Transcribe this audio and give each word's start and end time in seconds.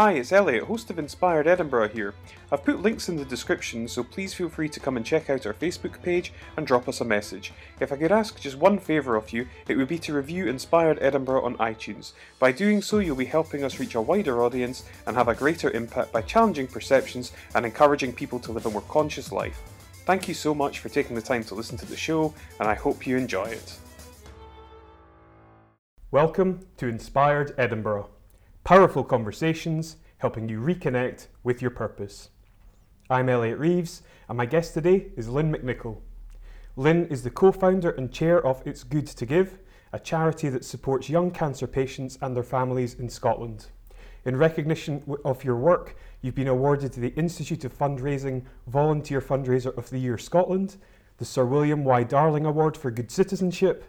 Hi, 0.00 0.12
it's 0.12 0.32
Elliot, 0.32 0.64
host 0.64 0.88
of 0.88 0.98
Inspired 0.98 1.46
Edinburgh 1.46 1.90
here. 1.90 2.14
I've 2.50 2.64
put 2.64 2.80
links 2.80 3.10
in 3.10 3.16
the 3.16 3.24
description, 3.26 3.86
so 3.86 4.02
please 4.02 4.32
feel 4.32 4.48
free 4.48 4.70
to 4.70 4.80
come 4.80 4.96
and 4.96 5.04
check 5.04 5.28
out 5.28 5.44
our 5.44 5.52
Facebook 5.52 6.00
page 6.00 6.32
and 6.56 6.66
drop 6.66 6.88
us 6.88 7.02
a 7.02 7.04
message. 7.04 7.52
If 7.80 7.92
I 7.92 7.96
could 7.96 8.10
ask 8.10 8.40
just 8.40 8.56
one 8.56 8.78
favour 8.78 9.14
of 9.14 9.30
you, 9.30 9.46
it 9.68 9.76
would 9.76 9.88
be 9.88 9.98
to 9.98 10.14
review 10.14 10.46
Inspired 10.46 10.96
Edinburgh 11.02 11.44
on 11.44 11.58
iTunes. 11.58 12.12
By 12.38 12.50
doing 12.50 12.80
so, 12.80 13.00
you'll 13.00 13.14
be 13.14 13.26
helping 13.26 13.62
us 13.62 13.78
reach 13.78 13.94
a 13.94 14.00
wider 14.00 14.42
audience 14.42 14.84
and 15.06 15.14
have 15.14 15.28
a 15.28 15.34
greater 15.34 15.70
impact 15.72 16.12
by 16.12 16.22
challenging 16.22 16.66
perceptions 16.66 17.32
and 17.54 17.66
encouraging 17.66 18.14
people 18.14 18.38
to 18.38 18.52
live 18.52 18.64
a 18.64 18.70
more 18.70 18.80
conscious 18.88 19.30
life. 19.30 19.60
Thank 20.06 20.28
you 20.28 20.32
so 20.32 20.54
much 20.54 20.78
for 20.78 20.88
taking 20.88 21.14
the 21.14 21.20
time 21.20 21.44
to 21.44 21.54
listen 21.54 21.76
to 21.76 21.84
the 21.84 21.94
show, 21.94 22.32
and 22.58 22.66
I 22.66 22.74
hope 22.74 23.06
you 23.06 23.18
enjoy 23.18 23.48
it. 23.48 23.76
Welcome 26.10 26.66
to 26.78 26.88
Inspired 26.88 27.54
Edinburgh. 27.58 28.08
Powerful 28.70 29.02
conversations 29.02 29.96
helping 30.18 30.48
you 30.48 30.60
reconnect 30.60 31.26
with 31.42 31.60
your 31.60 31.72
purpose. 31.72 32.30
I'm 33.10 33.28
Elliot 33.28 33.58
Reeves, 33.58 34.02
and 34.28 34.38
my 34.38 34.46
guest 34.46 34.74
today 34.74 35.08
is 35.16 35.28
Lynne 35.28 35.52
McNicoll. 35.52 36.02
Lynne 36.76 37.06
is 37.06 37.24
the 37.24 37.30
co 37.30 37.50
founder 37.50 37.90
and 37.90 38.12
chair 38.12 38.40
of 38.46 38.62
It's 38.64 38.84
Good 38.84 39.08
to 39.08 39.26
Give, 39.26 39.58
a 39.92 39.98
charity 39.98 40.48
that 40.50 40.64
supports 40.64 41.08
young 41.08 41.32
cancer 41.32 41.66
patients 41.66 42.16
and 42.22 42.36
their 42.36 42.44
families 42.44 42.94
in 42.94 43.08
Scotland. 43.08 43.66
In 44.24 44.36
recognition 44.36 45.02
of 45.24 45.42
your 45.42 45.56
work, 45.56 45.96
you've 46.22 46.36
been 46.36 46.46
awarded 46.46 46.92
the 46.92 47.12
Institute 47.14 47.64
of 47.64 47.76
Fundraising 47.76 48.44
Volunteer 48.68 49.20
Fundraiser 49.20 49.76
of 49.76 49.90
the 49.90 49.98
Year 49.98 50.16
Scotland, 50.16 50.76
the 51.16 51.24
Sir 51.24 51.44
William 51.44 51.82
Y. 51.82 52.04
Darling 52.04 52.46
Award 52.46 52.76
for 52.76 52.92
Good 52.92 53.10
Citizenship, 53.10 53.82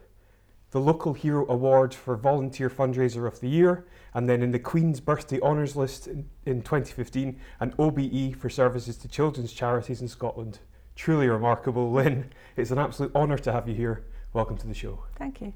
the 0.71 0.81
Local 0.81 1.13
Hero 1.13 1.45
Award 1.49 1.93
for 1.93 2.15
Volunteer 2.15 2.69
Fundraiser 2.71 3.27
of 3.27 3.41
the 3.41 3.49
Year, 3.49 3.85
and 4.13 4.27
then 4.27 4.41
in 4.41 4.51
the 4.51 4.59
Queen's 4.59 4.99
Birthday 4.99 5.39
Honours 5.39 5.75
List 5.75 6.07
in, 6.07 6.29
in 6.45 6.61
2015, 6.61 7.39
an 7.59 7.73
OBE 7.79 8.35
for 8.35 8.49
services 8.49 8.97
to 8.97 9.07
children's 9.07 9.53
charities 9.53 10.01
in 10.01 10.07
Scotland. 10.07 10.59
Truly 10.95 11.27
remarkable, 11.27 11.91
Lynne. 11.91 12.31
It's 12.57 12.71
an 12.71 12.77
absolute 12.77 13.15
honour 13.15 13.37
to 13.39 13.51
have 13.51 13.67
you 13.67 13.75
here. 13.75 14.03
Welcome 14.33 14.57
to 14.57 14.67
the 14.67 14.73
show. 14.73 15.03
Thank 15.15 15.41
you. 15.41 15.53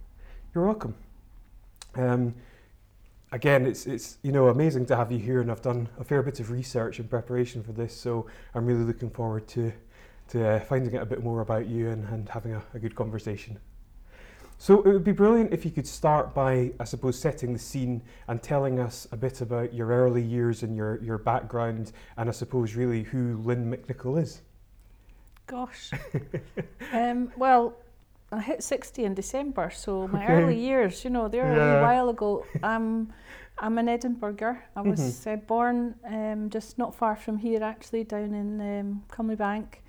You're 0.53 0.65
welcome. 0.65 0.95
Um, 1.95 2.35
again, 3.31 3.65
it's 3.65 3.85
it's 3.85 4.17
you 4.21 4.31
know 4.31 4.47
amazing 4.47 4.85
to 4.87 4.95
have 4.95 5.11
you 5.11 5.19
here, 5.19 5.41
and 5.41 5.51
I've 5.51 5.61
done 5.61 5.89
a 5.99 6.03
fair 6.03 6.23
bit 6.23 6.39
of 6.39 6.51
research 6.51 6.99
in 6.99 7.07
preparation 7.07 7.63
for 7.63 7.73
this, 7.73 7.95
so 7.95 8.27
I'm 8.53 8.65
really 8.65 8.83
looking 8.83 9.09
forward 9.09 9.47
to 9.49 9.73
to 10.29 10.47
uh, 10.47 10.59
finding 10.61 10.95
out 10.95 11.03
a 11.03 11.05
bit 11.05 11.23
more 11.23 11.41
about 11.41 11.67
you 11.67 11.89
and, 11.89 12.07
and 12.09 12.29
having 12.29 12.53
a, 12.53 12.63
a 12.73 12.79
good 12.79 12.95
conversation. 12.95 13.59
So 14.57 14.81
it 14.83 14.87
would 14.87 15.03
be 15.03 15.11
brilliant 15.11 15.53
if 15.53 15.65
you 15.65 15.71
could 15.71 15.85
start 15.85 16.33
by, 16.33 16.71
I 16.79 16.85
suppose, 16.85 17.19
setting 17.19 17.53
the 17.53 17.59
scene 17.59 18.01
and 18.27 18.41
telling 18.41 18.79
us 18.79 19.07
a 19.11 19.17
bit 19.17 19.41
about 19.41 19.73
your 19.73 19.87
early 19.89 20.21
years 20.23 20.63
and 20.63 20.75
your, 20.75 21.01
your 21.03 21.17
background, 21.17 21.91
and 22.17 22.29
I 22.29 22.31
suppose 22.31 22.73
really 22.75 23.03
who 23.03 23.37
Lynne 23.43 23.69
McNicoll 23.71 24.21
is. 24.21 24.41
Gosh. 25.47 25.91
um, 26.93 27.31
well, 27.37 27.75
I 28.31 28.41
hit 28.41 28.63
60 28.63 29.03
in 29.03 29.13
December, 29.13 29.69
so 29.69 30.07
my 30.07 30.23
Okay. 30.23 30.33
early 30.33 30.57
years, 30.57 31.03
you 31.03 31.09
know, 31.11 31.27
they're 31.27 31.53
a 31.53 31.55
Yeah. 31.55 31.63
wee 31.63 31.75
while 31.75 32.09
ago. 32.09 32.47
I'm, 32.63 33.13
I'm 33.59 33.77
an 33.77 33.87
Edinburgher. 33.87 34.61
I 34.75 34.81
was 34.81 34.99
Mhm. 34.99 35.33
uh, 35.33 35.35
born 35.35 35.95
um, 36.05 36.49
just 36.49 36.77
not 36.77 36.95
far 36.95 37.15
from 37.15 37.37
here, 37.37 37.61
actually, 37.63 38.03
down 38.05 38.33
in 38.33 38.59
um, 38.79 39.03
Comely 39.11 39.35
Bank. 39.35 39.83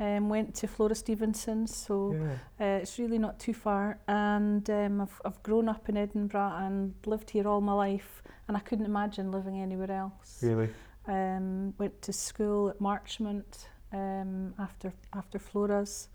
Um, 0.00 0.28
went 0.28 0.54
to 0.56 0.68
Flora 0.68 0.94
Stevenson's, 0.94 1.74
so 1.74 2.14
Yeah. 2.14 2.36
uh, 2.60 2.78
it's 2.82 2.98
really 3.00 3.18
not 3.18 3.40
too 3.40 3.52
far. 3.52 3.98
And 4.06 4.68
um, 4.70 5.00
I've, 5.00 5.20
I've 5.24 5.42
grown 5.42 5.68
up 5.68 5.88
in 5.88 5.96
Edinburgh 5.96 6.52
and 6.56 6.94
lived 7.04 7.30
here 7.30 7.48
all 7.48 7.60
my 7.60 7.72
life, 7.72 8.22
and 8.46 8.56
I 8.56 8.60
couldn't 8.60 8.86
imagine 8.86 9.32
living 9.32 9.60
anywhere 9.60 9.90
else. 9.90 10.40
Really. 10.42 10.70
Um, 11.06 11.74
went 11.78 12.00
to 12.02 12.12
school 12.12 12.68
at 12.68 12.80
Marchmont 12.80 13.68
um, 13.92 14.54
after 14.58 14.92
after 15.14 15.38
Flora's. 15.38 16.08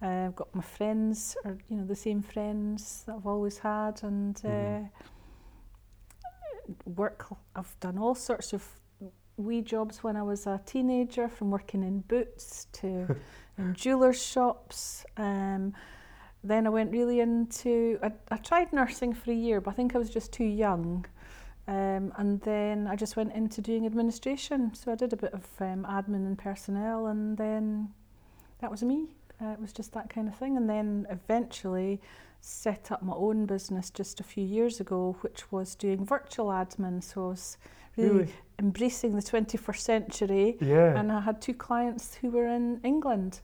Uh, 0.00 0.28
got 0.28 0.54
my 0.54 0.62
friends, 0.62 1.36
or 1.44 1.58
you 1.68 1.76
know, 1.76 1.84
the 1.84 1.96
same 1.96 2.22
friends 2.22 3.02
that 3.06 3.16
I've 3.16 3.26
always 3.26 3.58
had, 3.58 4.02
and 4.02 4.34
Mhm. 4.36 4.86
uh, 4.86 4.88
work. 6.86 7.26
I've 7.54 7.76
done 7.80 7.98
all 7.98 8.14
sorts 8.14 8.52
of 8.54 8.79
wee 9.36 9.62
jobs 9.62 10.02
when 10.02 10.16
I 10.16 10.22
was 10.22 10.46
a 10.46 10.60
teenager, 10.66 11.28
from 11.28 11.50
working 11.50 11.82
in 11.82 12.00
boots 12.00 12.66
to 12.72 13.16
in 13.58 13.74
jewelers' 13.74 14.22
shops. 14.22 15.04
Um, 15.16 15.74
then 16.42 16.66
I 16.66 16.70
went 16.70 16.90
really 16.90 17.20
into. 17.20 17.98
I, 18.02 18.12
I 18.30 18.36
tried 18.36 18.72
nursing 18.72 19.12
for 19.12 19.30
a 19.30 19.34
year, 19.34 19.60
but 19.60 19.70
I 19.70 19.74
think 19.74 19.94
I 19.94 19.98
was 19.98 20.10
just 20.10 20.32
too 20.32 20.44
young. 20.44 21.06
Um, 21.68 22.12
and 22.16 22.40
then 22.40 22.88
I 22.88 22.96
just 22.96 23.16
went 23.16 23.32
into 23.34 23.60
doing 23.60 23.86
administration. 23.86 24.74
So 24.74 24.90
I 24.90 24.94
did 24.94 25.12
a 25.12 25.16
bit 25.16 25.32
of 25.32 25.46
um, 25.60 25.86
admin 25.88 26.26
and 26.26 26.36
personnel, 26.36 27.06
and 27.06 27.36
then 27.36 27.90
that 28.60 28.70
was 28.70 28.82
me. 28.82 29.08
Uh, 29.40 29.50
it 29.50 29.60
was 29.60 29.72
just 29.72 29.92
that 29.92 30.10
kind 30.10 30.28
of 30.28 30.34
thing. 30.36 30.56
And 30.56 30.68
then 30.68 31.06
eventually 31.10 32.00
set 32.40 32.90
up 32.90 33.02
my 33.02 33.12
own 33.14 33.46
business 33.46 33.90
just 33.90 34.18
a 34.20 34.24
few 34.24 34.44
years 34.44 34.80
ago, 34.80 35.16
which 35.20 35.52
was 35.52 35.74
doing 35.74 36.04
virtual 36.04 36.46
admin. 36.46 37.02
So 37.04 37.26
I 37.26 37.28
was 37.28 37.58
embracing 38.58 39.16
the 39.16 39.22
21st 39.22 39.78
century. 39.78 40.56
Yeah. 40.60 40.98
And 40.98 41.10
I 41.10 41.20
had 41.20 41.40
two 41.40 41.54
clients 41.54 42.14
who 42.14 42.30
were 42.30 42.46
in 42.46 42.80
England, 42.84 43.40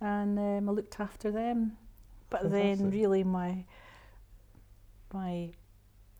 and 0.00 0.38
um, 0.38 0.68
I 0.68 0.72
looked 0.72 1.00
after 1.00 1.30
them. 1.30 1.76
But 2.30 2.50
then, 2.50 2.90
really, 2.90 3.22
my 3.22 3.64
my 5.12 5.50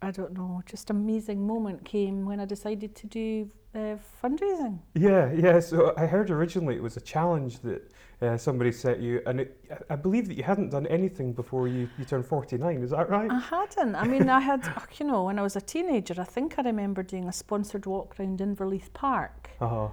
I 0.02 0.10
don't 0.10 0.32
know, 0.32 0.62
just 0.66 0.90
amazing 0.90 1.46
moment 1.46 1.84
came 1.84 2.24
when 2.26 2.38
I 2.38 2.44
decided 2.44 2.94
to 2.96 3.06
do 3.06 3.50
uh, 3.74 3.96
fundraising. 4.22 4.78
Yeah, 4.94 5.32
yeah. 5.32 5.60
So 5.60 5.94
I 5.96 6.06
heard 6.06 6.30
originally 6.30 6.76
it 6.76 6.82
was 6.82 6.96
a 6.96 7.00
challenge 7.00 7.60
that 7.60 7.90
uh, 8.22 8.36
somebody 8.36 8.72
set 8.72 9.00
you, 9.00 9.20
and 9.26 9.40
it, 9.40 9.64
I- 9.90 9.96
believe 9.96 10.26
that 10.28 10.36
you 10.36 10.42
hadn't 10.42 10.70
done 10.70 10.86
anything 10.86 11.32
before 11.32 11.68
you, 11.68 11.88
you 11.98 12.04
turned 12.04 12.24
49. 12.26 12.82
Is 12.82 12.90
that 12.90 13.08
right? 13.10 13.30
I 13.30 13.38
hadn't. 13.38 13.94
I 13.94 14.04
mean, 14.04 14.28
I 14.30 14.40
had, 14.40 14.62
you 14.98 15.06
know, 15.06 15.24
when 15.24 15.38
I 15.38 15.42
was 15.42 15.56
a 15.56 15.60
teenager, 15.60 16.14
I 16.18 16.24
think 16.24 16.54
I 16.58 16.62
remember 16.62 17.02
doing 17.02 17.28
a 17.28 17.32
sponsored 17.32 17.84
walk 17.86 18.18
around 18.18 18.38
Inverleith 18.40 18.92
Park. 18.94 19.50
Uh-huh. 19.60 19.88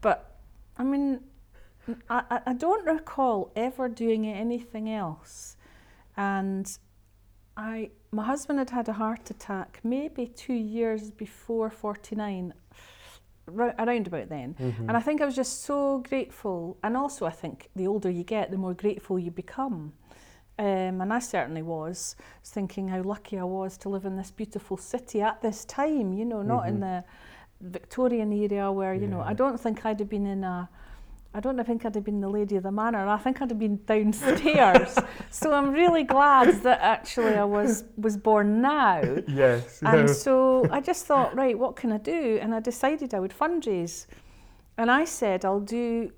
But 0.00 0.36
I 0.78 0.84
mean, 0.84 1.20
I, 2.08 2.40
I- 2.46 2.52
don't 2.54 2.86
recall 2.86 3.52
ever 3.54 3.88
doing 3.88 4.26
anything 4.26 4.90
else. 4.90 5.56
And 6.16 6.66
I, 7.56 7.90
my 8.12 8.24
husband 8.24 8.58
had 8.58 8.70
had 8.70 8.88
a 8.88 8.94
heart 8.94 9.30
attack 9.30 9.80
maybe 9.84 10.26
two 10.28 10.54
years 10.54 11.10
before 11.10 11.68
49, 11.70 12.52
rou- 12.54 12.54
around 13.48 14.06
about 14.06 14.28
then. 14.28 14.54
Mhm. 14.58 14.88
And 14.88 14.96
I 14.96 15.00
think 15.00 15.20
I 15.20 15.24
was 15.24 15.36
just 15.36 15.62
so 15.62 15.98
grateful. 15.98 16.76
And 16.82 16.96
also, 16.96 17.26
I 17.26 17.30
think 17.30 17.70
the 17.76 17.86
older 17.86 18.10
you 18.10 18.24
get, 18.24 18.50
the 18.50 18.58
more 18.58 18.74
grateful 18.74 19.18
you 19.18 19.30
become. 19.30 19.92
Um, 20.58 21.00
and 21.02 21.12
I 21.12 21.18
certainly 21.18 21.62
was, 21.62 22.16
was 22.40 22.50
thinking 22.50 22.88
how 22.88 23.02
lucky 23.02 23.38
I 23.38 23.44
was 23.44 23.76
to 23.78 23.88
live 23.90 24.06
in 24.06 24.16
this 24.16 24.30
beautiful 24.30 24.76
city 24.78 25.20
at 25.20 25.42
this 25.42 25.64
time, 25.66 26.12
you 26.14 26.24
know, 26.24 26.42
not 26.42 26.66
in 26.66 26.78
Mhm. 26.78 26.80
the 26.80 27.04
Victorian 27.60 28.32
era 28.32 28.72
where, 28.72 28.94
you 28.94 29.06
know, 29.06 29.20
I 29.20 29.34
don't 29.34 29.60
think 29.60 29.84
I'd 29.84 30.00
have 30.00 30.08
been 30.08 30.26
in 30.26 30.44
a, 30.44 30.68
I 31.36 31.40
don't 31.40 31.62
think 31.66 31.84
I'd 31.84 31.94
have 31.94 32.04
been 32.04 32.22
the 32.22 32.30
lady 32.30 32.56
of 32.56 32.62
the 32.62 32.72
manor. 32.72 33.06
I 33.06 33.18
think 33.18 33.42
I'd 33.42 33.50
have 33.50 33.58
been 33.58 33.78
downstairs. 33.84 34.98
so 35.30 35.52
I'm 35.52 35.70
really 35.70 36.02
glad 36.02 36.62
that 36.62 36.80
actually 36.80 37.34
I 37.34 37.44
was 37.44 37.84
was 37.98 38.16
born 38.16 38.62
now. 38.62 39.02
yes. 39.28 39.82
And 39.82 40.08
so 40.08 40.66
I 40.70 40.80
just 40.80 41.04
thought, 41.04 41.36
right, 41.36 41.58
what 41.58 41.76
can 41.76 41.92
I 41.92 41.98
do? 41.98 42.38
And 42.40 42.54
I 42.54 42.60
decided 42.60 43.12
I 43.12 43.20
would 43.20 43.34
fundraise. 43.38 44.06
And 44.78 44.90
I 44.90 45.04
said, 45.04 45.44
I'll 45.44 45.60
do, 45.60 46.10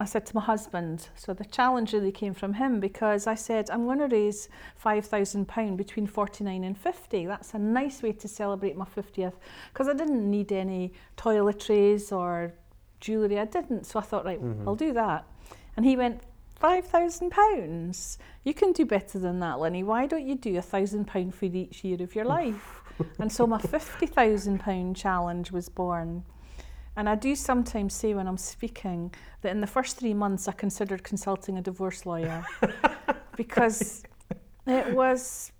I 0.00 0.04
said 0.04 0.26
to 0.26 0.34
my 0.34 0.42
husband, 0.42 1.08
so 1.14 1.32
the 1.32 1.44
challenge 1.44 1.92
really 1.92 2.12
came 2.12 2.34
from 2.34 2.54
him 2.54 2.80
because 2.80 3.28
I 3.28 3.36
said, 3.36 3.70
I'm 3.70 3.84
going 3.84 4.00
to 4.00 4.08
raise 4.08 4.48
£5,000 4.84 5.76
between 5.76 6.08
49 6.08 6.64
and 6.64 6.76
50. 6.76 7.26
That's 7.26 7.54
a 7.54 7.58
nice 7.58 8.02
way 8.02 8.12
to 8.12 8.26
celebrate 8.26 8.76
my 8.76 8.86
50th 8.96 9.34
because 9.72 9.86
I 9.88 9.94
didn't 9.94 10.28
need 10.28 10.50
any 10.50 10.92
toiletries 11.16 12.10
or 12.10 12.54
jewellery. 13.00 13.38
I 13.38 13.44
didn't. 13.46 13.84
So 13.86 13.98
I 13.98 14.02
thought, 14.02 14.24
right, 14.24 14.40
Mhm. 14.42 14.66
I'll 14.66 14.76
do 14.76 14.92
that. 14.92 15.24
And 15.76 15.84
he 15.86 15.96
went, 15.96 16.20
£5,000? 16.60 18.18
You 18.44 18.54
can 18.54 18.72
do 18.72 18.84
better 18.84 19.18
than 19.18 19.40
that, 19.40 19.58
Lenny. 19.60 19.82
Why 19.82 20.06
don't 20.06 20.26
you 20.26 20.34
do 20.34 20.56
a 20.56 20.62
£1,000 20.62 21.32
for 21.32 21.46
each 21.46 21.84
year 21.84 22.02
of 22.02 22.14
your 22.14 22.24
life? 22.38 22.76
and 23.18 23.32
so 23.32 23.46
my 23.46 23.56
£50,000 23.58 24.94
challenge 24.94 25.50
was 25.50 25.68
born. 25.70 26.22
And 26.96 27.08
I 27.08 27.14
do 27.14 27.34
sometimes 27.34 27.94
say 27.94 28.12
when 28.12 28.26
I'm 28.28 28.36
speaking 28.36 29.14
that 29.40 29.52
in 29.52 29.60
the 29.62 29.66
first 29.66 29.96
three 29.98 30.12
months 30.12 30.48
I 30.48 30.52
considered 30.52 31.02
consulting 31.02 31.56
a 31.56 31.62
divorce 31.62 32.04
lawyer 32.04 32.44
because 33.36 34.02
it 34.66 34.92
was 34.94 35.52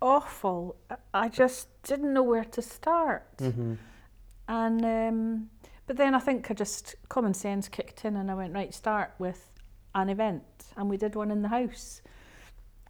awful. 0.00 0.76
I- 1.12 1.28
just 1.28 1.68
didn't 1.82 2.14
know 2.14 2.22
where 2.22 2.44
to 2.44 2.62
start. 2.62 3.36
Mhm. 3.38 3.76
And 4.48 4.84
um, 4.84 5.50
but 5.86 5.96
then 5.96 6.14
I 6.14 6.18
think 6.18 6.50
I 6.50 6.54
just 6.54 6.96
common 7.08 7.34
sense 7.34 7.68
kicked 7.68 8.04
in, 8.04 8.16
and 8.16 8.30
I 8.30 8.34
went 8.34 8.54
right. 8.54 8.72
Start 8.74 9.12
with 9.18 9.50
an 9.94 10.08
event, 10.08 10.42
and 10.76 10.90
we 10.90 10.96
did 10.96 11.14
one 11.14 11.30
in 11.30 11.42
the 11.42 11.48
house, 11.48 12.02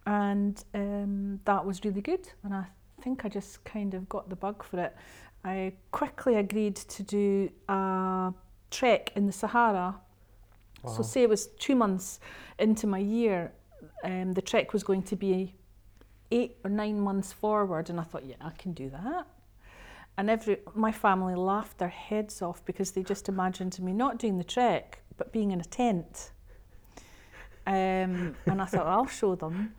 and 0.05 0.63
um, 0.73 1.39
that 1.45 1.65
was 1.65 1.83
really 1.83 2.01
good. 2.01 2.27
And 2.43 2.53
I 2.53 2.65
think 3.01 3.25
I 3.25 3.29
just 3.29 3.63
kind 3.63 3.93
of 3.93 4.09
got 4.09 4.29
the 4.29 4.35
bug 4.35 4.63
for 4.63 4.79
it. 4.79 4.95
I 5.43 5.73
quickly 5.91 6.35
agreed 6.35 6.75
to 6.75 7.03
do 7.03 7.49
a 7.69 8.33
trek 8.71 9.11
in 9.15 9.27
the 9.27 9.31
Sahara. 9.31 9.95
Wow. 10.83 10.91
So, 10.91 11.03
say 11.03 11.23
it 11.23 11.29
was 11.29 11.47
two 11.59 11.75
months 11.75 12.19
into 12.59 12.87
my 12.87 12.99
year, 12.99 13.51
um, 14.03 14.33
the 14.33 14.41
trek 14.41 14.73
was 14.73 14.83
going 14.83 15.03
to 15.03 15.15
be 15.15 15.55
eight 16.31 16.57
or 16.63 16.69
nine 16.69 16.99
months 16.99 17.31
forward, 17.31 17.89
and 17.89 17.99
I 17.99 18.03
thought, 18.03 18.25
yeah, 18.25 18.35
I 18.41 18.51
can 18.51 18.73
do 18.73 18.89
that. 18.89 19.27
And 20.17 20.29
every 20.29 20.57
my 20.73 20.91
family 20.91 21.35
laughed 21.35 21.77
their 21.77 21.89
heads 21.89 22.41
off 22.41 22.65
because 22.65 22.91
they 22.91 23.03
just 23.03 23.29
imagined 23.29 23.79
me 23.79 23.93
not 23.93 24.17
doing 24.17 24.37
the 24.37 24.43
trek, 24.43 25.03
but 25.17 25.31
being 25.31 25.51
in 25.51 25.61
a 25.61 25.65
tent. 25.65 26.31
Um, 27.67 28.35
and 28.45 28.61
I 28.61 28.65
thought, 28.65 28.87
I'll 28.87 29.07
show 29.07 29.35
them. 29.35 29.73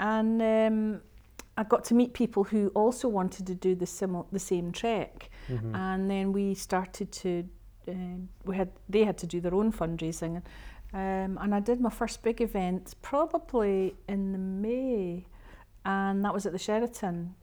And 0.00 0.40
um, 0.42 1.00
I 1.58 1.64
got 1.64 1.84
to 1.84 1.94
meet 1.94 2.14
people 2.14 2.44
who 2.44 2.68
also 2.68 3.08
wanted 3.08 3.46
to 3.46 3.54
do 3.54 3.74
the, 3.74 3.84
simil- 3.84 4.26
the 4.32 4.38
same 4.38 4.72
trek. 4.72 5.30
Mhm. 5.48 5.74
And 5.74 6.10
then 6.10 6.32
we 6.32 6.54
started 6.54 7.12
to, 7.12 7.46
um, 7.88 8.28
we 8.44 8.56
had 8.56 8.70
they 8.88 9.04
had 9.04 9.18
to 9.18 9.26
do 9.26 9.40
their 9.40 9.54
own 9.54 9.70
fundraising. 9.72 10.42
Um, 10.94 11.38
and 11.40 11.54
I 11.54 11.60
did 11.60 11.80
my 11.80 11.90
first 11.90 12.22
big 12.22 12.40
event 12.40 12.94
probably 13.02 13.94
in 14.08 14.32
the 14.32 14.38
May, 14.38 15.26
and 15.84 16.24
that 16.24 16.32
was 16.32 16.46
at 16.46 16.52
the 16.52 16.58
Sheraton. 16.58 17.34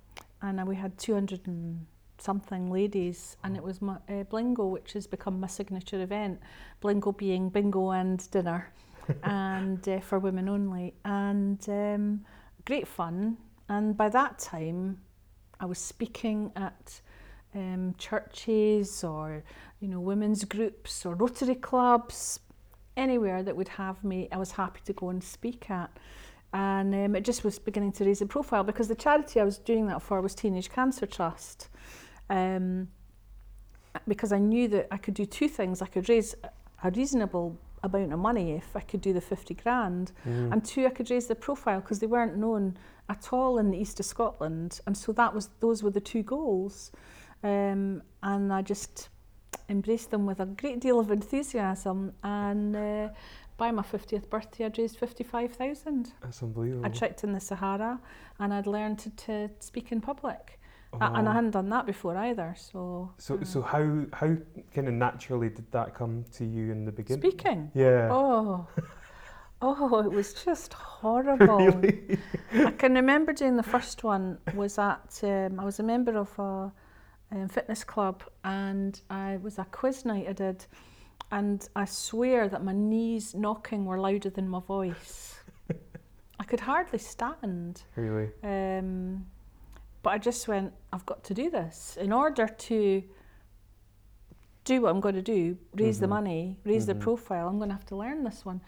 And 0.41 0.59
uh, 0.59 0.65
we 0.65 0.75
had 0.75 0.97
200 0.97 1.47
and 1.47 1.85
something 2.23 2.71
ladies, 2.71 3.37
and 3.43 3.57
it 3.57 3.63
was 3.63 3.81
my, 3.81 3.95
uh, 4.07 4.23
Blingo, 4.31 4.69
which 4.69 4.93
has 4.93 5.05
become 5.05 5.39
my 5.39 5.47
signature 5.47 6.01
event. 6.01 6.39
Blingo 6.81 7.15
being 7.15 7.49
bingo 7.49 7.91
and 7.91 8.29
dinner, 8.31 8.71
and 9.23 9.87
uh, 9.87 9.99
for 9.99 10.19
women 10.19 10.47
only, 10.47 10.93
and 11.05 11.63
um, 11.67 12.25
great 12.65 12.87
fun. 12.87 13.37
And 13.69 13.97
by 13.97 14.09
that 14.09 14.39
time, 14.39 14.99
I 15.59 15.65
was 15.65 15.79
speaking 15.79 16.51
at 16.55 17.01
um, 17.55 17.95
churches 17.97 19.03
or 19.03 19.43
you 19.79 19.87
know 19.87 19.99
women's 19.99 20.43
groups 20.45 21.05
or 21.05 21.15
Rotary 21.15 21.55
clubs, 21.55 22.39
anywhere 22.95 23.43
that 23.43 23.55
would 23.55 23.69
have 23.69 24.03
me. 24.03 24.27
I 24.31 24.37
was 24.37 24.51
happy 24.51 24.79
to 24.85 24.93
go 24.93 25.09
and 25.09 25.23
speak 25.23 25.69
at. 25.69 25.91
And 26.55 26.93
um, 26.93 27.15
it 27.15 27.25
just 27.25 27.43
was 27.43 27.57
beginning 27.57 27.93
to 27.93 28.05
raise 28.05 28.21
a 28.21 28.27
profile 28.27 28.63
because 28.63 28.87
the 28.87 28.95
charity 28.95 29.39
I 29.39 29.43
was 29.43 29.57
doing 29.57 29.87
that 29.87 30.03
for 30.03 30.21
was 30.21 30.35
Teenage 30.35 30.69
Cancer 30.69 31.07
Trust. 31.07 31.69
Um, 32.29 32.87
because 34.07 34.31
I 34.31 34.39
knew 34.39 34.67
that 34.69 34.87
I 34.91 34.97
could 34.97 35.13
do 35.13 35.25
two 35.25 35.47
things. 35.47 35.81
I 35.81 35.85
could 35.85 36.09
raise 36.09 36.33
a 36.83 36.89
reasonable 36.91 37.57
amount 37.83 38.11
of 38.13 38.19
money 38.19 38.53
if 38.53 38.75
I 38.75 38.79
could 38.79 39.01
do 39.01 39.13
the 39.13 39.21
50 39.21 39.53
grand, 39.53 40.11
Mm. 40.25 40.51
and 40.53 40.65
two, 40.65 40.85
I 40.85 40.89
could 40.89 41.11
raise 41.11 41.27
the 41.27 41.35
profile 41.35 41.79
because 41.81 41.99
they 41.99 42.07
weren't 42.07 42.37
known 42.37 42.77
at 43.09 43.31
all 43.33 43.57
in 43.59 43.69
the 43.71 43.77
east 43.77 43.99
of 43.99 44.05
Scotland. 44.05 44.79
And 44.87 44.97
so 44.97 45.11
that 45.13 45.33
was 45.33 45.49
those 45.59 45.83
were 45.83 45.91
the 45.91 46.01
two 46.01 46.23
goals. 46.23 46.91
Um, 47.43 48.01
and 48.23 48.51
I 48.53 48.61
just 48.61 49.09
embraced 49.69 50.11
them 50.11 50.25
with 50.25 50.39
a 50.39 50.45
great 50.45 50.79
deal 50.79 50.99
of 50.99 51.11
enthusiasm. 51.11 52.13
And 52.23 52.75
uh, 52.75 53.09
by 53.57 53.69
my 53.71 53.83
50th 53.83 54.29
birthday, 54.29 54.65
I'd 54.65 54.77
raised 54.77 54.97
55,000. 54.97 56.13
That's 56.21 56.41
unbelievable. 56.41 56.85
I 56.85 56.89
trekked 56.89 57.23
in 57.25 57.33
the 57.33 57.39
Sahara 57.41 57.99
and 58.39 58.53
I'd 58.53 58.65
learned 58.67 58.99
to, 58.99 59.09
to 59.09 59.49
speak 59.59 59.91
in 59.91 59.99
public. 60.01 60.59
Oh, 61.01 61.13
And 61.13 61.27
I 61.27 61.33
hadn't 61.33 61.51
done 61.51 61.69
that 61.69 61.85
before 61.85 62.15
either. 62.17 62.55
So, 62.57 63.11
So, 63.17 63.35
uh, 63.39 63.43
so 63.43 63.61
how 63.61 64.05
how 64.13 64.35
kind 64.73 64.87
of 64.87 64.93
naturally 64.93 65.49
did 65.49 65.71
that 65.71 65.95
come 65.95 66.23
to 66.33 66.45
you 66.45 66.71
in 66.71 66.85
the 66.85 66.91
beginning? 66.91 67.21
speaking. 67.21 67.71
Yeah. 67.73 68.09
Oh, 68.11 68.67
oh, 69.61 69.99
it 70.03 70.11
was 70.11 70.33
just 70.33 70.73
horrible. 71.01 71.57
really? 71.67 72.17
I 72.53 72.71
can 72.71 72.93
remember 72.93 73.33
doing 73.33 73.55
the 73.55 73.63
first 73.63 74.03
one 74.03 74.37
was 74.55 74.77
at 74.77 75.19
um, 75.23 75.59
I 75.59 75.65
was 75.65 75.79
a 75.79 75.83
member 75.83 76.17
of 76.17 76.37
a 76.39 76.71
um, 77.31 77.47
fitness 77.47 77.83
club 77.83 78.23
and 78.43 78.99
I 79.09 79.37
was 79.37 79.57
a 79.57 79.65
quiz 79.65 80.05
night 80.05 80.27
I 80.29 80.33
did 80.33 80.65
and 81.31 81.67
I 81.75 81.85
swear 81.85 82.47
that 82.49 82.63
my 82.63 82.73
knees 82.73 83.33
knocking 83.33 83.85
were 83.85 83.99
louder 83.99 84.29
than 84.29 84.47
my 84.49 84.59
voice. 84.59 85.39
I 86.39 86.43
could 86.43 86.59
hardly 86.59 86.99
stand. 86.99 87.81
Really? 87.95 88.29
Um, 88.43 89.25
but 90.03 90.11
I 90.11 90.17
just 90.19 90.47
went, 90.47 90.73
I've 90.91 91.05
got 91.05 91.23
to 91.25 91.33
do 91.33 91.49
this. 91.49 91.97
In 91.99 92.11
order 92.11 92.47
to 92.47 93.03
do 94.65 94.81
what 94.81 94.89
I'm 94.91 94.99
going 95.01 95.15
to 95.15 95.21
do, 95.21 95.57
raise 95.73 95.99
the 95.99 96.05
Mhm. 96.05 96.09
money, 96.09 96.59
raise 96.65 96.83
Mhm. 96.83 96.87
the 96.87 96.95
profile, 96.95 97.47
I'm 97.47 97.57
going 97.57 97.69
to 97.69 97.75
have 97.75 97.85
to 97.87 97.95
learn 97.95 98.23
this 98.23 98.45
one. 98.45 98.61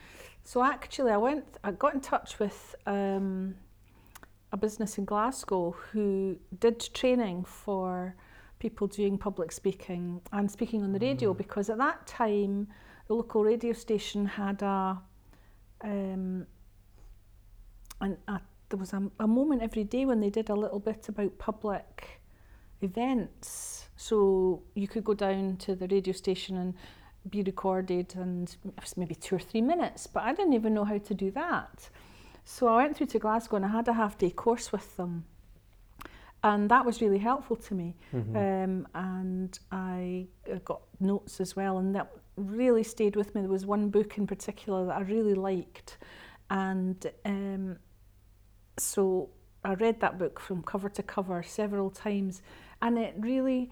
So 0.43 0.63
actually, 0.63 1.11
I 1.11 1.17
went, 1.17 1.45
I 1.63 1.71
got 1.71 1.93
in 1.93 2.01
touch 2.01 2.39
with 2.39 2.75
um, 2.85 3.55
a 4.51 4.57
business 4.57 4.97
in 4.97 5.05
Glasgow 5.05 5.71
who 5.71 6.37
did 6.59 6.79
training 6.93 7.43
for 7.45 8.15
people 8.59 8.87
doing 8.87 9.17
public 9.17 9.51
speaking 9.51 10.21
and 10.31 10.49
speaking 10.49 10.83
on 10.83 10.91
the 10.93 10.99
radio 10.99 11.33
Mm. 11.33 11.37
because 11.37 11.69
at 11.69 11.77
that 11.77 12.07
time, 12.07 12.67
the 13.07 13.13
local 13.15 13.43
radio 13.43 13.73
station 13.73 14.25
had 14.25 14.61
a, 14.61 15.01
um, 15.81 16.47
an, 18.01 18.17
a 18.27 18.39
there 18.75 18.81
was 18.81 18.93
a, 18.93 19.23
a 19.23 19.27
moment 19.27 19.61
every 19.61 19.85
day 19.85 20.05
when 20.05 20.19
they 20.19 20.29
did 20.29 20.49
a 20.49 20.55
little 20.55 20.79
bit 20.79 21.07
about 21.07 21.37
public 21.37 22.21
events. 22.81 23.87
So 23.95 24.63
you 24.73 24.87
could 24.87 25.05
go 25.05 25.13
down 25.13 25.57
to 25.57 25.75
the 25.75 25.87
radio 25.87 26.13
station 26.13 26.57
and 26.57 26.73
be 27.29 27.41
recorded, 27.41 28.15
and 28.15 28.53
it 28.65 28.73
was 28.81 28.97
maybe 28.97 29.15
two 29.15 29.35
or 29.35 29.39
three 29.39 29.61
minutes, 29.61 30.07
but 30.07 30.23
I 30.23 30.33
didn't 30.33 30.53
even 30.53 30.73
know 30.73 30.83
how 30.83 30.97
to 30.97 31.13
do 31.13 31.31
that. 31.31 31.89
So 32.43 32.67
I 32.67 32.83
went 32.83 32.97
through 32.97 33.07
to 33.07 33.19
Glasgow 33.19 33.55
and 33.55 33.65
I 33.65 33.69
had 33.69 33.87
a 33.87 33.93
half 33.93 34.17
day 34.17 34.29
course 34.29 34.71
with 34.71 34.97
them. 34.97 35.25
And 36.43 36.69
that 36.69 36.85
was 36.85 37.01
really 37.01 37.17
helpful 37.17 37.55
to 37.55 37.73
me. 37.73 37.95
Mhm. 38.13 38.35
Um, 38.35 38.87
and 38.93 39.57
I 39.71 40.27
got 40.65 40.81
notes 40.99 41.41
as 41.41 41.55
well, 41.55 41.77
and 41.77 41.95
that 41.95 42.11
really 42.35 42.83
stayed 42.83 43.15
with 43.15 43.33
me. 43.33 43.41
There 43.41 43.49
was 43.49 43.65
one 43.65 43.89
book 43.89 44.17
in 44.17 44.27
particular 44.27 44.85
that 44.85 44.97
I 44.97 45.01
really 45.01 45.33
liked, 45.33 45.97
and 46.49 47.03
um, 47.23 47.77
so 48.77 49.29
I 49.63 49.73
read 49.73 49.99
that 50.01 50.17
book 50.19 50.39
from 50.39 50.61
cover 50.63 50.89
to 50.89 51.03
cover 51.03 51.41
several 51.43 51.89
times, 51.89 52.41
and 52.81 52.97
it 52.97 53.15
really 53.17 53.71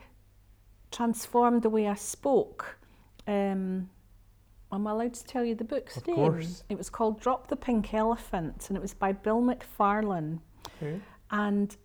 transformed 0.91 1.63
the 1.63 1.69
way 1.69 1.87
I 1.87 1.95
spoke. 1.95 2.77
Um, 3.27 3.89
am 4.71 4.87
I 4.87 4.91
allowed 4.91 5.13
to 5.15 5.23
tell 5.25 5.43
you 5.43 5.55
the 5.55 5.63
book's 5.63 5.97
Of 5.97 6.07
name? 6.07 6.15
course. 6.15 6.63
It 6.69 6.77
was 6.77 6.89
called 6.89 7.19
Drop 7.19 7.47
the 7.47 7.55
Pink 7.55 7.93
Elephant, 7.93 8.65
and 8.69 8.77
it 8.77 8.81
was 8.81 8.93
by 8.93 9.11
Bill 9.11 9.41
McFarlane 9.41 10.39
Okay. 10.81 10.99
and 11.31 11.75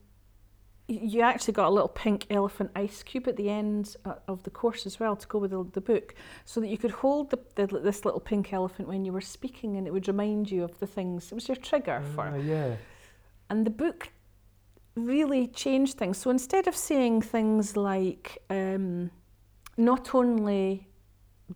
you 0.90 1.20
actually 1.20 1.52
got 1.52 1.68
a 1.68 1.70
little 1.70 1.88
pink 1.88 2.24
elephant 2.30 2.70
ice 2.74 3.02
cube 3.02 3.28
at 3.28 3.36
the 3.36 3.50
end 3.50 3.94
uh, 4.06 4.14
of 4.26 4.42
the 4.44 4.50
course 4.50 4.86
as 4.86 4.98
well 4.98 5.14
to 5.16 5.26
go 5.26 5.38
with 5.38 5.50
the, 5.50 5.62
the 5.74 5.82
book 5.82 6.14
so 6.46 6.60
that 6.60 6.68
you 6.68 6.78
could 6.78 6.90
hold 6.90 7.28
the, 7.30 7.38
the, 7.56 7.66
this 7.66 8.06
little 8.06 8.20
pink 8.20 8.54
elephant 8.54 8.88
when 8.88 9.04
you 9.04 9.12
were 9.12 9.20
speaking 9.20 9.76
and 9.76 9.86
it 9.86 9.92
would 9.92 10.08
remind 10.08 10.50
you 10.50 10.64
of 10.64 10.78
the 10.80 10.86
things 10.86 11.30
it 11.30 11.34
was 11.34 11.46
your 11.46 11.56
trigger 11.56 12.02
Ah, 12.02 12.14
for 12.14 12.38
yeah. 12.38 12.76
And 13.50 13.66
the 13.66 13.70
book 13.70 14.10
really 14.94 15.46
changed 15.46 15.96
things 15.96 16.18
so 16.18 16.30
instead 16.30 16.66
of 16.66 16.74
saying 16.74 17.22
things 17.22 17.76
like 17.76 18.38
um, 18.50 19.10
not 19.76 20.14
only 20.14 20.88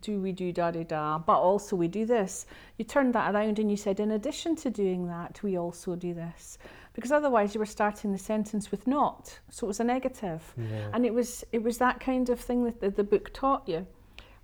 do 0.01 0.19
we 0.19 0.31
do 0.31 0.51
da 0.51 0.71
da 0.71 0.83
da, 0.83 1.17
but 1.19 1.39
also 1.39 1.75
we 1.75 1.87
do 1.87 2.05
this. 2.05 2.45
You 2.77 2.85
turned 2.85 3.13
that 3.13 3.33
around 3.33 3.59
and 3.59 3.69
you 3.69 3.77
said, 3.77 3.99
in 3.99 4.11
addition 4.11 4.55
to 4.57 4.69
doing 4.69 5.07
that, 5.07 5.41
we 5.43 5.57
also 5.57 5.95
do 5.95 6.13
this. 6.13 6.57
Because 6.93 7.11
otherwise 7.11 7.53
you 7.53 7.59
were 7.59 7.65
starting 7.65 8.11
the 8.11 8.17
sentence 8.17 8.71
with 8.71 8.85
not. 8.87 9.39
So 9.49 9.65
it 9.65 9.69
was 9.69 9.79
a 9.79 9.83
negative. 9.83 10.53
Yeah. 10.57 10.89
And 10.93 11.05
it 11.05 11.13
was 11.13 11.43
it 11.51 11.61
was 11.61 11.77
that 11.79 11.99
kind 11.99 12.29
of 12.29 12.39
thing 12.39 12.63
that 12.65 12.81
the, 12.81 12.89
the 12.89 13.03
book 13.03 13.31
taught 13.33 13.67
you. 13.67 13.85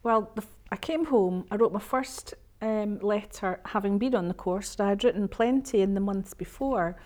Well, 0.03 0.31
the, 0.35 0.43
I 0.71 0.75
came 0.75 1.05
home, 1.05 1.45
I 1.51 1.55
wrote 1.55 1.73
my 1.73 1.79
first 1.79 2.33
um, 2.61 2.99
letter 2.99 3.59
having 3.65 3.97
been 3.97 4.15
on 4.15 4.27
the 4.27 4.33
course. 4.33 4.79
I 4.79 4.89
had 4.89 5.03
written 5.03 5.27
plenty 5.27 5.81
in 5.81 5.93
the 5.93 5.99
months 5.99 6.33
before. 6.33 6.97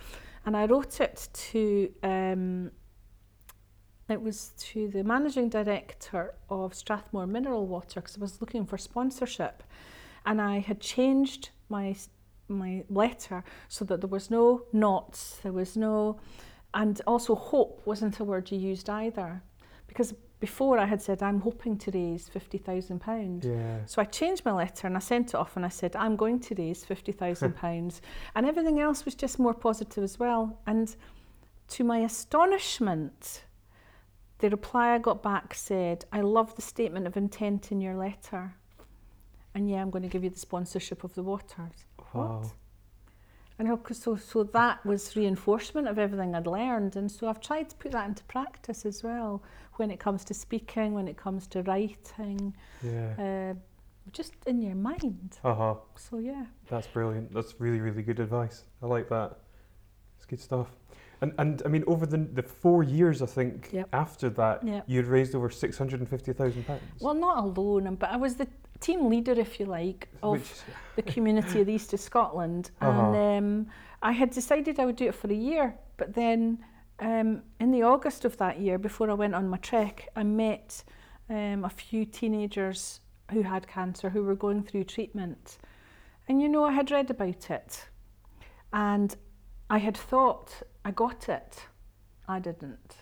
And 0.45 0.57
I 0.57 0.65
wrote 0.65 0.99
it 0.99 1.29
to 1.33 1.91
um, 2.03 2.71
it 4.09 4.21
was 4.21 4.51
to 4.57 4.89
the 4.89 5.03
managing 5.03 5.49
director 5.49 6.35
of 6.49 6.73
Strathmore 6.75 7.25
Mineral 7.25 7.65
Water 7.65 8.01
because 8.01 8.17
I 8.17 8.21
was 8.21 8.41
looking 8.41 8.65
for 8.65 8.77
sponsorship, 8.77 9.63
and 10.25 10.41
I 10.41 10.59
had 10.59 10.79
changed 10.79 11.49
my 11.69 11.95
my 12.49 12.83
letter 12.89 13.43
so 13.69 13.85
that 13.85 14.01
there 14.01 14.09
was 14.09 14.29
no 14.29 14.63
knots, 14.73 15.39
there 15.43 15.53
was 15.53 15.77
no, 15.77 16.19
and 16.73 17.01
also 17.07 17.35
hope 17.35 17.81
wasn't 17.85 18.19
a 18.19 18.23
word 18.23 18.51
you 18.51 18.59
used 18.59 18.89
either, 18.89 19.41
because 19.87 20.13
before 20.43 20.77
I 20.77 20.85
had 20.85 21.01
said 21.01 21.23
I'm 21.23 21.39
hoping 21.39 21.77
to 21.77 21.91
raise 21.91 22.27
fifty 22.27 22.57
thousand 22.57 22.99
pounds. 22.99 23.45
Yeah. 23.45 23.77
So 23.85 24.01
I 24.01 24.05
changed 24.19 24.43
my 24.43 24.51
letter 24.51 24.87
and 24.87 24.97
I 24.97 24.99
sent 24.99 25.29
it 25.29 25.35
off 25.35 25.55
and 25.55 25.65
I 25.65 25.69
said, 25.69 25.95
I'm 25.95 26.17
going 26.17 26.41
to 26.41 26.55
raise 26.55 26.83
£50,000. 26.83 28.01
and 28.35 28.45
everything 28.45 28.81
else 28.81 29.05
was 29.05 29.15
just 29.15 29.39
more 29.39 29.53
positive 29.53 30.03
as 30.03 30.19
well. 30.19 30.59
And 30.67 30.93
to 31.75 31.85
my 31.85 31.99
astonishment, 31.99 33.45
the 34.39 34.49
reply 34.49 34.93
I 34.95 34.97
got 34.97 35.23
back 35.23 35.53
said, 35.53 36.03
I 36.11 36.19
love 36.19 36.53
the 36.57 36.61
statement 36.61 37.07
of 37.07 37.15
intent 37.15 37.71
in 37.71 37.79
your 37.79 37.95
letter. 37.95 38.53
And 39.55 39.69
yeah, 39.69 39.81
I'm 39.81 39.91
going 39.91 40.03
to 40.03 40.09
give 40.09 40.25
you 40.25 40.29
the 40.29 40.45
sponsorship 40.49 41.05
of 41.05 41.13
the 41.13 41.23
waters. 41.23 41.85
Wow. 42.13 42.41
What? 42.41 43.83
'cause 43.83 43.99
so 43.99 44.17
so 44.17 44.43
that 44.43 44.85
was 44.85 45.15
reinforcement 45.15 45.87
of 45.87 45.97
everything 45.97 46.35
I'd 46.35 46.47
learned, 46.47 46.97
and 46.97 47.09
so 47.09 47.29
I've 47.29 47.39
tried 47.39 47.69
to 47.69 47.75
put 47.77 47.91
that 47.93 48.09
into 48.09 48.23
practice 48.25 48.85
as 48.85 49.03
well 49.03 49.41
when 49.77 49.91
it 49.91 49.99
comes 49.99 50.23
to 50.25 50.33
speaking, 50.33 50.93
when 50.93 51.07
it 51.07 51.17
comes 51.17 51.47
to 51.47 51.61
writing, 51.63 52.55
Yeah. 52.83 53.51
uh, 53.53 53.53
just 54.11 54.33
in 54.45 54.61
your 54.61 54.75
mind. 54.75 55.37
Uh 55.43 55.53
huh. 55.55 55.75
So 55.95 56.17
yeah, 56.19 56.45
That's 56.69 56.87
brilliant. 56.87 57.33
That's 57.33 57.59
really, 57.59 57.79
really 57.79 58.03
good 58.03 58.19
advice. 58.19 58.65
I 58.81 58.85
like 58.85 59.07
that. 59.09 59.37
It's 60.17 60.25
good 60.25 60.39
stuff. 60.41 60.67
And 61.21 61.33
and 61.37 61.61
I 61.65 61.69
mean, 61.69 61.83
over 61.87 62.05
the 62.05 62.17
the 62.17 62.43
four 62.43 62.83
years, 62.83 63.21
I 63.21 63.25
think 63.27 63.69
Yep. 63.71 63.87
after 63.93 64.29
that, 64.31 64.63
Yep. 64.67 64.83
you'd 64.87 65.05
raised 65.07 65.35
over 65.35 65.49
six 65.49 65.77
hundred 65.77 65.99
and 66.01 66.09
fifty 66.09 66.33
thousand 66.33 66.63
pounds. 66.65 67.01
well, 67.01 67.13
not 67.13 67.37
alone, 67.43 67.95
but 67.95 68.09
I 68.09 68.17
was 68.17 68.35
the 68.35 68.47
team 68.79 69.09
leader, 69.09 69.31
if 69.31 69.59
you 69.59 69.65
like, 69.65 70.09
of 70.21 70.31
Which, 70.33 70.51
the 70.95 71.01
community 71.03 71.61
of 71.61 71.67
the 71.67 71.73
East 71.73 71.93
of 71.93 71.99
Scotland, 72.01 72.71
Uh-huh. 72.81 72.91
and 73.13 73.15
um, 73.15 73.67
I 74.01 74.11
had 74.11 74.29
decided 74.31 74.79
I 74.79 74.85
would 74.85 74.97
do 74.97 75.05
it 75.07 75.15
for 75.15 75.29
a 75.31 75.35
year. 75.51 75.75
But 75.95 76.13
then, 76.13 76.57
um, 76.99 77.43
in 77.59 77.71
the 77.71 77.83
August 77.83 78.25
of 78.25 78.37
that 78.37 78.59
year, 78.59 78.77
before 78.77 79.09
I 79.09 79.13
went 79.13 79.35
on 79.35 79.47
my 79.47 79.57
trek, 79.57 80.09
I 80.15 80.23
met 80.23 80.83
um, 81.29 81.63
a 81.65 81.69
few 81.69 82.05
teenagers 82.05 82.99
who 83.31 83.41
had 83.43 83.67
cancer 83.67 84.09
who 84.09 84.23
were 84.23 84.35
going 84.35 84.63
through 84.63 84.83
treatment, 84.85 85.57
and 86.27 86.41
you 86.41 86.47
know 86.49 86.63
I 86.63 86.71
had 86.71 86.91
read 86.91 87.09
about 87.09 87.49
it, 87.49 87.87
and 88.71 89.15
I 89.69 89.79
had 89.79 89.97
thought 89.97 90.61
I 90.85 90.91
got 90.91 91.29
it. 91.29 91.67
I 92.27 92.39
didn't. 92.39 92.95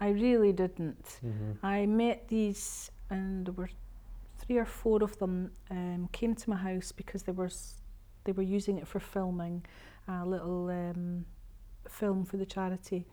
I 0.00 0.08
really 0.10 0.52
didn't. 0.52 1.20
Mhm. 1.24 1.56
I 1.62 1.86
met 1.86 2.28
these, 2.28 2.90
and 3.10 3.46
there 3.46 3.54
were 3.54 3.70
three 4.38 4.58
or 4.58 4.64
four 4.66 5.02
of 5.02 5.16
them 5.18 5.52
um, 5.70 6.08
came 6.12 6.34
to 6.34 6.50
my 6.50 6.56
house 6.56 6.92
because 6.92 7.22
they 7.22 7.32
were 7.32 7.50
they 8.24 8.32
were 8.32 8.42
using 8.56 8.78
it 8.78 8.86
for 8.86 9.00
filming 9.00 9.64
a 10.06 10.24
little 10.26 10.68
um, 10.68 11.24
film 11.88 12.24
for 12.24 12.36
the 12.36 12.46
charity, 12.46 13.04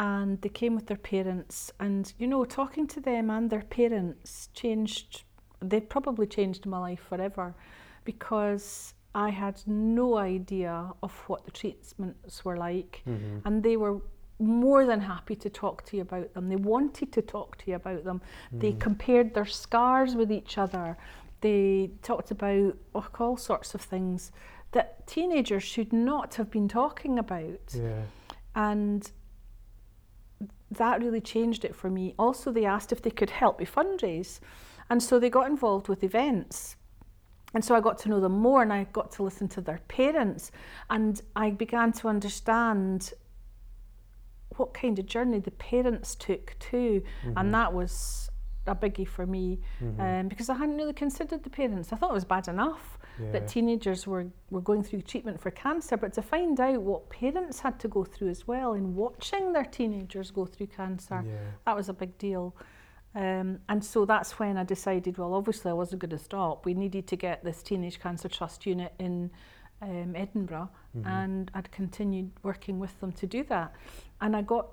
and 0.00 0.40
they 0.42 0.48
came 0.48 0.74
with 0.74 0.86
their 0.86 0.96
parents, 1.14 1.56
and 1.78 2.02
you 2.18 2.26
know, 2.26 2.44
talking 2.44 2.86
to 2.94 3.00
them 3.00 3.30
and 3.30 3.50
their 3.50 3.66
parents 3.80 4.48
changed. 4.60 5.24
They 5.60 5.80
probably 5.80 6.26
changed 6.26 6.64
my 6.66 6.78
life 6.88 7.02
forever, 7.10 7.54
because 8.04 8.94
I 9.14 9.28
had 9.30 9.56
no 9.66 10.16
idea 10.16 10.74
of 11.02 11.12
what 11.28 11.44
the 11.44 11.50
treatments 11.50 12.44
were 12.44 12.56
like 12.56 13.02
Mhm. 13.06 13.42
and 13.44 13.62
they 13.62 13.76
were 13.76 14.00
more 14.38 14.86
than 14.86 15.00
happy 15.00 15.36
to 15.36 15.50
talk 15.50 15.76
to 15.86 15.96
you 15.96 16.02
about 16.02 16.32
them. 16.32 16.48
They 16.48 16.56
wanted 16.74 17.12
to 17.12 17.22
talk 17.22 17.58
to 17.58 17.70
you 17.70 17.76
about 17.76 18.04
them. 18.04 18.22
They 18.52 18.72
Mm. 18.72 18.80
compared 18.80 19.34
their 19.34 19.44
scars 19.62 20.14
with 20.16 20.30
each 20.32 20.56
other. 20.56 20.96
They 21.42 21.90
talked 22.02 22.30
about 22.30 22.76
oh, 22.94 23.06
all 23.18 23.36
sorts 23.36 23.74
of 23.74 23.82
things 23.82 24.32
that 24.72 25.06
teenagers 25.06 25.62
should 25.72 25.92
not 25.92 26.36
have 26.36 26.50
been 26.50 26.68
talking 26.68 27.18
about. 27.18 27.74
Yeah. 27.74 28.04
And 28.54 29.10
that 30.70 31.00
really 31.00 31.20
changed 31.20 31.64
it 31.64 31.74
for 31.74 31.90
me. 31.90 32.14
Also, 32.18 32.52
they 32.52 32.64
asked 32.64 32.92
if 32.92 33.02
they 33.02 33.10
could 33.10 33.30
help 33.30 33.58
me 33.58 33.66
fundraise. 33.66 34.40
And 34.88 35.02
so 35.02 35.18
they 35.18 35.30
got 35.30 35.48
involved 35.48 35.88
with 35.88 36.02
events. 36.04 36.76
And 37.52 37.64
so 37.64 37.74
I 37.74 37.80
got 37.80 37.98
to 37.98 38.08
know 38.08 38.20
them 38.20 38.38
more 38.38 38.62
and 38.62 38.72
I 38.72 38.84
got 38.92 39.10
to 39.12 39.22
listen 39.24 39.48
to 39.48 39.60
their 39.60 39.80
parents. 39.88 40.52
And 40.88 41.20
I 41.34 41.50
began 41.50 41.92
to 41.94 42.08
understand 42.08 43.12
what 44.56 44.74
kind 44.74 44.98
of 44.98 45.06
journey 45.06 45.38
the 45.40 45.50
parents 45.52 46.14
took 46.14 46.56
too. 46.58 47.02
Mhm. 47.24 47.32
And 47.36 47.54
that 47.54 47.72
was 47.72 48.30
a 48.66 48.74
biggie 48.76 49.08
for 49.08 49.26
me 49.26 49.60
Mhm. 49.80 50.00
um, 50.22 50.28
because 50.28 50.48
I 50.48 50.54
hadn't 50.54 50.76
really 50.76 50.92
considered 50.92 51.42
the 51.42 51.50
parents. 51.50 51.92
I 51.92 51.96
thought 51.96 52.10
it 52.10 52.14
was 52.14 52.24
bad 52.24 52.46
enough 52.46 52.98
yeah. 53.22 53.30
that 53.32 53.48
teenagers 53.48 54.06
were, 54.06 54.26
were 54.50 54.60
going 54.60 54.82
through 54.82 55.02
treatment 55.02 55.40
for 55.40 55.50
cancer, 55.50 55.96
but 55.96 56.12
to 56.14 56.22
find 56.22 56.58
out 56.60 56.80
what 56.82 57.08
parents 57.10 57.60
had 57.60 57.78
to 57.80 57.88
go 57.88 58.04
through 58.04 58.28
as 58.28 58.46
well 58.46 58.72
in 58.74 58.94
watching 58.94 59.52
their 59.52 59.64
teenagers 59.64 60.30
go 60.30 60.46
through 60.46 60.66
cancer, 60.68 61.22
Yeah. 61.26 61.32
that 61.66 61.76
was 61.76 61.88
a 61.88 61.92
big 61.94 62.16
deal. 62.18 62.54
Um, 63.14 63.58
and 63.68 63.84
so 63.84 64.04
that's 64.04 64.38
when 64.38 64.56
I 64.56 64.64
decided, 64.64 65.18
well, 65.18 65.34
obviously 65.34 65.70
I 65.70 65.74
wasn't 65.74 66.00
going 66.02 66.10
to 66.10 66.18
stop. 66.18 66.64
We 66.64 66.74
needed 66.74 67.06
to 67.08 67.16
get 67.16 67.42
this 67.42 67.62
Teenage 67.62 67.98
Cancer 68.00 68.28
Trust 68.28 68.66
unit 68.66 68.92
in 68.98 69.30
um, 69.82 70.14
Edinburgh, 70.14 70.68
Mhm. 70.96 71.06
and 71.06 71.50
I'd 71.54 71.70
continued 71.72 72.30
working 72.42 72.78
with 72.78 73.00
them 73.00 73.12
to 73.12 73.26
do 73.26 73.42
that. 73.44 73.72
And 74.20 74.36
I 74.36 74.42
got 74.42 74.68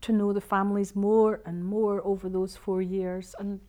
to 0.00 0.12
know 0.12 0.32
the 0.32 0.40
families 0.40 0.96
more 0.96 1.40
and 1.46 1.64
more 1.64 2.04
over 2.04 2.28
those 2.28 2.56
four 2.56 2.82
years, 2.82 3.34
and 3.38 3.60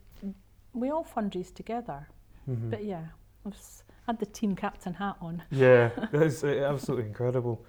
we 0.73 0.89
all 0.89 1.03
fundraised 1.05 1.53
together. 1.53 2.09
Mhm. 2.49 2.69
But 2.71 2.83
yeah, 2.83 3.05
I 3.45 3.49
was, 3.49 3.83
had 4.07 4.19
the 4.19 4.25
team 4.25 4.55
captain 4.55 4.93
hat 4.93 5.15
on. 5.21 5.41
Yeah, 5.51 5.89
that's 6.11 6.43
uh, 6.43 6.47
absolutely 6.73 7.05
incredible. 7.07 7.63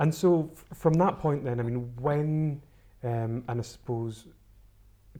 And 0.00 0.14
so, 0.14 0.50
f- 0.52 0.76
from 0.78 0.94
that 0.94 1.18
point, 1.18 1.44
then, 1.44 1.60
I 1.60 1.62
mean, 1.62 1.92
when, 2.00 2.60
um, 3.02 3.44
and 3.48 3.60
I 3.60 3.62
suppose 3.62 4.26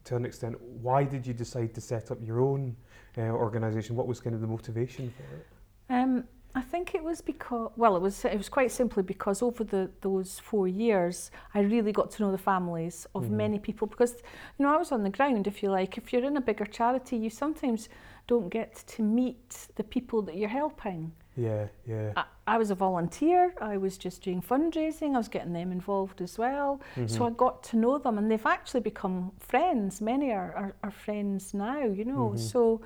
to 0.04 0.16
an 0.16 0.25
extent, 0.25 0.61
why 0.82 1.04
did 1.04 1.26
you 1.26 1.32
decide 1.32 1.73
to 1.75 1.80
set 1.80 2.11
up 2.11 2.18
your 2.23 2.40
own 2.40 2.76
uh, 3.16 3.23
organisation? 3.23 3.94
What 3.96 4.06
was 4.06 4.20
kind 4.20 4.34
of 4.34 4.40
the 4.40 4.46
motivation 4.46 5.12
for 5.16 5.37
it? 5.37 5.46
Um, 5.88 6.25
I 6.56 6.61
think 6.61 6.94
it 6.94 7.02
was 7.02 7.20
because, 7.20 7.70
well, 7.76 7.96
it 7.96 8.02
was 8.02 8.25
it 8.25 8.37
was 8.37 8.49
quite 8.49 8.70
simply 8.70 9.02
because 9.02 9.42
over 9.42 9.64
the 9.64 9.90
those 10.02 10.38
four 10.40 10.68
years, 10.68 11.30
I 11.54 11.61
really 11.61 11.92
got 11.92 12.11
to 12.12 12.23
know 12.23 12.30
the 12.32 12.38
families 12.38 13.06
of 13.14 13.25
Mhm. 13.25 13.30
many 13.30 13.58
people 13.58 13.87
because, 13.87 14.14
you 14.58 14.64
know, 14.64 14.75
I 14.75 14.76
was 14.78 14.92
on 14.92 15.02
the 15.02 15.11
ground, 15.11 15.46
if 15.46 15.62
you 15.62 15.70
like. 15.70 15.96
If 15.99 16.12
you're 16.12 16.25
in 16.25 16.37
a 16.37 16.40
bigger 16.40 16.66
charity, 16.66 17.16
you 17.16 17.30
sometimes 17.30 17.88
don't 18.26 18.48
get 18.48 18.74
to 18.86 19.02
meet 19.02 19.68
the 19.76 19.84
people 19.84 20.22
that 20.22 20.36
you're 20.36 20.48
helping. 20.48 21.12
Yeah, 21.36 21.66
yeah. 21.86 22.12
I, 22.16 22.24
I 22.46 22.58
was 22.58 22.70
a 22.70 22.74
volunteer. 22.74 23.54
I 23.60 23.76
was 23.76 23.98
just 23.98 24.22
doing 24.22 24.40
fundraising. 24.40 25.14
I 25.14 25.18
was 25.18 25.28
getting 25.28 25.52
them 25.52 25.72
involved 25.72 26.20
as 26.20 26.38
well. 26.38 26.80
So 27.06 27.26
I 27.26 27.30
got 27.30 27.62
to 27.64 27.76
know 27.76 27.98
them, 27.98 28.18
and 28.18 28.30
they've 28.30 28.46
actually 28.46 28.80
become 28.80 29.32
friends. 29.38 30.00
Many 30.00 30.30
are, 30.32 30.52
are, 30.54 30.74
are 30.82 30.90
friends 30.90 31.52
now, 31.54 31.82
you 31.84 32.04
know. 32.04 32.30
Mhm. 32.34 32.38
So 32.38 32.80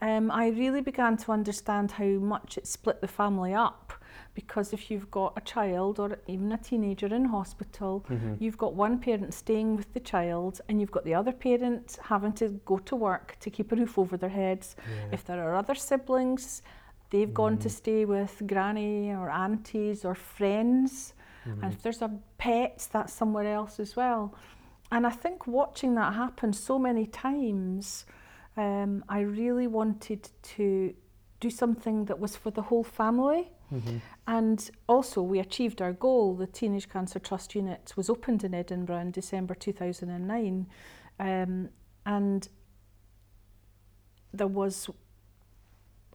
um, 0.00 0.30
I 0.30 0.48
really 0.48 0.80
began 0.80 1.16
to 1.18 1.32
understand 1.32 1.92
how 1.92 2.04
much 2.04 2.58
it 2.58 2.66
split 2.66 3.00
the 3.00 3.08
family 3.08 3.54
up. 3.54 3.92
Because 4.34 4.72
if 4.72 4.90
you've 4.90 5.10
got 5.10 5.32
a 5.36 5.40
child 5.40 5.98
or 6.00 6.18
even 6.26 6.50
a 6.52 6.58
teenager 6.58 7.06
in 7.06 7.26
hospital, 7.26 8.04
Mhm. 8.08 8.40
you've 8.40 8.58
got 8.58 8.74
one 8.74 8.98
parent 8.98 9.32
staying 9.32 9.76
with 9.76 9.92
the 9.94 10.00
child, 10.00 10.60
and 10.68 10.80
you've 10.80 10.90
got 10.90 11.04
the 11.04 11.14
other 11.14 11.32
parent 11.32 11.98
having 12.02 12.32
to 12.34 12.48
go 12.64 12.78
to 12.78 12.96
work 12.96 13.36
to 13.40 13.48
keep 13.50 13.70
a 13.72 13.76
roof 13.76 13.96
over 13.98 14.16
their 14.16 14.30
heads. 14.30 14.74
yeah. 14.78 15.12
If 15.12 15.24
there 15.24 15.40
are 15.48 15.54
other 15.54 15.74
siblings, 15.76 16.62
they've 17.10 17.32
gone 17.32 17.58
to 17.58 17.68
Mm. 17.68 17.72
stay 17.72 18.04
with 18.04 18.42
granny 18.46 19.12
or 19.14 19.30
aunties 19.30 20.04
or 20.04 20.14
friends. 20.16 21.14
Mhm. 21.46 21.62
And 21.62 21.72
if 21.72 21.82
there's 21.82 22.02
a 22.02 22.10
pet, 22.38 22.88
that's 22.92 23.12
somewhere 23.12 23.46
else 23.46 23.78
as 23.78 23.94
well. 23.94 24.34
And 24.90 25.06
I 25.06 25.10
think 25.10 25.46
watching 25.46 25.94
that 25.94 26.14
happen 26.14 26.52
so 26.52 26.78
many 26.78 27.06
times, 27.06 28.04
um, 28.56 29.04
I 29.08 29.20
really 29.20 29.66
wanted 29.68 30.28
to 30.56 30.94
do 31.40 31.50
something 31.50 32.06
that 32.06 32.18
was 32.18 32.36
for 32.36 32.50
the 32.50 32.62
whole 32.62 32.84
family. 32.84 33.50
Mhm. 33.72 34.00
And 34.26 34.70
also, 34.88 35.22
we 35.22 35.38
achieved 35.38 35.80
our 35.82 35.92
goal. 35.92 36.34
The 36.34 36.46
Teenage 36.46 36.88
Cancer 36.88 37.18
Trust 37.18 37.54
Unit 37.54 37.92
was 37.96 38.08
opened 38.08 38.44
in 38.44 38.54
Edinburgh 38.54 38.98
in 38.98 39.10
December 39.10 39.54
2009. 39.54 40.66
Um, 41.18 41.70
and 42.06 42.48
there 44.32 44.46
was, 44.46 44.90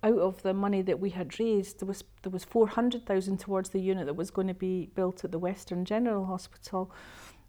out 0.04 0.18
of 0.20 0.42
the 0.44 0.54
money 0.54 0.82
that 0.82 1.00
we 1.00 1.10
had 1.10 1.40
raised, 1.40 1.80
there 1.80 1.88
was, 1.88 2.04
there 2.24 2.32
was 2.32 2.44
400,000 2.44 3.40
towards 3.40 3.70
the 3.70 3.80
unit 3.80 4.06
that 4.06 4.16
was 4.16 4.32
going 4.32 4.48
to 4.48 4.54
be 4.54 4.88
built 4.96 5.24
at 5.24 5.32
the 5.32 5.40
Western 5.40 5.86
General 5.86 6.26
Hospital. 6.26 6.92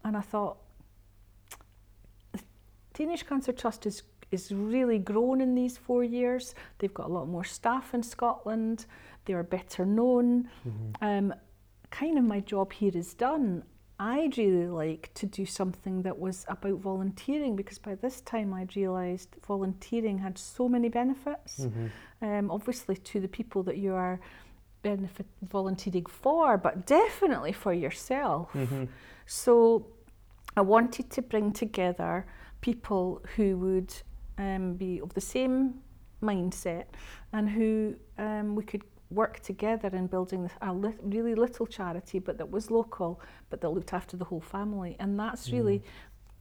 And 0.05 0.17
I 0.17 0.21
thought, 0.21 0.59
Teenage 2.95 3.27
Cancer 3.27 3.53
Trust 3.53 3.87
is, 3.87 4.03
is 4.31 4.53
really 4.53 4.99
grown 4.99 5.41
in 5.41 5.55
these 5.55 5.77
four 5.79 6.05
years. 6.05 6.55
They've 6.79 6.93
got 6.93 7.07
a 7.07 7.13
lot 7.13 7.29
more 7.29 7.45
staff 7.45 7.95
in 7.95 8.03
Scotland. 8.03 8.87
They 9.31 9.35
are 9.35 9.45
better 9.45 9.87
known. 9.87 10.49
Mhm. 10.67 10.95
Um, 11.01 11.35
kind 11.91 12.19
of 12.19 12.25
my 12.25 12.41
job 12.41 12.73
here 12.73 12.91
is 12.97 13.15
done. 13.15 13.63
I'd 14.01 14.37
really 14.37 14.67
like 14.67 15.15
to 15.15 15.27
do 15.27 15.45
something 15.47 16.03
that 16.03 16.19
was 16.19 16.45
about 16.49 16.79
volunteering 16.81 17.55
because 17.55 17.79
by 17.79 17.95
this 17.95 18.23
time 18.23 18.53
I'd 18.53 18.75
realised 18.75 19.37
volunteering 19.47 20.19
had 20.19 20.37
so 20.37 20.69
many 20.69 20.89
benefits. 20.89 21.61
Mhm. 21.61 21.91
Um, 22.23 22.51
obviously, 22.51 22.97
to 22.97 23.21
the 23.21 23.29
people 23.29 23.63
that 23.63 23.77
you 23.77 23.95
are 23.95 24.19
benefit 24.83 25.27
volunteering 25.43 26.07
for, 26.07 26.59
but 26.59 26.87
definitely 26.87 27.53
for 27.53 27.73
yourself. 27.73 28.53
Mhm. 28.53 28.89
So 29.27 29.87
I 30.57 30.63
wanted 30.63 31.09
to 31.11 31.23
bring 31.23 31.53
together 31.53 32.27
people 32.63 33.23
who 33.37 33.57
would 33.59 33.95
um, 34.39 34.75
be 34.75 35.01
of 35.01 35.13
the 35.15 35.21
same 35.21 35.83
mindset 36.23 36.87
and 37.33 37.49
who 37.51 37.95
um, 38.19 38.55
we 38.55 38.63
could 38.63 38.83
work 39.11 39.41
together 39.41 39.89
in 39.93 40.07
building 40.07 40.51
a 40.63 40.73
lit- 40.73 41.01
really 41.03 41.35
little 41.35 41.67
charity, 41.67 42.19
but 42.21 42.39
that 42.39 42.51
was 42.51 42.71
local, 42.71 43.21
but 43.51 43.61
that 43.61 43.71
looked 43.71 43.93
after 43.93 44.17
the 44.17 44.25
whole 44.25 44.41
family. 44.41 44.97
And 45.01 45.19
that's 45.19 45.53
really 45.53 45.83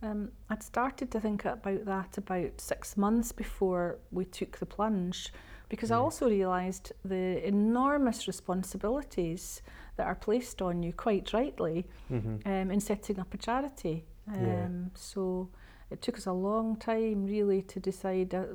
um, 0.02 0.32
I'd 0.50 0.64
started 0.64 1.12
to 1.12 1.20
think 1.20 1.44
about 1.46 1.86
that 1.86 2.18
about 2.18 2.62
six 2.62 2.96
months 2.96 3.32
before 3.34 3.98
we 4.12 4.24
took 4.26 4.58
the 4.58 4.66
plunge 4.66 5.34
because 5.68 5.92
I 5.92 5.96
Mm. 5.98 6.04
also 6.04 6.30
realised 6.30 6.94
the 7.04 7.46
enormous 7.46 8.26
responsibilities 8.28 9.62
that 9.98 10.08
are 10.08 10.16
placed 10.16 10.62
on 10.62 10.84
you, 10.84 10.94
quite 10.94 11.34
rightly, 11.34 11.86
hmm 12.08 12.38
um, 12.46 12.72
in 12.72 12.80
setting 12.80 13.20
up 13.20 13.34
a 13.34 13.38
charity. 13.38 14.06
Um, 14.28 14.36
Yeah. 14.46 14.68
So 14.96 15.50
it 15.92 16.02
took 16.02 16.18
us 16.18 16.28
a 16.28 16.32
long 16.34 16.78
time 16.78 17.26
really 17.26 17.62
to 17.64 17.80
decide, 17.80 18.34
uh, 18.34 18.46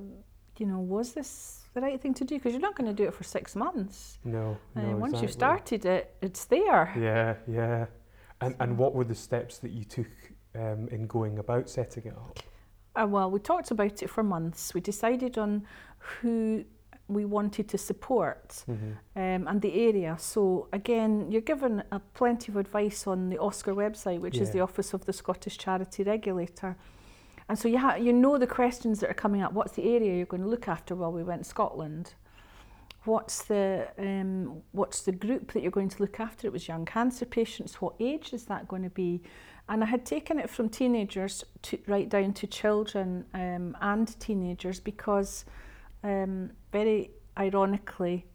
you 0.59 0.67
know, 0.67 0.79
was 0.81 1.13
this 1.15 1.64
the 1.75 1.81
right 1.81 2.01
thing 2.01 2.15
to 2.15 2.25
do? 2.25 2.37
Because 2.37 2.53
you're 2.53 2.61
not 2.61 2.77
going 2.77 2.89
to 2.89 3.03
do 3.03 3.07
it 3.07 3.15
for 3.15 3.25
six 3.25 3.55
months. 3.55 4.19
No, 4.25 4.57
no. 4.75 4.83
Um, 4.83 5.01
once 5.01 5.21
you've 5.21 5.33
started 5.33 5.85
it, 5.85 6.15
it's 6.23 6.45
there. 6.47 6.93
Yeah, 6.99 7.35
yeah. 7.53 7.87
And 8.41 8.55
and 8.61 8.79
what 8.79 8.95
were 8.95 9.05
the 9.05 9.15
steps 9.15 9.59
that 9.59 9.73
you 9.73 9.85
took 9.85 10.07
um, 10.55 10.89
in 10.89 11.07
going 11.07 11.39
about 11.39 11.69
setting 11.69 12.05
it 12.07 12.17
up? 12.17 12.39
Uh, 12.97 13.07
well, 13.07 13.31
we 13.31 13.41
talked 13.41 13.71
about 13.71 14.03
it 14.03 14.09
for 14.09 14.23
months. 14.23 14.73
We 14.73 14.81
decided 14.81 15.37
on 15.37 15.67
who 15.99 16.65
we 17.09 17.25
wanted 17.25 17.69
to 17.69 17.77
support 17.77 18.63
hmm 18.67 18.93
um, 19.17 19.47
and 19.49 19.61
the 19.61 19.73
area. 19.89 20.17
So 20.19 20.69
again, 20.73 21.31
you're 21.31 21.41
given 21.41 21.83
uh, 21.93 21.99
plenty 22.15 22.51
of 22.51 22.57
advice 22.57 23.07
on 23.07 23.31
the 23.31 23.37
OSCR 23.37 23.75
website, 23.75 24.21
which 24.21 24.39
is 24.39 24.51
the 24.51 24.61
Office 24.61 24.95
of 24.95 25.05
the 25.05 25.13
Scottish 25.13 25.59
Charity 25.59 26.03
Regulator. 26.03 26.77
And 27.49 27.59
so 27.59 27.69
you 27.69 27.79
ha- 27.79 27.97
you 27.97 28.13
know 28.13 28.39
the 28.39 28.47
questions 28.47 29.01
that 29.01 29.11
are 29.11 29.15
coming 29.15 29.43
up. 29.43 29.53
What's 29.53 29.73
the 29.73 29.95
area 29.95 30.17
you're 30.17 30.27
going 30.27 30.43
to 30.43 30.49
look 30.49 30.69
after 30.69 30.95
while 30.95 31.13
we 31.13 31.23
went 31.23 31.47
Scotland? 31.47 32.15
What's 33.05 33.43
the 33.45 33.89
um, 33.99 34.63
what's 34.73 35.03
the 35.03 35.13
group 35.13 35.53
that 35.53 35.61
you're 35.61 35.71
going 35.71 35.91
to 35.91 36.03
look 36.03 36.21
after? 36.21 36.47
It 36.47 36.53
was 36.53 36.69
young 36.69 36.87
cancer 36.87 37.27
patients. 37.27 37.81
What 37.81 37.95
age 38.01 38.33
is 38.33 38.47
that 38.47 38.67
going 38.67 38.83
to 38.83 38.91
be? 38.91 39.23
And 39.69 39.83
I 39.83 39.87
had 39.87 40.07
taken 40.07 40.39
it 40.39 40.49
from 40.49 40.69
teenagers 40.69 41.45
to 41.63 41.79
right 41.87 42.09
down 42.09 42.33
to 42.35 42.47
children 42.47 43.27
um, 43.35 43.77
and 43.81 44.19
teenagers 44.21 44.81
because 44.81 45.45
um, 46.03 46.51
very 46.73 47.11
ironically, 47.39 48.27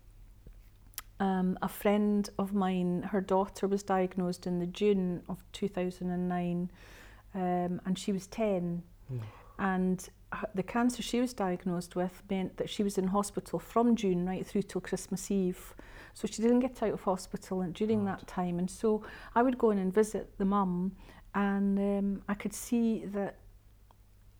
um, 1.19 1.57
a 1.61 1.67
friend 1.67 2.29
of 2.39 2.53
mine, 2.53 3.03
her 3.11 3.21
daughter 3.21 3.67
was 3.67 3.83
diagnosed 3.83 4.47
in 4.47 4.59
the 4.59 4.65
June 4.65 5.21
of 5.27 5.43
2009, 5.51 6.71
um, 7.35 7.81
and 7.85 7.97
she 7.97 8.11
was 8.11 8.27
10. 8.27 8.83
Mm. 9.11 9.21
And 9.59 10.09
the 10.55 10.63
cancer 10.63 11.01
she 11.01 11.19
was 11.19 11.33
diagnosed 11.33 11.95
with 11.95 12.23
meant 12.29 12.57
that 12.57 12.69
she 12.69 12.83
was 12.83 12.97
in 12.97 13.07
hospital 13.07 13.59
from 13.59 13.95
June 13.95 14.25
right 14.25 14.45
through 14.45 14.61
till 14.63 14.81
Christmas 14.81 15.29
Eve. 15.31 15.73
So 16.13 16.27
she 16.27 16.41
didn't 16.41 16.59
get 16.59 16.81
out 16.83 16.93
of 16.93 17.01
hospital 17.01 17.61
and 17.61 17.73
during 17.73 18.05
God. 18.05 18.19
that 18.19 18.27
time. 18.27 18.59
And 18.59 18.69
so 18.69 19.03
I 19.35 19.41
would 19.41 19.57
go 19.57 19.71
in 19.71 19.77
and 19.79 19.93
visit 19.93 20.37
the 20.37 20.45
mum, 20.45 20.93
and 21.35 21.77
um, 21.79 22.21
I 22.27 22.33
could 22.35 22.53
see 22.53 23.05
that. 23.07 23.37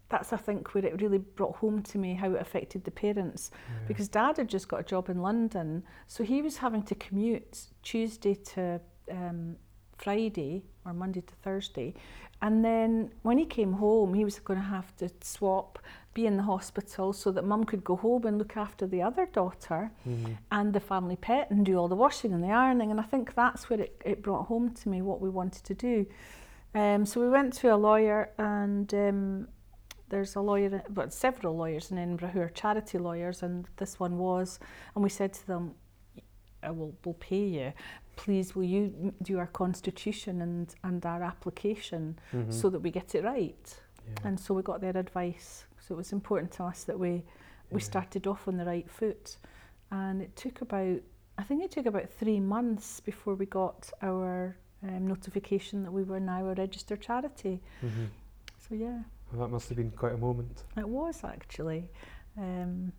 That's 0.10 0.34
I 0.34 0.38
think 0.38 0.74
where 0.74 0.84
it 0.84 1.00
really 1.02 1.20
brought 1.20 1.58
home 1.58 1.84
to 1.84 2.00
me 2.00 2.16
how 2.16 2.32
it 2.34 2.42
affected 2.42 2.84
the 2.84 2.90
parents 2.90 3.52
Yeah. 3.54 3.88
because 3.88 4.08
dad 4.08 4.38
had 4.38 4.48
just 4.50 4.68
got 4.68 4.80
a 4.80 4.84
job 4.84 5.08
in 5.08 5.22
London, 5.22 5.84
so 6.08 6.24
he 6.24 6.42
was 6.42 6.58
having 6.58 6.82
to 6.84 6.96
commute 6.96 7.68
Tuesday 7.84 8.34
to 8.34 8.82
um, 9.12 9.56
Friday 9.98 10.64
or 10.84 10.94
Monday 10.94 11.22
to 11.22 11.36
Thursday. 11.44 11.94
And 12.42 12.64
then 12.64 13.12
when 13.24 13.38
he 13.38 13.46
came 13.46 13.74
home, 13.74 14.14
he 14.14 14.24
was 14.24 14.40
going 14.40 14.60
to 14.60 14.66
have 14.66 14.96
to 14.98 15.10
swap, 15.22 15.78
be 16.14 16.26
in 16.26 16.38
the 16.38 16.44
hospital 16.44 17.12
so 17.14 17.32
that 17.32 17.44
mum 17.46 17.66
could 17.66 17.84
go 17.84 17.96
home 17.98 18.26
and 18.26 18.38
look 18.38 18.56
after 18.56 18.88
the 18.88 19.02
other 19.02 19.26
daughter 19.26 19.92
Mhm. 20.08 20.38
and 20.52 20.74
the 20.74 20.80
family 20.80 21.16
pet 21.18 21.52
and 21.52 21.66
do 21.66 21.78
all 21.78 21.88
the 21.90 21.96
washing 21.96 22.32
and 22.34 22.44
the 22.44 22.52
ironing. 22.52 22.92
And 22.92 23.00
I 23.00 23.04
think 23.04 23.36
that's 23.36 23.70
where 23.70 23.82
it, 23.82 24.02
it 24.06 24.24
brought 24.24 24.48
home 24.48 24.72
to 24.74 24.90
me 24.90 25.02
what 25.02 25.20
we 25.22 25.30
wanted 25.30 25.64
to 25.66 25.74
do. 25.74 26.06
Um, 26.74 27.06
so 27.06 27.20
we 27.22 27.30
went 27.30 27.54
to 27.56 27.74
a 27.74 27.78
lawyer, 27.78 28.30
and 28.38 28.94
um, 28.94 29.48
there's 30.10 30.36
a 30.36 30.42
lawyer, 30.42 30.84
but 30.90 31.12
several 31.14 31.56
lawyers 31.58 31.92
in 31.92 31.98
Edinburgh 31.98 32.30
who 32.30 32.42
are 32.42 32.50
charity 32.50 32.98
lawyers, 33.00 33.44
and 33.44 33.68
this 33.78 34.00
one 34.00 34.18
was. 34.18 34.60
And 34.96 35.04
we 35.04 35.10
said 35.10 35.34
to 35.34 35.48
them, 35.48 35.76
I 36.62 36.72
will 36.72 36.94
we'll 37.04 37.16
pay 37.16 37.46
you. 37.46 37.74
Please, 38.20 38.54
will 38.54 38.66
you 38.66 39.14
do 39.24 39.40
our 39.40 39.48
constitution 39.48 40.42
and, 40.42 40.76
and 40.84 41.06
our 41.06 41.24
application 41.24 42.20
Mhm. 42.34 42.52
so 42.54 42.70
that 42.70 42.82
we 42.82 42.92
get 42.92 43.16
it 43.16 43.24
right? 43.24 43.82
Yeah. 44.06 44.28
And 44.28 44.38
so 44.38 44.54
we 44.54 44.62
got 44.62 44.82
their 44.82 44.98
advice. 44.98 45.66
So 45.80 45.94
it 45.96 45.98
was 45.98 46.12
important 46.12 46.52
to 46.54 46.66
us 46.66 46.84
that 46.84 47.00
we 47.00 47.24
we 47.72 47.80
Yeah. 47.80 47.86
started 47.86 48.26
off 48.28 48.48
on 48.48 48.58
the 48.58 48.66
right 48.66 48.90
foot. 48.90 49.38
And 49.92 50.22
it 50.24 50.36
took 50.36 50.62
about, 50.62 51.00
I 51.38 51.44
think 51.44 51.64
it 51.64 51.72
took 51.72 51.86
about 51.86 52.10
three 52.10 52.40
months 52.42 53.00
before 53.00 53.36
we 53.36 53.46
got 53.46 53.90
our 54.02 54.58
um, 54.84 55.08
notification 55.08 55.84
that 55.84 55.92
we 55.94 56.04
were 56.04 56.20
now 56.20 56.48
a 56.48 56.56
registered 56.56 57.00
charity. 57.00 57.62
Mhm. 57.82 58.08
So 58.58 58.76
yeah, 58.76 59.04
Well, 59.32 59.42
that 59.42 59.50
must 59.52 59.70
have 59.70 59.78
been 59.78 59.92
quite 59.92 60.14
a 60.14 60.18
moment. 60.18 60.64
it 60.76 60.90
was 60.90 61.24
actually. 61.24 61.90
Um, 62.38 62.92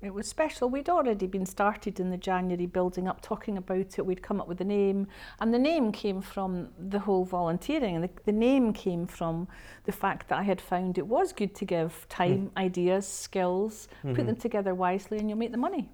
it 0.00 0.14
was 0.14 0.28
special. 0.28 0.68
We'd 0.68 0.88
already 0.88 1.26
been 1.26 1.44
started 1.46 1.98
in 1.98 2.10
the 2.10 2.16
January 2.16 2.66
building 2.66 3.08
up, 3.08 3.20
talking 3.20 3.58
about 3.58 3.98
it. 3.98 4.06
We'd 4.06 4.22
come 4.22 4.40
up 4.40 4.46
with 4.46 4.60
a 4.60 4.64
name, 4.64 5.08
and 5.40 5.52
the 5.52 5.58
name 5.58 5.90
came 5.90 6.20
from 6.22 6.68
the 6.78 7.00
whole 7.00 7.24
volunteering. 7.24 7.96
And 7.96 8.04
the, 8.04 8.10
the 8.24 8.32
name 8.32 8.72
came 8.72 9.06
from 9.06 9.48
the 9.84 9.92
fact 9.92 10.28
that 10.28 10.38
I 10.38 10.42
had 10.44 10.60
found 10.60 10.98
it 10.98 11.06
was 11.06 11.32
good 11.32 11.54
to 11.56 11.64
give 11.64 12.06
time, 12.08 12.52
ideas, 12.56 13.08
skills, 13.08 13.88
put 14.02 14.26
them 14.26 14.36
together 14.36 14.72
wisely, 14.74 15.18
and 15.18 15.28
you'll 15.28 15.38
make 15.38 15.52
the 15.52 15.58
money. 15.58 15.90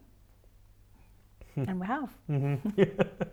and 1.56 1.80
we 1.80 1.86
have. 1.86 2.10
Mhm. 2.28 2.58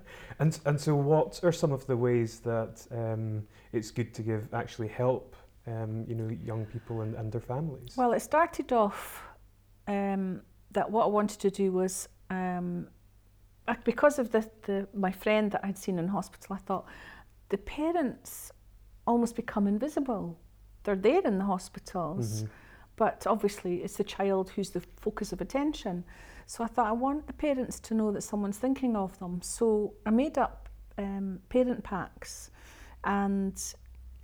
and 0.40 0.60
and 0.66 0.80
so, 0.80 0.96
what 0.96 1.40
are 1.44 1.52
some 1.52 1.72
of 1.72 1.86
the 1.88 1.98
ways 1.98 2.40
that 2.42 2.88
um, 2.92 3.46
it's 3.74 3.92
good 3.92 4.14
to 4.14 4.22
give 4.22 4.54
actually 4.54 4.88
help, 4.88 5.36
um, 5.68 6.06
you 6.08 6.16
know, 6.16 6.30
young 6.46 6.66
people 6.66 7.02
and, 7.02 7.16
and 7.16 7.32
their 7.32 7.42
families? 7.42 7.98
Well, 7.98 8.14
it 8.14 8.22
started 8.22 8.72
off 8.72 9.24
um, 9.88 10.42
that 10.72 10.90
what 10.92 11.04
I 11.06 11.08
wanted 11.08 11.40
to 11.42 11.52
do 11.52 11.72
was 11.72 12.08
um, 12.30 12.88
because 13.84 14.20
of 14.20 14.32
the, 14.32 14.50
the 14.64 14.88
my 14.94 15.12
friend 15.12 15.52
that 15.52 15.62
I'd 15.64 15.78
seen 15.78 16.00
in 16.00 16.08
hospital. 16.08 16.56
I 16.56 16.60
thought 16.60 16.86
the 17.50 17.58
parents 17.58 18.52
almost 19.06 19.36
become 19.36 19.68
invisible. 19.68 20.40
They're 20.84 20.96
there 20.96 21.22
in 21.22 21.38
the 21.38 21.46
hospitals, 21.46 22.44
Mhm. 22.44 22.50
but 22.96 23.28
obviously 23.28 23.84
it's 23.84 23.98
the 23.98 24.04
child 24.04 24.50
who's 24.52 24.72
the 24.72 24.82
focus 24.98 25.32
of 25.34 25.42
attention. 25.42 26.04
So 26.46 26.64
I 26.64 26.68
thought 26.68 26.88
I 26.88 26.92
want 26.92 27.28
the 27.28 27.34
parents 27.34 27.80
to 27.82 27.94
know 27.94 28.12
that 28.12 28.22
someone's 28.22 28.58
thinking 28.58 28.96
of 28.96 29.18
them. 29.20 29.42
So 29.42 29.94
I 30.06 30.10
made 30.10 30.38
up 30.38 30.70
um, 30.98 31.40
parent 31.50 31.84
packs, 31.84 32.52
and 33.04 33.56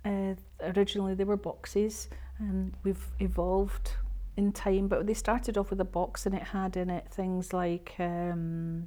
uh, 0.04 0.34
originally 0.60 1.14
they 1.14 1.24
were 1.24 1.36
boxes, 1.36 2.08
and 2.38 2.74
we've 2.84 3.06
evolved 3.20 3.92
in 4.38 4.52
time. 4.52 4.88
But 4.88 5.06
they 5.06 5.14
started 5.14 5.58
off 5.58 5.68
with 5.70 5.80
a 5.80 5.84
box, 5.98 6.24
and 6.24 6.34
it 6.34 6.42
had 6.44 6.76
in 6.76 6.88
it 6.88 7.08
things 7.10 7.52
like 7.52 7.94
um, 7.98 8.86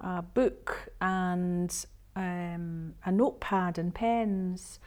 a 0.00 0.22
book 0.22 0.90
and 1.00 1.72
um, 2.16 2.94
a 3.04 3.12
notepad 3.12 3.78
and 3.78 3.94
pens. 3.94 4.80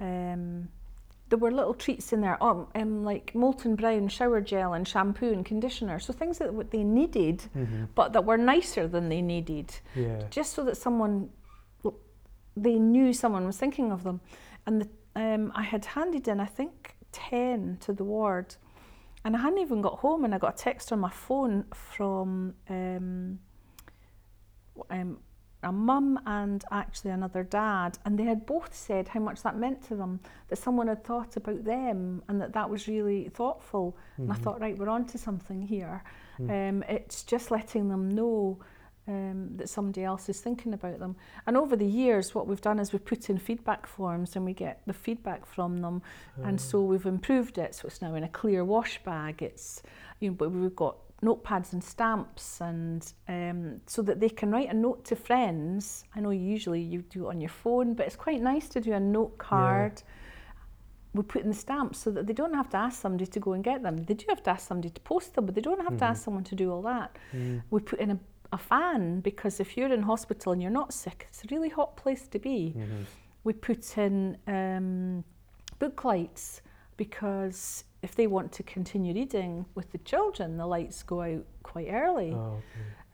Um, 0.00 0.68
there 1.28 1.38
were 1.38 1.52
little 1.52 1.74
treats 1.74 2.12
in 2.12 2.22
there, 2.22 2.42
um, 2.42 2.66
um, 2.74 3.04
like 3.04 3.32
Molton 3.34 3.76
Brown 3.76 4.08
shower 4.08 4.40
gel 4.40 4.72
and 4.72 4.88
shampoo 4.88 5.30
and 5.32 5.44
conditioner. 5.46 6.00
So 6.00 6.12
things 6.12 6.38
that 6.38 6.52
what 6.52 6.72
they 6.72 6.82
needed, 6.82 7.44
Mhm. 7.54 7.86
but 7.94 8.12
that 8.14 8.24
were 8.24 8.36
nicer 8.38 8.88
than 8.88 9.08
they 9.10 9.22
needed, 9.22 9.78
Yeah. 9.94 10.22
just 10.30 10.54
so 10.54 10.64
that 10.64 10.76
someone, 10.76 11.30
they 12.56 12.78
knew 12.80 13.12
someone 13.12 13.46
was 13.46 13.58
thinking 13.58 13.92
of 13.92 14.02
them. 14.02 14.20
And 14.66 14.82
the, 14.82 14.88
um, 15.14 15.52
I 15.54 15.62
had 15.62 15.84
handed 15.84 16.26
in, 16.26 16.40
I 16.40 16.46
think, 16.46 16.96
10 17.12 17.76
to 17.82 17.92
the 17.92 18.02
ward. 18.04 18.56
And 19.24 19.36
I 19.36 19.40
hadn't 19.40 19.58
even 19.58 19.82
got 19.82 19.98
home, 19.98 20.24
and 20.24 20.34
I 20.34 20.38
got 20.38 20.54
a 20.54 20.62
text 20.62 20.92
on 20.92 20.98
my 21.00 21.10
phone 21.10 21.64
from 21.74 22.54
um, 22.68 23.38
um, 24.88 25.18
a 25.62 25.70
mum 25.70 26.18
and 26.24 26.64
actually 26.70 27.10
another 27.10 27.42
dad, 27.42 27.98
and 28.04 28.18
they 28.18 28.24
had 28.24 28.46
both 28.46 28.74
said 28.74 29.08
how 29.08 29.20
much 29.20 29.42
that 29.42 29.58
meant 29.58 29.82
to 29.88 29.94
them, 29.94 30.20
that 30.48 30.56
someone 30.56 30.88
had 30.88 31.04
thought 31.04 31.36
about 31.36 31.64
them, 31.64 32.22
and 32.28 32.40
that 32.40 32.54
that 32.54 32.70
was 32.70 32.88
really 32.88 33.28
thoughtful. 33.28 33.94
And 34.16 34.32
I 34.32 34.36
Mhm. 34.36 34.38
thought, 34.38 34.60
right, 34.60 34.78
we're 34.78 34.88
on 34.88 35.04
to 35.06 35.18
something 35.18 35.60
here. 35.60 36.02
Mm. 36.38 36.68
Um, 36.68 36.82
it's 36.88 37.22
just 37.22 37.50
letting 37.50 37.88
them 37.88 38.08
know 38.08 38.58
um, 39.08 39.56
that 39.56 39.68
somebody 39.68 40.04
else 40.04 40.28
is 40.28 40.40
thinking 40.40 40.72
about 40.74 40.98
them. 40.98 41.16
And 41.46 41.56
over 41.56 41.74
the 41.76 41.86
years, 41.86 42.34
what 42.34 42.46
we've 42.46 42.60
done 42.60 42.78
is 42.78 42.92
we've 42.92 43.04
put 43.04 43.28
in 43.30 43.38
feedback 43.38 43.86
forms 43.86 44.36
and 44.36 44.44
we 44.44 44.52
get 44.54 44.82
the 44.86 44.92
feedback 44.92 45.46
from 45.46 45.78
them. 45.78 46.02
And 46.44 46.58
Ah. 46.58 46.62
so 46.62 46.82
we've 46.84 47.06
improved 47.06 47.58
it. 47.58 47.74
So 47.74 47.86
it's 47.86 48.00
now 48.02 48.14
in 48.14 48.24
a 48.24 48.28
clear 48.28 48.64
wash 48.64 49.02
bag. 49.02 49.42
It's, 49.42 49.82
you 50.20 50.30
know, 50.30 50.36
but 50.36 50.50
we've 50.50 50.76
got 50.76 50.96
notepads 51.22 51.72
and 51.74 51.82
stamps 51.84 52.60
and 52.62 53.12
um, 53.28 53.80
so 53.86 54.00
that 54.02 54.20
they 54.20 54.28
can 54.30 54.50
write 54.50 54.70
a 54.70 54.74
note 54.74 55.04
to 55.06 55.16
friends. 55.16 56.04
I 56.14 56.20
know 56.20 56.30
usually 56.30 56.80
you 56.80 57.02
do 57.02 57.26
it 57.26 57.28
on 57.30 57.40
your 57.40 57.50
phone, 57.50 57.94
but 57.94 58.06
it's 58.06 58.16
quite 58.16 58.40
nice 58.40 58.68
to 58.70 58.80
do 58.80 58.92
a 58.92 59.00
note 59.00 59.36
card. 59.38 60.02
We 61.12 61.22
put 61.24 61.42
in 61.42 61.48
the 61.48 61.56
stamps 61.56 61.98
so 61.98 62.10
that 62.12 62.26
they 62.28 62.32
don't 62.32 62.54
have 62.54 62.68
to 62.70 62.76
ask 62.76 63.00
somebody 63.00 63.26
to 63.26 63.40
go 63.40 63.52
and 63.54 63.64
get 63.64 63.82
them. 63.82 63.96
They 64.04 64.14
do 64.14 64.26
have 64.28 64.42
to 64.44 64.50
ask 64.50 64.68
somebody 64.68 64.90
to 64.90 65.00
post 65.00 65.34
them, 65.34 65.44
but 65.44 65.56
they 65.56 65.60
don't 65.60 65.80
have 65.82 65.96
to 65.98 66.04
Mhm. 66.04 66.08
ask 66.10 66.22
someone 66.24 66.44
to 66.44 66.54
do 66.54 66.70
all 66.72 66.82
that. 66.82 67.16
Mm. 67.34 67.62
We 67.70 67.80
put 67.80 67.98
in 67.98 68.12
a, 68.12 68.18
a 68.52 68.58
fan 68.58 69.20
because 69.20 69.60
if 69.60 69.76
you're 69.76 69.92
in 69.92 70.02
hospital 70.02 70.52
and 70.52 70.60
you're 70.62 70.70
not 70.70 70.92
sick, 70.92 71.26
it's 71.28 71.44
a 71.44 71.48
really 71.50 71.68
hot 71.68 71.96
place 71.96 72.26
to 72.28 72.38
be. 72.38 72.74
Mhm. 72.76 73.04
We 73.44 73.52
put 73.52 73.96
in 73.98 74.36
um, 74.46 75.24
book 75.78 76.04
lights 76.04 76.62
because 76.96 77.84
if 78.02 78.14
they 78.14 78.26
want 78.26 78.52
to 78.52 78.62
continue 78.62 79.14
reading 79.14 79.64
with 79.74 79.92
the 79.92 79.98
children, 79.98 80.56
the 80.56 80.66
lights 80.66 81.02
go 81.02 81.22
out 81.22 81.44
quite 81.62 81.88
early. 81.90 82.32
Oh, 82.34 82.60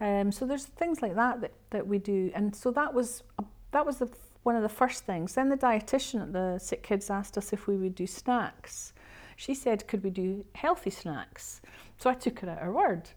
okay. 0.00 0.20
Um, 0.20 0.32
so 0.32 0.46
there's 0.46 0.66
things 0.66 1.00
like 1.02 1.14
that, 1.14 1.40
that 1.40 1.52
that 1.70 1.86
we 1.86 1.98
do, 1.98 2.30
and 2.34 2.54
so 2.54 2.70
that 2.72 2.92
was 2.92 3.22
a, 3.38 3.44
that 3.70 3.86
was 3.86 3.96
the 3.98 4.08
one 4.42 4.54
of 4.56 4.62
the 4.62 4.68
first 4.68 5.04
things. 5.04 5.34
Then 5.34 5.48
the 5.48 5.56
dietitian 5.56 6.20
at 6.22 6.32
the 6.32 6.58
Sick 6.58 6.82
Kids 6.82 7.10
asked 7.10 7.36
us 7.38 7.52
if 7.52 7.66
we 7.66 7.76
would 7.76 7.94
do 7.94 8.06
snacks. 8.06 8.92
She 9.36 9.54
said, 9.54 9.86
"Could 9.88 10.02
we 10.04 10.10
do 10.10 10.44
healthy 10.54 10.90
snacks?" 10.90 11.60
So 11.98 12.10
I 12.10 12.14
took 12.14 12.40
her 12.40 12.50
at 12.50 12.58
her 12.58 12.72
word, 12.72 13.08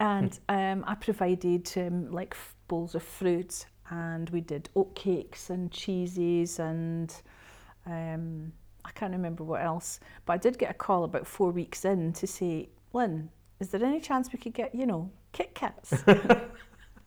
and 0.00 0.38
um, 0.48 0.84
I 0.86 0.94
provided 0.94 1.70
um, 1.76 2.10
like 2.10 2.36
bowls 2.68 2.94
of 2.94 3.02
fruit, 3.02 3.66
and 3.90 4.28
we 4.30 4.40
did 4.40 4.68
oat 4.76 4.94
cakes 4.94 5.50
and 5.50 5.70
cheeses 5.70 6.58
and. 6.58 7.14
Um, 7.86 8.52
I 8.84 8.90
can't 8.92 9.12
remember 9.12 9.42
what 9.42 9.62
else, 9.62 9.98
but 10.26 10.34
I 10.34 10.36
did 10.36 10.58
get 10.58 10.70
a 10.70 10.74
call 10.74 11.02
about 11.02 11.26
four 11.26 11.50
weeks 11.50 11.84
in 11.84 12.12
to 12.12 12.26
say, 12.26 12.68
Lynne, 12.92 13.30
is 13.58 13.70
there 13.70 13.84
any 13.84 14.00
chance 14.00 14.32
we 14.32 14.38
could 14.38 14.54
get, 14.54 14.72
you 14.76 14.86
know, 14.86 15.10
Kit 15.32 15.54
Kats? 15.54 15.92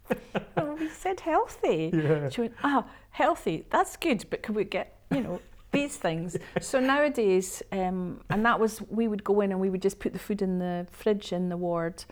oh, 0.57 0.73
we 0.75 0.89
said 0.89 1.19
healthy. 1.19 1.91
Yeah. 1.93 2.29
She 2.29 2.41
went, 2.41 2.53
ah, 2.63 2.85
healthy, 3.11 3.65
that's 3.69 3.95
good, 3.97 4.25
but 4.29 4.43
could 4.43 4.55
we 4.55 4.63
get, 4.63 4.97
you 5.11 5.21
know, 5.21 5.39
these 5.71 5.97
things? 5.97 6.37
So 6.59 6.79
nowadays, 6.79 7.61
um, 7.71 8.21
and 8.29 8.45
that 8.45 8.59
was, 8.59 8.81
we 8.89 9.07
would 9.07 9.23
go 9.23 9.41
in 9.41 9.51
and 9.51 9.59
we 9.59 9.69
would 9.69 9.81
just 9.81 9.99
put 9.99 10.13
the 10.13 10.19
food 10.19 10.41
in 10.41 10.59
the 10.59 10.87
fridge 10.91 11.31
in 11.31 11.49
the 11.49 11.57
ward. 11.57 12.03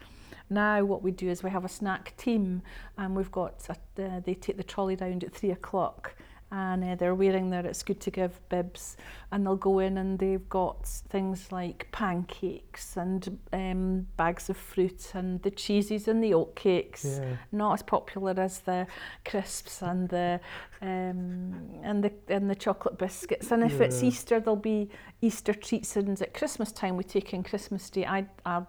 Now 0.49 0.83
what 0.83 1.03
we 1.03 1.11
do 1.11 1.29
is 1.29 1.43
we 1.43 1.49
have 1.49 1.65
a 1.65 1.69
snack 1.69 2.15
team 2.17 2.61
and 2.97 3.15
we've 3.15 3.31
got, 3.31 3.67
a, 3.69 4.03
uh, 4.03 4.19
they 4.21 4.33
take 4.33 4.57
the 4.57 4.63
trolley 4.63 4.95
round 4.95 5.23
at 5.23 5.33
three 5.33 5.51
o'clock 5.51 6.15
and 6.51 6.83
uh, 6.83 6.95
they're 6.95 7.15
wearing 7.15 7.49
their 7.49 7.65
It's 7.65 7.83
Good 7.83 7.99
to 8.01 8.11
Give 8.11 8.39
bibs 8.47 8.95
and 9.31 9.45
they'll 9.45 9.57
go 9.57 9.79
in 9.79 9.97
and 9.97 10.17
they've 10.17 10.47
got 10.47 10.87
things 10.87 11.51
like 11.51 11.89
pancakes 11.91 12.95
and 12.95 13.37
um, 13.51 14.07
bags 14.15 14.49
of 14.49 14.55
fruit 14.55 15.11
and 15.13 15.41
the 15.41 15.51
cheeses 15.51 16.07
and 16.07 16.23
the 16.23 16.33
oat 16.33 16.55
cakes. 16.55 17.19
Yeah. 17.19 17.35
Not 17.51 17.73
as 17.73 17.83
popular 17.83 18.33
as 18.37 18.59
the 18.59 18.87
crisps 19.25 19.81
and 19.81 20.07
the 20.07 20.39
um, 20.81 21.69
and 21.83 22.03
the 22.03 22.13
and 22.29 22.49
the 22.49 22.55
chocolate 22.55 22.97
biscuits. 22.97 23.51
And 23.51 23.63
if 23.63 23.81
it's 23.81 24.01
Easter, 24.01 24.39
there'll 24.39 24.55
be 24.55 24.89
Easter 25.21 25.53
treats. 25.53 25.97
And 25.97 26.21
at 26.21 26.33
Christmas 26.33 26.71
time, 26.71 26.95
we 26.95 27.03
take 27.03 27.33
in 27.33 27.43
Christmas 27.43 27.89
Day. 27.89 28.05
I 28.05 28.25
I, 28.45 28.61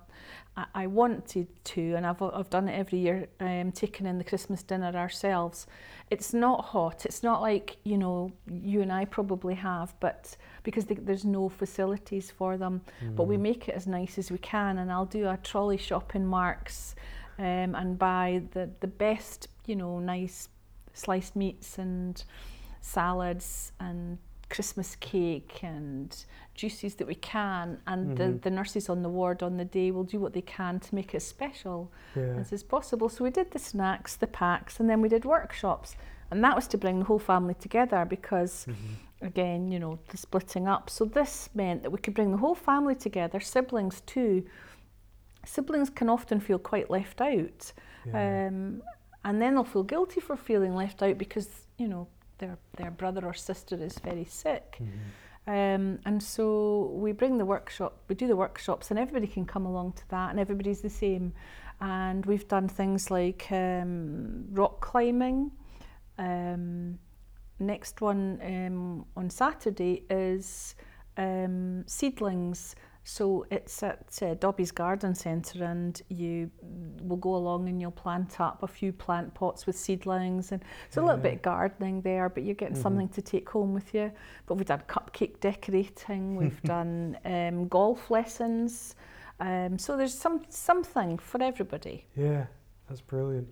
I- 0.59 0.83
I 0.83 0.87
wanted 0.89 1.47
to, 1.73 1.83
and 1.97 2.05
I've 2.07 2.21
I've 2.39 2.51
done 2.51 2.69
it 2.69 2.77
every 2.85 2.99
year, 3.07 3.29
um, 3.41 3.71
taking 3.73 4.07
in 4.07 4.19
the 4.19 4.25
Christmas 4.25 4.63
dinner 4.71 4.93
ourselves. 5.05 5.67
It's 6.11 6.33
not 6.35 6.59
hot. 6.75 7.07
It's 7.09 7.23
not 7.23 7.41
like 7.51 7.77
you 7.85 7.97
know 7.97 8.33
you 8.47 8.83
and 8.83 8.93
I 9.01 9.05
probably 9.07 9.55
have, 9.55 9.89
but 10.01 10.37
because 10.65 10.85
the, 10.87 10.95
there's 11.09 11.25
no 11.25 11.49
facilities 11.49 12.31
for 12.39 12.57
them. 12.59 12.81
But 13.17 13.25
we 13.31 13.37
make 13.51 13.69
it 13.69 13.75
as 13.81 13.87
nice 13.87 14.19
as 14.19 14.31
we 14.31 14.39
can, 14.39 14.79
and 14.79 14.91
I'll 14.93 15.07
do 15.21 15.29
a 15.29 15.37
trolley 15.51 15.77
shop 15.89 16.15
in 16.17 16.27
Marks, 16.27 16.95
um, 17.39 17.71
and 17.81 17.99
buy 17.99 18.43
the 18.55 18.65
the 18.81 18.89
best 19.07 19.49
you 19.67 19.77
know 19.77 19.99
nice 20.01 20.49
sliced 20.95 21.37
meats 21.37 21.79
and 21.79 22.25
salads 22.81 23.73
and 23.81 24.19
Christmas 24.51 24.97
cake 24.97 25.61
and 25.63 26.25
juices 26.55 26.95
that 26.97 27.07
we 27.07 27.15
can, 27.15 27.79
and 27.87 28.17
the, 28.17 28.25
Mhm. 28.25 28.43
the 28.43 28.51
nurses 28.51 28.89
on 28.89 29.03
the 29.03 29.09
ward 29.09 29.43
on 29.43 29.57
the 29.57 29.65
day 29.65 29.91
will 29.91 30.05
do 30.05 30.19
what 30.19 30.33
they 30.33 30.43
can 30.43 30.81
to 30.81 30.95
make 30.95 31.15
it 31.15 31.21
special 31.21 31.93
Yeah. 32.17 32.37
as 32.41 32.53
is 32.53 32.63
possible. 32.63 33.09
So 33.09 33.25
we 33.25 33.31
did 33.31 33.51
the 33.51 33.59
snacks, 33.59 34.17
the 34.17 34.27
packs, 34.27 34.81
and 34.81 34.89
then 34.89 35.01
we 35.01 35.09
did 35.09 35.25
workshops, 35.25 35.97
and 36.31 36.43
that 36.45 36.55
was 36.57 36.67
to 36.69 36.79
bring 36.79 36.99
the 37.01 37.05
whole 37.05 37.19
family 37.19 37.55
together 37.55 38.05
because, 38.05 38.67
Mhm. 38.67 38.75
again, 39.21 39.71
you 39.71 39.79
know, 39.79 39.99
the 40.09 40.17
splitting 40.17 40.67
up. 40.67 40.89
So 40.91 41.05
this 41.05 41.51
meant 41.55 41.83
that 41.83 41.91
we 41.91 41.99
could 41.99 42.15
bring 42.15 42.31
the 42.33 42.39
whole 42.39 42.55
family 42.55 42.95
together, 42.95 43.41
siblings 43.41 44.01
too. 44.03 44.45
Siblings 45.45 45.91
can 45.91 46.09
often 46.09 46.41
feel 46.41 46.59
quite 46.59 46.91
left 46.91 47.21
out, 47.21 47.73
Yeah. 48.07 48.49
um, 48.49 48.83
and 49.25 49.41
then 49.41 49.55
they'll 49.55 49.65
feel 49.65 49.83
guilty 49.85 50.21
for 50.21 50.37
feeling 50.37 50.75
left 50.75 51.03
out 51.03 51.17
because 51.19 51.67
you 51.79 51.87
know 51.89 52.09
their 52.39 52.59
their 52.77 52.91
brother 52.91 53.25
or 53.25 53.35
sister 53.35 53.77
is 53.77 53.99
very 53.99 54.25
sick. 54.25 54.79
Mhm. 54.81 54.89
Um, 55.49 55.99
and 56.05 56.23
so 56.23 56.91
we 56.95 57.13
bring 57.13 57.39
the 57.39 57.47
workshop, 57.47 58.03
we 58.09 58.15
do 58.15 58.27
the 58.27 58.37
workshops, 58.37 58.91
and 58.91 58.99
everybody 58.99 59.27
can 59.27 59.47
come 59.47 59.65
along 59.65 59.93
to 59.95 60.09
that, 60.11 60.31
and 60.31 60.39
everybody's 60.39 60.83
the 60.83 60.91
same. 60.91 61.33
And 61.81 62.27
we've 62.27 62.47
done 62.49 62.69
things 62.69 63.11
like 63.11 63.51
um, 63.51 64.45
rock 64.51 64.81
climbing. 64.81 65.53
Um, 66.19 66.99
next 67.59 68.01
one 68.01 68.41
um, 68.43 69.07
on 69.17 69.31
Saturday 69.31 70.05
is 70.11 70.75
um, 71.17 71.85
seedlings. 71.87 72.75
So 73.09 73.47
it's 73.51 73.83
at 73.83 74.19
uh, 74.21 74.35
Dobbies 74.35 74.71
Garden 74.71 75.15
Centre, 75.15 75.65
and 75.65 76.01
you 76.11 76.51
will 77.03 77.17
go 77.17 77.37
along 77.37 77.67
and 77.67 77.81
you'll 77.81 77.91
plant 77.91 78.39
up 78.39 78.63
a 78.63 78.67
few 78.67 78.93
plant 78.93 79.33
pots 79.33 79.67
with 79.67 79.79
seedlings, 79.79 80.53
and 80.53 80.63
it's 80.87 80.99
a 80.99 81.01
little 81.01 81.17
Yeah. 81.17 81.23
bit 81.23 81.33
of 81.37 81.43
gardening 81.43 82.03
there, 82.03 82.29
but 82.29 82.43
you're 82.43 82.55
getting 82.55 82.77
Mhm. 82.77 82.83
something 82.83 83.09
to 83.09 83.23
take 83.23 83.49
home 83.49 83.73
with 83.73 83.95
you. 83.95 84.13
But 84.45 84.57
we've 84.57 84.67
done 84.67 84.83
cupcake 84.89 85.41
decorating, 85.41 86.37
we've 86.41 86.63
done 86.65 87.17
um, 87.25 87.67
golf 87.69 88.11
lessons. 88.11 88.95
Um, 89.41 89.79
so 89.79 89.97
there's 89.97 90.13
some 90.13 90.43
something 90.51 91.17
for 91.17 91.43
everybody. 91.43 92.05
Yeah, 92.15 92.45
that's 92.89 93.01
brilliant. 93.01 93.49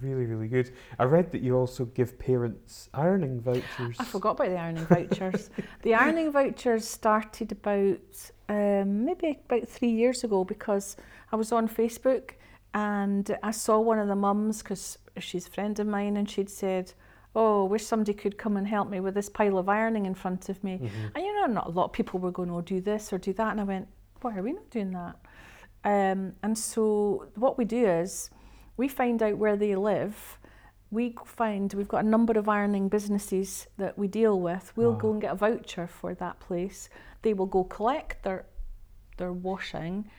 Really, 0.00 0.24
really 0.24 0.48
good. 0.48 0.72
I 0.98 1.04
read 1.04 1.30
that 1.30 1.42
you 1.42 1.56
also 1.58 1.84
give 1.84 2.18
parents 2.18 2.88
ironing 2.94 3.38
vouchers. 3.38 3.96
I 4.00 4.04
forgot 4.04 4.30
about 4.40 4.48
the 4.48 4.56
ironing 4.56 4.86
vouchers. 4.96 5.50
the 5.82 5.94
ironing 5.94 6.32
vouchers 6.32 6.88
started 6.88 7.52
about 7.52 8.30
um, 8.50 9.04
maybe 9.04 9.38
about 9.48 9.68
three 9.68 9.90
years 9.90 10.24
ago 10.24 10.44
because 10.44 10.96
I 11.32 11.36
was 11.36 11.52
on 11.52 11.68
Facebook 11.68 12.32
and 12.74 13.36
I 13.42 13.52
saw 13.52 13.78
one 13.78 13.98
of 13.98 14.08
the 14.08 14.16
mums 14.16 14.62
because 14.62 14.98
she's 15.18 15.46
a 15.46 15.50
friend 15.50 15.78
of 15.78 15.86
mine 15.86 16.16
and 16.16 16.28
she'd 16.28 16.50
said, 16.50 16.92
"Oh, 17.34 17.64
wish 17.64 17.84
somebody 17.86 18.12
could 18.14 18.36
come 18.38 18.56
and 18.56 18.66
help 18.66 18.88
me 18.90 19.00
with 19.00 19.14
this 19.14 19.28
pile 19.28 19.56
of 19.58 19.68
ironing 19.68 20.04
in 20.06 20.14
front 20.14 20.48
of 20.48 20.62
me." 20.64 20.78
Mhm. 20.78 21.12
And 21.14 21.24
you 21.24 21.32
know, 21.40 21.46
not 21.46 21.66
a 21.68 21.70
lot 21.70 21.84
of 21.86 21.92
people 21.92 22.18
were 22.20 22.32
going, 22.32 22.50
"Oh, 22.50 22.60
do 22.60 22.80
this 22.80 23.12
or 23.12 23.18
do 23.18 23.32
that," 23.34 23.52
and 23.52 23.60
I 23.60 23.64
went, 23.64 23.88
"Why 24.20 24.36
are 24.36 24.42
we 24.42 24.52
not 24.52 24.68
doing 24.70 24.90
that?" 24.92 25.16
Um, 25.84 26.34
and 26.42 26.58
so 26.58 27.26
what 27.36 27.56
we 27.56 27.64
do 27.64 27.86
is 27.86 28.30
we 28.76 28.88
find 28.88 29.22
out 29.22 29.38
where 29.38 29.56
they 29.56 29.74
live. 29.76 30.38
We 30.90 31.14
find 31.24 31.72
we've 31.74 31.88
got 31.88 32.04
a 32.04 32.08
number 32.08 32.36
of 32.38 32.48
ironing 32.48 32.88
businesses 32.88 33.68
that 33.78 33.96
we 33.96 34.08
deal 34.08 34.40
with. 34.40 34.72
We'll 34.76 34.94
go 34.94 35.08
Ah. 35.08 35.12
and 35.12 35.20
get 35.20 35.32
a 35.32 35.36
voucher 35.36 35.86
for 35.86 36.14
that 36.14 36.40
place. 36.40 36.88
They 37.22 37.34
will 37.34 37.46
go 37.46 37.64
collect 37.64 38.22
their 38.22 38.46
their 39.16 39.32
washing, 39.32 40.10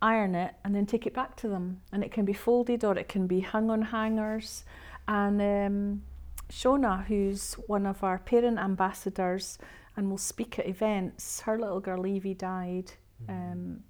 iron 0.00 0.34
it, 0.34 0.54
and 0.64 0.74
then 0.74 0.86
take 0.86 1.06
it 1.06 1.14
back 1.14 1.36
to 1.36 1.48
them. 1.48 1.82
And 1.92 2.02
it 2.02 2.10
can 2.10 2.24
be 2.24 2.32
folded 2.32 2.84
or 2.84 2.96
it 2.96 3.08
can 3.08 3.26
be 3.26 3.40
hung 3.40 3.70
on 3.70 3.82
hangers. 3.82 4.64
And 5.06 5.40
um, 5.40 6.02
Shona, 6.50 7.04
who's 7.06 7.54
one 7.66 7.86
of 7.86 8.02
our 8.02 8.18
parent 8.18 8.58
ambassadors 8.58 9.58
and 9.96 10.10
will 10.10 10.18
speak 10.18 10.58
at 10.58 10.66
events, 10.66 11.40
her 11.42 11.58
little 11.58 11.80
girl 11.80 12.06
Evie 12.06 12.34
died 12.34 12.92
um, 13.28 13.80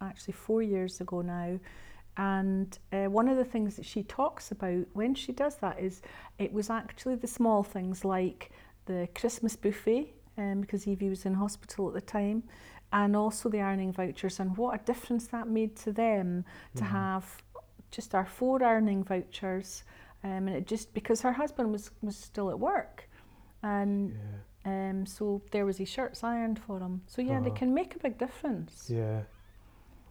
actually 0.00 0.34
four 0.34 0.62
years 0.62 1.00
ago 1.00 1.22
now. 1.22 1.58
And 2.16 2.78
uh, 2.92 3.04
one 3.04 3.28
of 3.28 3.36
the 3.36 3.44
things 3.44 3.76
that 3.76 3.84
she 3.84 4.02
talks 4.02 4.50
about 4.50 4.86
when 4.94 5.14
she 5.14 5.32
does 5.32 5.56
that 5.56 5.78
is 5.78 6.00
it 6.38 6.52
was 6.52 6.70
actually 6.70 7.16
the 7.16 7.26
small 7.26 7.62
things 7.62 8.04
like 8.04 8.50
the 8.86 9.08
Christmas 9.14 9.54
buffet, 9.54 10.14
um, 10.38 10.60
because 10.60 10.86
Evie 10.86 11.08
was 11.08 11.24
in 11.26 11.34
hospital 11.34 11.88
at 11.88 11.94
the 11.94 12.00
time, 12.00 12.42
and 12.92 13.16
also 13.16 13.48
the 13.48 13.60
ironing 13.60 13.92
vouchers, 13.92 14.40
and 14.40 14.56
what 14.56 14.80
a 14.80 14.84
difference 14.84 15.26
that 15.28 15.48
made 15.48 15.76
to 15.76 15.92
them 15.92 16.44
to 16.76 16.82
Mhm. 16.84 16.88
have 16.88 17.42
just 17.90 18.14
our 18.14 18.26
four 18.26 18.62
ironing 18.62 19.02
vouchers. 19.04 19.84
Um, 20.24 20.48
and 20.48 20.50
it 20.50 20.66
just 20.66 20.92
because 20.94 21.20
her 21.22 21.32
husband 21.32 21.70
was, 21.70 21.90
was 22.02 22.16
still 22.16 22.50
at 22.50 22.58
work. 22.58 23.08
And 23.62 24.16
Yeah. 24.64 24.90
um, 24.90 25.06
so 25.06 25.40
there 25.52 25.64
was 25.64 25.78
his 25.78 25.88
shirts 25.88 26.24
ironed 26.24 26.58
for 26.58 26.80
him. 26.80 27.02
So 27.06 27.22
yeah, 27.22 27.38
they 27.40 27.50
Uh-huh. 27.50 27.58
can 27.58 27.74
make 27.74 27.94
a 27.94 27.98
big 27.98 28.18
difference. 28.18 28.90
Yeah. 28.90 29.22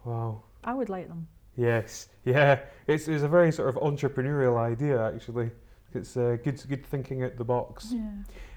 Wow. 0.04 0.42
I 0.64 0.72
would 0.74 0.88
like 0.88 1.08
them. 1.08 1.28
Yes. 1.56 2.08
Yeah. 2.24 2.60
It's, 2.86 3.08
it's 3.08 3.22
a 3.24 3.28
very 3.28 3.52
sort 3.52 3.68
of 3.68 3.76
entrepreneurial 3.76 4.56
idea, 4.58 5.02
actually. 5.14 5.50
It's 5.94 6.16
uh, 6.16 6.36
good, 6.42 6.62
good 6.68 6.84
thinking 6.86 7.22
out 7.22 7.36
the 7.36 7.44
box. 7.44 7.92
Yeah. 7.92 8.10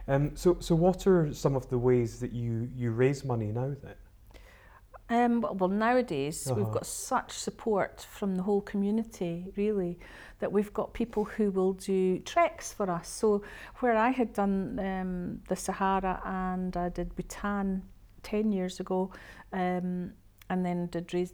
Um, 0.10 0.32
so, 0.36 0.58
so 0.60 0.74
what 0.74 1.06
are 1.06 1.32
some 1.34 1.56
of 1.56 1.70
the 1.70 1.78
ways 1.78 2.20
that 2.20 2.34
you, 2.34 2.68
you 2.76 2.92
raise 2.92 3.24
money 3.24 3.52
now 3.52 3.76
then? 3.84 3.96
Um, 5.12 5.42
well, 5.42 5.70
nowadays 5.70 6.52
we've 6.56 6.66
Uh-huh. 6.66 6.74
got 6.74 6.86
such 6.86 7.32
support 7.32 8.02
from 8.02 8.36
the 8.36 8.44
whole 8.44 8.62
community, 8.62 9.52
really, 9.56 10.00
that 10.40 10.52
we've 10.52 10.74
got 10.74 10.94
people 10.94 11.26
who 11.26 11.52
will 11.52 11.74
do 11.74 12.20
treks 12.20 12.74
for 12.74 12.90
us. 12.92 13.08
So, 13.08 13.44
where 13.80 13.96
I 13.98 14.10
had 14.10 14.34
done 14.34 14.80
um, 14.80 15.42
the 15.48 15.56
Sahara 15.56 16.22
and 16.26 16.76
I 16.76 16.90
did 16.90 17.16
Bhutan 17.16 17.84
10 18.24 18.52
years 18.52 18.80
ago, 18.80 19.12
um, 19.54 20.14
and 20.50 20.66
then 20.66 20.88
did 20.88 21.14
raise, 21.14 21.34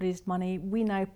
raised 0.00 0.26
money, 0.26 0.58
we 0.58 0.82
now 0.84 1.06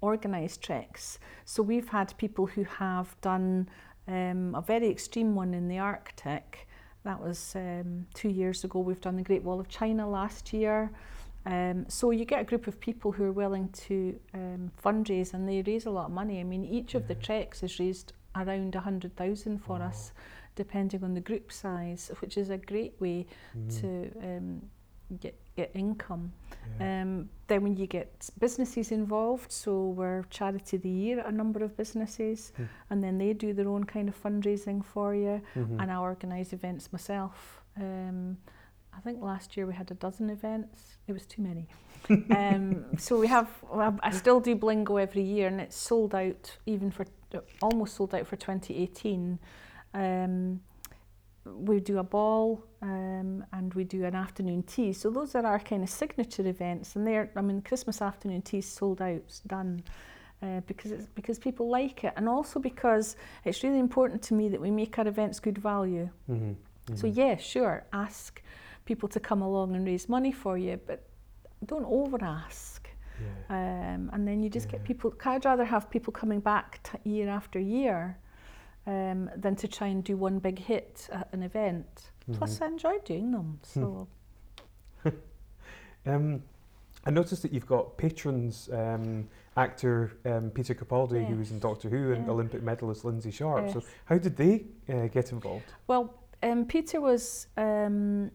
organise 0.00 0.56
treks. 0.58 1.18
So, 1.44 1.62
we've 1.62 1.88
had 1.88 2.16
people 2.18 2.46
who 2.46 2.64
have 2.64 3.16
done 3.22 3.68
um, 4.08 4.54
a 4.54 4.60
very 4.62 4.88
extreme 4.90 5.34
one 5.34 5.54
in 5.54 5.68
the 5.68 5.78
Arctic. 5.78 6.66
that 7.04 7.20
was 7.20 7.54
um, 7.56 8.06
two 8.14 8.28
years 8.30 8.64
ago. 8.64 8.78
We've 8.80 9.00
done 9.00 9.16
the 9.16 9.22
Great 9.22 9.42
Wall 9.42 9.60
of 9.60 9.68
China 9.68 10.08
last 10.08 10.52
year. 10.52 10.90
Um, 11.46 11.84
so 11.88 12.10
you 12.10 12.24
get 12.24 12.40
a 12.40 12.44
group 12.44 12.66
of 12.66 12.80
people 12.80 13.12
who 13.12 13.24
are 13.24 13.32
willing 13.32 13.68
to 13.88 14.18
um, 14.32 14.70
fundraise 14.82 15.34
and 15.34 15.46
they 15.48 15.60
raise 15.62 15.84
a 15.84 15.90
lot 15.90 16.06
of 16.06 16.12
money. 16.12 16.40
I 16.40 16.44
mean, 16.44 16.64
each 16.64 16.94
of 16.94 17.06
the 17.06 17.14
treks 17.14 17.60
has 17.60 17.78
raised 17.78 18.14
around 18.34 18.74
100,000 18.74 19.58
for 19.58 19.78
Wow. 19.78 19.86
us, 19.86 20.12
depending 20.56 21.04
on 21.04 21.12
the 21.12 21.20
group 21.20 21.52
size, 21.52 22.10
which 22.20 22.38
is 22.38 22.48
a 22.50 22.56
great 22.56 22.94
way 22.98 23.26
Mm. 23.56 23.80
to 23.80 24.26
um, 24.26 24.62
get, 25.20 25.34
get 25.56 25.70
income. 25.74 26.32
Yeah. 26.78 27.02
Um, 27.02 27.28
then 27.46 27.62
when 27.62 27.76
you 27.76 27.86
get 27.86 28.30
businesses 28.38 28.90
involved, 28.92 29.52
so 29.52 29.88
we're 29.88 30.22
charity 30.30 30.76
of 30.76 30.82
the 30.82 30.88
year 30.88 31.20
at 31.20 31.26
a 31.26 31.32
number 31.32 31.62
of 31.64 31.76
businesses, 31.76 32.52
Hmm. 32.56 32.64
and 32.90 33.02
then 33.04 33.18
they 33.18 33.32
do 33.34 33.52
their 33.52 33.68
own 33.68 33.84
kind 33.84 34.08
of 34.08 34.20
fundraising 34.22 34.82
for 34.84 35.14
you, 35.14 35.40
Mhm. 35.54 35.80
and 35.80 35.90
I 35.90 35.96
organise 35.96 36.52
events 36.52 36.92
myself. 36.92 37.62
Um, 37.76 38.38
I 38.96 39.00
think 39.00 39.20
last 39.22 39.56
year 39.56 39.66
we 39.66 39.74
had 39.74 39.90
a 39.90 39.94
dozen 39.94 40.30
events. 40.30 40.98
It 41.08 41.12
was 41.12 41.26
too 41.26 41.42
many. 41.42 41.66
um, 42.36 42.96
so 42.98 43.18
we 43.18 43.26
have. 43.26 43.48
I 44.02 44.10
still 44.12 44.40
do 44.40 44.54
Blingo 44.56 45.00
every 45.02 45.22
year, 45.22 45.48
and 45.48 45.60
it's 45.60 45.76
sold 45.76 46.14
out 46.14 46.58
even 46.66 46.90
for 46.90 47.04
almost 47.60 47.94
sold 47.96 48.14
out 48.14 48.26
for 48.26 48.36
2018. 48.36 49.38
Um, 49.94 50.60
we 51.44 51.80
do 51.80 51.98
a 51.98 52.02
ball 52.02 52.64
um, 52.82 53.44
and 53.52 53.72
we 53.74 53.84
do 53.84 54.04
an 54.04 54.14
afternoon 54.14 54.62
tea. 54.62 54.92
So 54.92 55.10
those 55.10 55.34
are 55.34 55.44
our 55.44 55.58
kind 55.58 55.82
of 55.82 55.90
signature 55.90 56.46
events, 56.46 56.96
and 56.96 57.06
they're. 57.06 57.30
I 57.36 57.40
mean, 57.42 57.60
Christmas 57.62 58.00
afternoon 58.00 58.42
tea 58.42 58.58
is 58.58 58.66
sold 58.66 59.00
out, 59.02 59.10
it's 59.26 59.40
done. 59.40 59.82
Uh, 60.42 60.60
because 60.66 60.90
it's 60.92 61.06
because 61.14 61.38
people 61.38 61.68
like 61.70 62.04
it, 62.04 62.12
and 62.16 62.28
also 62.28 62.60
because 62.60 63.16
it's 63.44 63.62
really 63.62 63.78
important 63.78 64.20
to 64.22 64.34
me 64.34 64.48
that 64.48 64.60
we 64.60 64.70
make 64.70 64.98
our 64.98 65.06
events 65.08 65.40
good 65.40 65.56
value. 65.58 66.08
Mhm. 66.28 66.56
So 66.94 67.06
Mhm. 67.06 67.16
yeah, 67.16 67.36
sure, 67.36 67.84
ask 67.92 68.42
people 68.84 69.08
to 69.10 69.20
come 69.20 69.40
along 69.40 69.74
and 69.74 69.86
raise 69.86 70.06
money 70.08 70.32
for 70.32 70.58
you, 70.58 70.78
but 70.86 71.06
don't 71.64 71.86
over 71.86 72.22
ask. 72.22 72.90
Yeah. 73.48 73.94
Um, 73.94 74.10
and 74.12 74.26
then 74.28 74.42
you 74.42 74.50
just 74.50 74.66
Yeah. 74.66 74.72
get 74.72 74.84
people. 74.84 75.14
I'd 75.24 75.44
rather 75.46 75.64
have 75.64 75.88
people 75.88 76.12
coming 76.12 76.40
back 76.40 76.80
t- 76.82 76.98
year 77.10 77.28
after 77.30 77.58
year 77.58 78.18
um, 78.86 79.30
than 79.36 79.56
to 79.56 79.68
try 79.68 79.86
and 79.88 80.02
do 80.04 80.16
one 80.16 80.38
big 80.38 80.58
hit 80.58 81.08
at 81.12 81.28
an 81.32 81.42
event. 81.42 82.10
Plus, 82.32 82.58
Mhm. 82.58 82.62
I 82.62 82.66
enjoy 82.68 82.98
doing 83.04 83.30
them. 83.32 83.60
Hmm. 83.74 83.80
So 83.80 84.08
Um, 86.06 86.42
I 87.06 87.10
noticed 87.10 87.42
that 87.42 87.52
you've 87.52 87.66
got 87.66 87.96
patrons, 87.96 88.68
um, 88.72 89.28
actor 89.56 90.12
um, 90.24 90.50
Peter 90.50 90.74
Capaldi, 90.74 91.24
who 91.26 91.36
was 91.36 91.50
in 91.50 91.58
Doctor 91.58 91.88
Who, 91.88 92.12
and 92.12 92.26
Yeah. 92.26 92.32
Olympic 92.32 92.62
medalist 92.62 93.04
Lynsey 93.04 93.30
Sharp. 93.30 93.70
So, 93.70 93.82
how 94.06 94.18
did 94.18 94.36
they 94.36 94.64
uh, 94.88 95.06
get 95.08 95.32
involved? 95.32 95.64
well, 95.86 96.14
um, 96.42 96.64
Peter 96.66 97.00
was. 97.00 97.46
Um, 97.56 98.30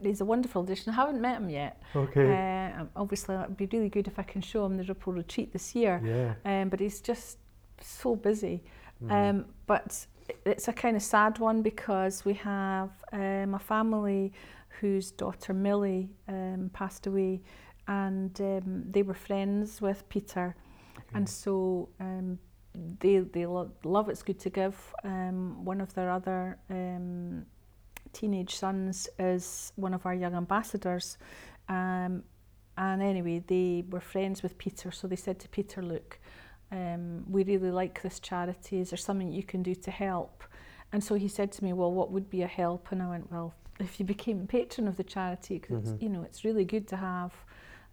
he's 0.00 0.20
a 0.20 0.24
wonderful 0.24 0.62
addition. 0.62 0.92
I 0.92 0.96
haven't 0.96 1.20
met 1.20 1.36
him 1.36 1.50
yet. 1.50 1.82
Okay. 1.94 2.72
Uh, 2.76 2.84
obviously, 2.96 3.34
it'd 3.36 3.56
be 3.56 3.66
really 3.66 3.88
good 3.90 4.06
if 4.08 4.18
I 4.18 4.22
can 4.22 4.40
show 4.42 4.64
him 4.66 4.76
the 4.76 4.84
Ripple 4.84 5.12
Retreat 5.12 5.52
this 5.52 5.74
year. 5.74 6.00
yeah. 6.04 6.34
Um, 6.62 6.68
but 6.70 6.80
he's 6.80 7.00
just 7.00 7.38
so 7.80 8.16
busy. 8.16 8.62
Mhm. 9.02 9.10
Um, 9.10 9.44
but 9.66 10.06
it's 10.44 10.68
a 10.68 10.72
kind 10.72 10.96
of 10.96 11.02
sad 11.02 11.38
one 11.38 11.62
because 11.62 12.24
we 12.24 12.34
have 12.34 12.90
um, 13.12 13.54
a 13.54 13.58
family 13.58 14.32
whose 14.80 15.10
daughter 15.10 15.52
Millie 15.52 16.08
um, 16.28 16.70
passed 16.72 17.06
away, 17.06 17.42
and 17.88 18.40
um, 18.40 18.84
they 18.90 19.02
were 19.02 19.14
friends 19.14 19.80
with 19.80 20.08
Peter, 20.08 20.54
and 21.14 21.28
so 21.28 21.88
um, 22.00 22.38
they 23.00 23.18
they 23.18 23.46
lo- 23.46 23.72
love 23.84 24.08
it's 24.08 24.22
good 24.22 24.38
to 24.40 24.50
give. 24.50 24.76
Um, 25.04 25.64
one 25.64 25.80
of 25.80 25.92
their 25.94 26.10
other 26.10 26.58
um, 26.70 27.44
teenage 28.12 28.54
sons 28.56 29.08
is 29.18 29.72
one 29.76 29.94
of 29.94 30.06
our 30.06 30.14
young 30.14 30.34
ambassadors. 30.34 31.18
Um, 31.68 32.22
and 32.76 33.02
anyway, 33.02 33.42
they 33.46 33.84
were 33.90 34.00
friends 34.00 34.42
with 34.42 34.56
Peter, 34.58 34.90
so 34.90 35.06
they 35.06 35.16
said 35.16 35.38
to 35.40 35.48
Peter, 35.48 35.82
"Look, 35.82 36.18
um, 36.72 37.24
we 37.30 37.44
really 37.44 37.70
like 37.70 38.02
this 38.02 38.18
charity. 38.18 38.80
Is 38.80 38.90
there 38.90 38.96
something 38.96 39.30
you 39.30 39.44
can 39.44 39.62
do 39.62 39.74
to 39.74 39.90
help?" 39.90 40.42
And 40.92 41.02
so 41.04 41.14
he 41.14 41.28
said 41.28 41.52
to 41.52 41.64
me, 41.64 41.72
"Well, 41.72 41.92
what 41.92 42.10
would 42.10 42.28
be 42.28 42.42
a 42.42 42.46
help?" 42.48 42.90
And 42.92 43.02
I 43.02 43.08
went, 43.08 43.30
"Well, 43.30 43.54
if 43.78 44.00
you 44.00 44.06
became 44.06 44.42
a 44.42 44.46
patron 44.46 44.88
of 44.88 44.96
the 44.96 45.04
charity, 45.04 45.58
because 45.58 45.92
Mhm. 45.92 46.02
you 46.02 46.08
know 46.08 46.22
it's 46.22 46.44
really 46.44 46.64
good 46.64 46.88
to 46.88 46.96
have 46.96 47.32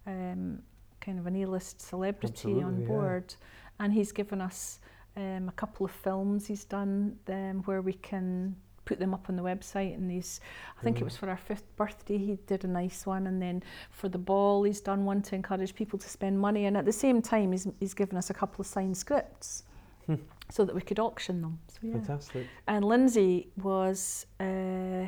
um, 0.06 0.62
kind 1.00 1.18
of 1.18 1.26
an 1.26 1.36
A-list 1.36 1.80
celebrity 1.80 2.62
on 2.62 2.74
Absolutely, 2.74 2.82
yeah. 2.82 2.88
board." 2.88 3.34
And 3.78 3.92
he's 3.92 4.12
given 4.12 4.40
us 4.40 4.80
um, 5.16 5.48
a 5.48 5.52
couple 5.52 5.84
of 5.86 5.92
films 5.92 6.46
he's 6.46 6.64
done 6.64 7.18
um, 7.28 7.62
where 7.64 7.82
we 7.82 7.94
can 7.94 8.56
put 8.84 8.98
them 8.98 9.12
up 9.14 9.26
on 9.28 9.36
the 9.36 9.42
website 9.42 9.94
and 9.94 10.10
he's 10.10 10.40
I 10.78 10.82
think 10.82 11.00
it 11.00 11.04
was 11.04 11.16
for 11.16 11.28
our 11.28 11.36
fifth 11.36 11.64
birthday 11.76 12.18
he 12.18 12.38
did 12.46 12.64
a 12.64 12.68
nice 12.68 13.06
one. 13.06 13.26
And 13.26 13.40
then 13.40 13.62
for 13.90 14.08
the 14.08 14.18
ball 14.18 14.62
he's 14.64 14.80
done 14.80 15.04
one 15.04 15.22
to 15.22 15.34
encourage 15.34 15.74
people 15.74 15.98
to 15.98 16.08
spend 16.08 16.38
money. 16.40 16.64
And 16.66 16.76
at 16.76 16.84
the 16.84 16.92
same 16.92 17.20
time 17.22 17.52
he's, 17.52 17.66
he's 17.78 17.94
given 17.94 18.16
us 18.18 18.30
a 18.30 18.34
couple 18.34 18.60
of 18.62 18.66
signed 18.66 18.96
scripts 18.96 19.64
Hmm. 20.06 20.14
so 20.50 20.64
that 20.64 20.74
we 20.74 20.80
could 20.80 20.98
auction 20.98 21.42
them. 21.42 21.58
So 21.68 21.78
yeah. 21.82 21.92
Fantastic. 21.92 22.46
and 22.66 22.84
Lynsey 22.84 23.48
was 23.62 24.26
uh, 24.40 25.06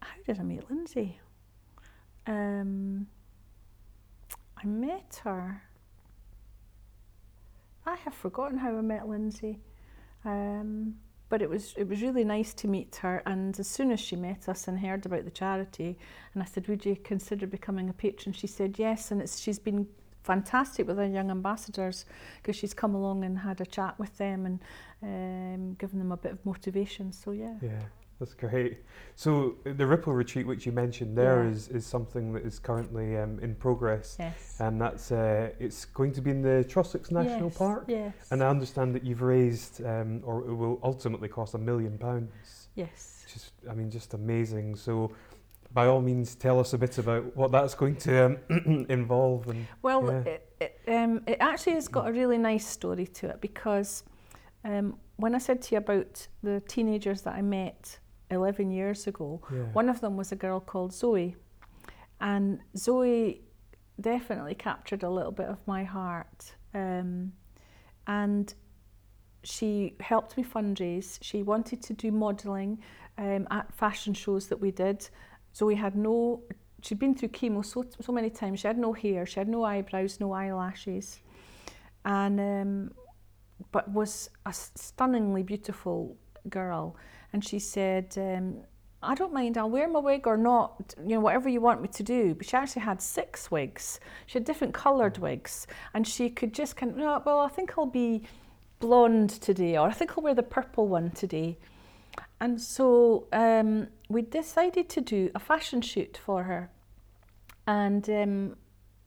how 0.00 0.16
did 0.26 0.40
I 0.40 0.42
meet 0.42 0.68
Lynsey? 0.68 1.18
Um, 2.26 3.06
I 4.62 4.66
met 4.66 5.20
her. 5.24 5.62
I 7.86 7.94
have 7.96 8.12
forgotten 8.14 8.58
how 8.58 8.76
I 8.76 8.80
met 8.82 9.08
Lynsey. 9.08 9.60
Um, 10.24 10.96
but 11.28 11.42
it 11.42 11.50
was 11.50 11.74
it 11.76 11.88
was 11.88 12.02
really 12.02 12.24
nice 12.24 12.54
to 12.54 12.68
meet 12.68 12.96
her 12.96 13.22
and 13.26 13.58
as 13.60 13.68
soon 13.68 13.90
as 13.90 14.00
she 14.00 14.16
met 14.16 14.48
us 14.48 14.68
and 14.68 14.80
heard 14.80 15.04
about 15.06 15.24
the 15.24 15.30
charity 15.30 15.98
and 16.34 16.42
I 16.42 16.46
said 16.46 16.68
would 16.68 16.84
you 16.84 16.96
consider 16.96 17.46
becoming 17.46 17.88
a 17.88 17.92
patron? 17.92 18.32
She 18.32 18.46
said 18.46 18.78
yes 18.78 19.10
and 19.10 19.20
it's 19.20 19.38
she's 19.38 19.58
been 19.58 19.86
fantastic 20.22 20.86
with 20.86 20.98
our 20.98 21.06
young 21.06 21.30
ambassadors 21.30 22.04
because 22.36 22.56
she's 22.56 22.74
come 22.74 22.94
along 22.94 23.24
and 23.24 23.38
had 23.38 23.60
a 23.60 23.66
chat 23.66 23.98
with 23.98 24.16
them 24.18 24.44
and 24.46 24.60
um, 25.02 25.74
given 25.74 25.98
them 25.98 26.12
a 26.12 26.16
bit 26.16 26.32
of 26.32 26.44
motivation 26.44 27.12
so 27.12 27.30
yeah. 27.30 27.54
Yeah, 27.62 27.80
that's 28.18 28.34
great. 28.34 28.78
So 29.14 29.56
the 29.64 29.86
Ripple 29.86 30.12
Retreat, 30.12 30.46
which 30.46 30.66
you 30.66 30.72
mentioned 30.72 31.16
there, 31.16 31.44
Yeah. 31.44 31.50
is 31.50 31.68
is 31.68 31.86
something 31.86 32.32
that 32.32 32.44
is 32.44 32.58
currently 32.58 33.16
um, 33.16 33.38
in 33.40 33.54
progress, 33.54 34.16
yes 34.18 34.56
and 34.60 34.80
that's 34.80 35.12
uh, 35.12 35.50
it's 35.60 35.84
going 35.84 36.12
to 36.12 36.20
be 36.20 36.30
in 36.30 36.42
the 36.42 36.64
Trossachs 36.68 37.10
National 37.10 37.48
yes. 37.48 37.58
Park. 37.58 37.84
yes 37.88 38.14
And 38.30 38.42
I 38.42 38.48
understand 38.48 38.94
that 38.94 39.04
you've 39.04 39.22
raised, 39.22 39.84
um, 39.84 40.20
or 40.24 40.40
it 40.48 40.54
will 40.54 40.78
ultimately 40.82 41.28
cost 41.28 41.54
a 41.54 41.58
million 41.58 41.96
pounds. 41.98 42.68
yes 42.74 43.22
Which 43.24 43.36
is, 43.36 43.52
I 43.70 43.74
mean, 43.74 43.90
just 43.90 44.14
amazing. 44.14 44.76
So, 44.76 45.12
by 45.74 45.86
all 45.86 46.00
means, 46.00 46.34
tell 46.34 46.58
us 46.58 46.72
a 46.72 46.78
bit 46.78 46.98
about 46.98 47.36
what 47.36 47.52
that's 47.52 47.74
going 47.74 47.96
to 47.96 48.24
um, 48.26 48.86
involve. 48.88 49.48
And 49.48 49.66
Well, 49.82 50.02
Yeah. 50.06 50.32
it, 50.32 50.52
it, 50.60 50.80
um, 50.88 51.22
it 51.26 51.36
actually 51.40 51.74
has 51.74 51.88
got 51.88 52.08
a 52.08 52.12
really 52.12 52.38
nice 52.38 52.66
story 52.66 53.06
to 53.06 53.28
it 53.28 53.40
because 53.40 54.02
um, 54.64 54.96
when 55.16 55.34
I 55.34 55.38
said 55.38 55.60
to 55.62 55.74
you 55.74 55.78
about 55.78 56.26
the 56.42 56.60
teenagers 56.68 57.22
that 57.22 57.34
I 57.34 57.42
met 57.42 57.98
11 58.30 58.70
years 58.70 59.06
ago, 59.06 59.40
yeah, 59.52 59.58
one 59.72 59.88
of 59.88 60.00
them 60.00 60.16
was 60.16 60.32
a 60.32 60.36
girl 60.36 60.60
called 60.60 60.92
Zoe. 60.92 61.36
And 62.20 62.60
Zoe 62.76 63.42
definitely 64.00 64.54
captured 64.54 65.02
a 65.02 65.10
little 65.10 65.32
bit 65.32 65.46
of 65.46 65.58
my 65.66 65.84
heart. 65.84 66.54
Um, 66.74 67.32
and 68.06 68.52
she 69.44 69.94
helped 70.00 70.36
me 70.36 70.44
fundraise. 70.44 71.18
She 71.22 71.42
wanted 71.42 71.82
to 71.82 71.94
do 71.94 72.10
modelling 72.10 72.78
um, 73.16 73.46
at 73.50 73.72
fashion 73.74 74.14
shows 74.14 74.48
that 74.48 74.60
we 74.60 74.70
did. 74.70 75.08
Zoe 75.54 75.74
had 75.74 75.96
no, 75.96 76.42
she'd 76.82 76.98
been 76.98 77.14
through 77.14 77.30
chemo 77.30 77.64
so, 77.64 77.84
so 78.00 78.12
many 78.12 78.30
times. 78.30 78.60
She 78.60 78.66
had 78.66 78.78
no 78.78 78.92
hair, 78.92 79.26
she 79.26 79.40
had 79.40 79.48
no 79.48 79.64
eyebrows, 79.64 80.20
no 80.20 80.32
eyelashes. 80.32 81.20
And, 82.04 82.40
um, 82.40 82.90
but 83.72 83.90
was 83.90 84.30
a 84.46 84.52
stunningly 84.52 85.42
beautiful 85.42 86.16
girl. 86.48 86.96
And 87.32 87.44
she 87.44 87.58
said, 87.58 88.14
um, 88.16 88.62
I 89.02 89.14
don't 89.14 89.32
mind, 89.32 89.56
I'll 89.56 89.70
wear 89.70 89.88
my 89.88 90.00
wig 90.00 90.26
or 90.26 90.36
not, 90.36 90.94
you 91.02 91.14
know, 91.14 91.20
whatever 91.20 91.48
you 91.48 91.60
want 91.60 91.82
me 91.82 91.88
to 91.88 92.02
do. 92.02 92.34
But 92.34 92.48
she 92.48 92.56
actually 92.56 92.82
had 92.82 93.00
six 93.00 93.50
wigs. 93.50 94.00
She 94.26 94.34
had 94.34 94.44
different 94.44 94.74
coloured 94.74 95.18
wigs. 95.18 95.66
And 95.94 96.06
she 96.06 96.30
could 96.30 96.52
just 96.52 96.76
kind 96.76 96.92
of, 96.92 96.98
no, 96.98 97.22
well, 97.24 97.40
I 97.40 97.48
think 97.48 97.74
I'll 97.76 97.86
be 97.86 98.24
blonde 98.80 99.30
today, 99.30 99.76
or 99.76 99.88
I 99.88 99.92
think 99.92 100.12
I'll 100.16 100.24
wear 100.24 100.34
the 100.34 100.42
purple 100.42 100.88
one 100.88 101.10
today. 101.10 101.58
And 102.40 102.60
so 102.60 103.26
um, 103.32 103.88
we 104.08 104.22
decided 104.22 104.88
to 104.90 105.00
do 105.00 105.30
a 105.34 105.38
fashion 105.38 105.80
shoot 105.80 106.18
for 106.24 106.44
her. 106.44 106.70
And 107.66 108.08
um, 108.08 108.56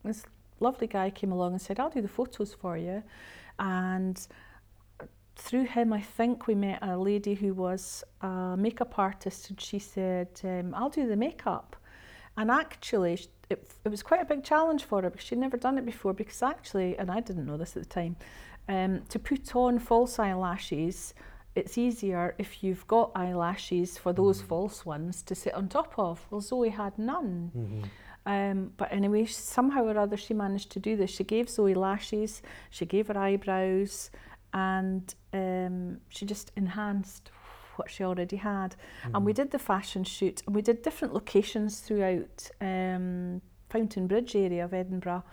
this 0.04 0.24
lovely 0.60 0.86
guy 0.86 1.10
came 1.10 1.32
along 1.32 1.52
and 1.52 1.60
said, 1.60 1.80
I'll 1.80 1.90
do 1.90 2.00
the 2.00 2.08
photos 2.08 2.54
for 2.54 2.76
you. 2.76 3.02
And 3.58 4.26
through 5.36 5.64
him, 5.64 5.92
I 5.92 6.00
think 6.00 6.46
we 6.46 6.54
met 6.54 6.78
a 6.82 6.96
lady 6.96 7.34
who 7.34 7.54
was 7.54 8.04
a 8.20 8.54
makeup 8.58 8.98
artist, 8.98 9.50
and 9.50 9.60
she 9.60 9.78
said, 9.78 10.28
um, 10.44 10.74
I'll 10.74 10.90
do 10.90 11.06
the 11.08 11.16
makeup. 11.16 11.76
And 12.36 12.50
actually, 12.50 13.14
it, 13.50 13.68
it 13.84 13.88
was 13.88 14.02
quite 14.02 14.22
a 14.22 14.24
big 14.24 14.42
challenge 14.44 14.84
for 14.84 15.02
her 15.02 15.10
because 15.10 15.26
she'd 15.26 15.38
never 15.38 15.56
done 15.56 15.76
it 15.78 15.84
before. 15.84 16.12
Because 16.14 16.42
actually, 16.42 16.96
and 16.98 17.10
I 17.10 17.20
didn't 17.20 17.46
know 17.46 17.56
this 17.56 17.76
at 17.76 17.82
the 17.82 17.88
time, 17.88 18.16
um, 18.68 19.02
to 19.08 19.18
put 19.18 19.54
on 19.56 19.78
false 19.78 20.18
eyelashes 20.18 21.14
it's 21.54 21.76
easier 21.76 22.34
if 22.38 22.64
you've 22.64 22.86
got 22.86 23.10
eyelashes 23.14 23.98
for 23.98 24.14
those 24.14 24.40
Mm. 24.40 24.46
false 24.46 24.86
ones 24.86 25.22
to 25.24 25.34
sit 25.34 25.52
on 25.52 25.68
top 25.68 25.92
of. 25.98 26.26
Well, 26.30 26.40
Zoe 26.40 26.70
had 26.70 26.98
none. 26.98 27.50
Mhm. 27.54 27.88
Um, 28.24 28.72
but 28.78 28.90
anyway, 28.90 29.26
somehow 29.26 29.84
or 29.84 29.98
other, 29.98 30.16
she 30.16 30.32
managed 30.32 30.70
to 30.72 30.80
do 30.80 30.96
this. 30.96 31.10
She 31.10 31.24
gave 31.24 31.50
Zoe 31.50 31.74
lashes, 31.74 32.40
she 32.70 32.86
gave 32.86 33.08
her 33.08 33.18
eyebrows, 33.18 34.10
and 34.52 35.14
um, 35.32 35.98
she 36.08 36.26
just 36.26 36.52
enhanced 36.56 37.30
what 37.76 37.90
she 37.90 38.04
already 38.04 38.36
had. 38.36 38.76
And 39.14 39.24
we 39.24 39.32
did 39.32 39.50
the 39.50 39.58
fashion 39.58 40.04
shoot, 40.04 40.42
and 40.46 40.54
we 40.54 40.62
did 40.62 40.82
different 40.82 41.14
locations 41.14 41.80
throughout 41.80 42.50
um, 42.60 43.40
Fountainbridge 43.70 44.36
area 44.36 44.64
of 44.64 44.74
Edinburgh, 44.74 45.24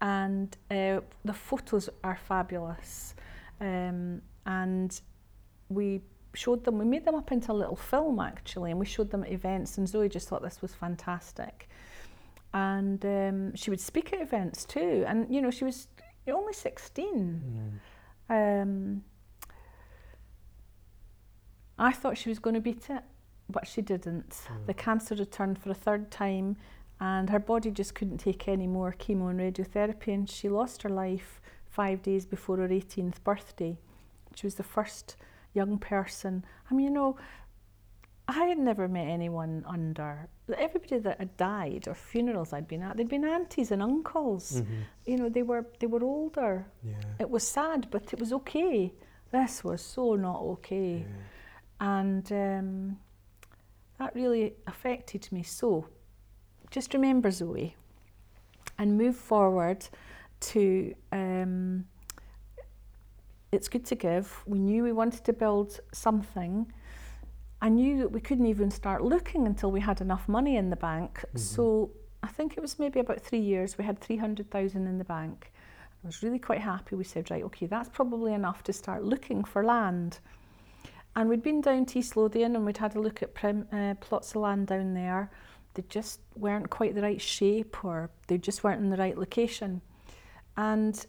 and 0.00 0.56
uh, 0.70 1.00
the 1.24 1.34
photos 1.34 1.88
are 2.04 2.16
fabulous. 2.16 3.14
Um, 3.60 4.22
and 4.46 4.98
we 5.68 6.00
showed 6.34 6.64
them, 6.64 6.78
we 6.78 6.84
made 6.84 7.04
them 7.04 7.14
up 7.14 7.32
into 7.32 7.52
a 7.52 7.54
little 7.54 7.76
film 7.76 8.20
actually, 8.20 8.70
and 8.70 8.80
we 8.80 8.86
showed 8.86 9.10
them 9.10 9.24
at 9.24 9.32
events, 9.32 9.78
and 9.78 9.88
Zoe 9.88 10.08
just 10.08 10.28
thought 10.28 10.42
this 10.42 10.62
was 10.62 10.72
fantastic. 10.74 11.68
And 12.52 13.04
um, 13.04 13.54
she 13.54 13.70
would 13.70 13.80
speak 13.80 14.12
at 14.12 14.20
events 14.20 14.64
too, 14.64 15.04
and 15.06 15.32
you 15.32 15.40
know, 15.40 15.50
she 15.50 15.64
was 15.64 15.88
only 16.28 16.52
16. 16.52 17.06
Mm. 17.06 17.78
Um, 18.30 19.02
I 21.76 21.92
thought 21.92 22.16
she 22.16 22.28
was 22.28 22.38
going 22.38 22.54
to 22.54 22.60
beat 22.60 22.88
it, 22.88 23.02
but 23.48 23.66
she 23.66 23.82
didn't. 23.82 24.30
Mm. 24.30 24.66
The 24.66 24.74
cancer 24.74 25.14
returned 25.16 25.58
for 25.58 25.70
a 25.70 25.74
third 25.74 26.10
time, 26.10 26.56
and 27.00 27.28
her 27.28 27.40
body 27.40 27.70
just 27.70 27.94
couldn't 27.94 28.18
take 28.18 28.46
any 28.46 28.66
more 28.66 28.94
chemo 28.98 29.30
and 29.30 29.40
radiotherapy, 29.40 30.14
and 30.14 30.30
she 30.30 30.48
lost 30.48 30.82
her 30.82 30.88
life 30.88 31.40
five 31.66 32.02
days 32.02 32.24
before 32.24 32.58
her 32.58 32.68
18th 32.68 33.22
birthday. 33.24 33.76
She 34.34 34.46
was 34.46 34.54
the 34.54 34.62
first 34.62 35.16
young 35.52 35.78
person. 35.78 36.44
I 36.70 36.74
mean, 36.74 36.86
you 36.86 36.92
know, 36.92 37.16
I 38.28 38.44
had 38.44 38.58
never 38.58 38.86
met 38.86 39.08
anyone 39.08 39.64
under 39.66 40.28
everybody 40.58 40.98
that 40.98 41.18
had 41.18 41.36
died 41.36 41.88
or 41.88 41.94
funerals 41.94 42.52
I'd 42.52 42.68
been 42.68 42.82
at. 42.82 42.96
They'd 42.96 43.08
been 43.08 43.24
aunties 43.24 43.70
and 43.70 43.82
uncles. 43.82 44.62
Mhm. 44.62 44.66
You 45.06 45.16
know, 45.16 45.28
they 45.28 45.42
were 45.42 45.66
they 45.78 45.86
were 45.86 46.02
older. 46.04 46.66
Yeah. 46.82 46.94
It 47.18 47.30
was 47.30 47.46
sad, 47.46 47.88
but 47.90 48.12
it 48.12 48.18
was 48.20 48.32
okay. 48.32 48.92
This 49.32 49.62
was 49.64 49.80
so 49.82 50.16
not 50.16 50.40
okay. 50.40 51.04
yeah. 51.06 51.06
And 51.80 52.32
um, 52.32 52.98
that 53.98 54.14
really 54.14 54.54
affected 54.66 55.28
me. 55.32 55.42
So 55.42 55.86
just 56.70 56.94
remember 56.94 57.30
Zoe 57.30 57.76
and 58.78 58.96
move 58.96 59.16
forward 59.16 59.86
to 60.40 60.94
um, 61.12 61.86
it's 63.52 63.68
good 63.68 63.84
to 63.86 63.94
give. 63.94 64.42
We 64.46 64.58
knew 64.58 64.82
we 64.84 64.92
wanted 64.92 65.24
to 65.24 65.32
build 65.32 65.80
something. 65.92 66.72
I 67.62 67.68
knew 67.68 67.98
that 67.98 68.10
we 68.10 68.20
couldn't 68.20 68.46
even 68.46 68.70
start 68.70 69.02
looking 69.02 69.46
until 69.46 69.70
we 69.70 69.80
had 69.80 70.00
enough 70.00 70.28
money 70.28 70.56
in 70.56 70.70
the 70.70 70.76
bank. 70.76 71.24
So 71.34 71.90
I 72.22 72.28
think 72.28 72.56
it 72.56 72.60
was 72.60 72.78
maybe 72.78 73.00
about 73.00 73.20
three 73.20 73.40
years. 73.40 73.76
We 73.76 73.84
had 73.84 73.98
300,000 73.98 74.86
in 74.86 74.98
the 74.98 75.04
bank. 75.04 75.52
I 76.02 76.06
was 76.06 76.22
really 76.22 76.38
quite 76.38 76.60
happy. 76.60 76.96
We 76.96 77.04
said, 77.04 77.30
right, 77.30 77.44
okay, 77.44 77.66
that's 77.66 77.90
probably 77.90 78.32
enough 78.32 78.62
to 78.64 78.72
start 78.72 79.04
looking 79.04 79.44
for 79.44 79.62
land. 79.62 80.20
And 81.14 81.28
we'd 81.28 81.42
been 81.42 81.60
down 81.60 81.84
to 81.86 81.98
East 81.98 82.16
Lothian 82.16 82.56
and 82.56 82.64
we'd 82.64 82.78
had 82.78 82.96
a 82.96 83.00
look 83.00 83.22
at 83.22 83.34
prim, 83.34 83.66
uh, 83.72 83.94
plots 84.00 84.30
of 84.30 84.36
land 84.36 84.68
down 84.68 84.94
there. 84.94 85.30
They 85.74 85.84
just 85.88 86.20
weren't 86.36 86.70
quite 86.70 86.94
the 86.94 87.02
right 87.02 87.20
shape 87.20 87.84
or 87.84 88.10
they 88.28 88.38
just 88.38 88.64
weren't 88.64 88.80
in 88.80 88.88
the 88.88 88.96
right 88.96 89.18
location. 89.18 89.82
And 90.56 91.04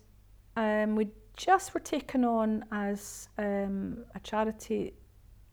um, 0.57 0.95
we 0.95 1.09
just 1.37 1.73
were 1.73 1.79
taken 1.79 2.25
on 2.25 2.65
as 2.71 3.29
um, 3.37 4.03
a 4.13 4.19
charity 4.19 4.93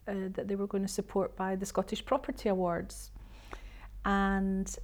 uh, 0.08 0.14
that 0.32 0.48
they 0.48 0.56
were 0.56 0.66
going 0.66 0.84
to 0.84 0.92
support 0.92 1.36
by 1.36 1.54
the 1.56 1.66
Scottish 1.66 2.04
Property 2.04 2.48
Awards. 2.48 3.10
And 4.04 4.74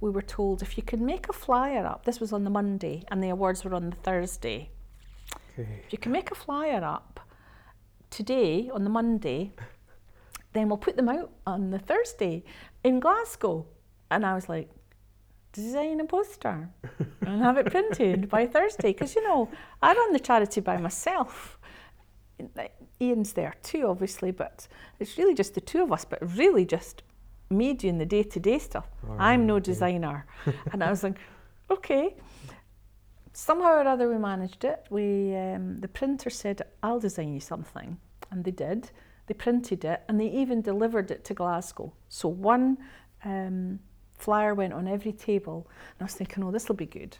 we 0.00 0.10
were 0.10 0.22
told 0.22 0.62
if 0.62 0.76
you 0.76 0.82
can 0.82 1.04
make 1.04 1.28
a 1.28 1.32
flyer 1.32 1.84
up, 1.84 2.04
this 2.04 2.20
was 2.20 2.32
on 2.32 2.44
the 2.44 2.50
Monday 2.50 3.04
and 3.08 3.22
the 3.22 3.30
awards 3.30 3.64
were 3.64 3.74
on 3.74 3.90
the 3.90 3.96
Thursday. 3.96 4.70
Okay. 5.58 5.82
If 5.86 5.92
you 5.92 5.98
can 5.98 6.12
make 6.12 6.30
a 6.30 6.34
flyer 6.34 6.82
up 6.84 7.20
today 8.10 8.70
on 8.72 8.84
the 8.84 8.90
Monday, 8.90 9.52
then 10.52 10.68
we'll 10.68 10.78
put 10.78 10.96
them 10.96 11.08
out 11.08 11.30
on 11.46 11.70
the 11.70 11.78
Thursday 11.78 12.44
in 12.82 13.00
Glasgow. 13.00 13.66
And 14.10 14.24
I 14.24 14.34
was 14.34 14.48
like, 14.48 14.70
design 15.52 16.00
a 16.00 16.04
poster 16.04 16.68
and 17.20 17.42
have 17.42 17.56
it 17.56 17.66
printed 17.66 18.28
by 18.28 18.46
Thursday. 18.46 18.92
Because, 18.92 19.14
you 19.14 19.22
know, 19.24 19.50
I 19.82 19.94
run 19.94 20.12
the 20.12 20.20
charity 20.20 20.60
by 20.60 20.76
myself. 20.76 21.58
Ian's 23.00 23.32
there 23.32 23.54
too, 23.62 23.86
obviously, 23.88 24.30
but 24.30 24.66
it's 24.98 25.18
really 25.18 25.34
just 25.34 25.54
the 25.54 25.60
two 25.60 25.82
of 25.82 25.92
us, 25.92 26.04
but 26.04 26.18
really 26.36 26.64
just 26.64 27.02
me 27.50 27.74
doing 27.74 27.98
the 27.98 28.06
day 28.06 28.22
to 28.22 28.40
day 28.40 28.58
stuff. 28.58 28.88
I'm 29.18 29.46
no 29.46 29.56
okay. 29.56 29.64
designer. 29.64 30.26
and 30.72 30.82
I 30.82 30.90
was 30.90 31.02
like, 31.02 31.18
okay. 31.70 32.14
Somehow 33.32 33.72
or 33.72 33.86
other, 33.86 34.08
we 34.08 34.18
managed 34.18 34.64
it. 34.64 34.86
We, 34.90 35.34
um, 35.36 35.80
the 35.80 35.88
printer 35.88 36.30
said, 36.30 36.62
I'll 36.82 37.00
design 37.00 37.34
you 37.34 37.40
something. 37.40 37.98
And 38.30 38.44
they 38.44 38.52
did. 38.52 38.90
They 39.26 39.34
printed 39.34 39.84
it 39.84 40.02
and 40.08 40.20
they 40.20 40.28
even 40.28 40.60
delivered 40.62 41.10
it 41.10 41.24
to 41.24 41.34
Glasgow. 41.34 41.92
So 42.08 42.28
one 42.28 42.78
um, 43.24 43.80
flyer 44.18 44.54
went 44.54 44.72
on 44.72 44.86
every 44.86 45.12
table. 45.12 45.66
And 45.68 46.02
I 46.02 46.04
was 46.04 46.14
thinking, 46.14 46.44
oh, 46.44 46.50
this 46.50 46.68
will 46.68 46.76
be 46.76 46.86
good. 46.86 47.16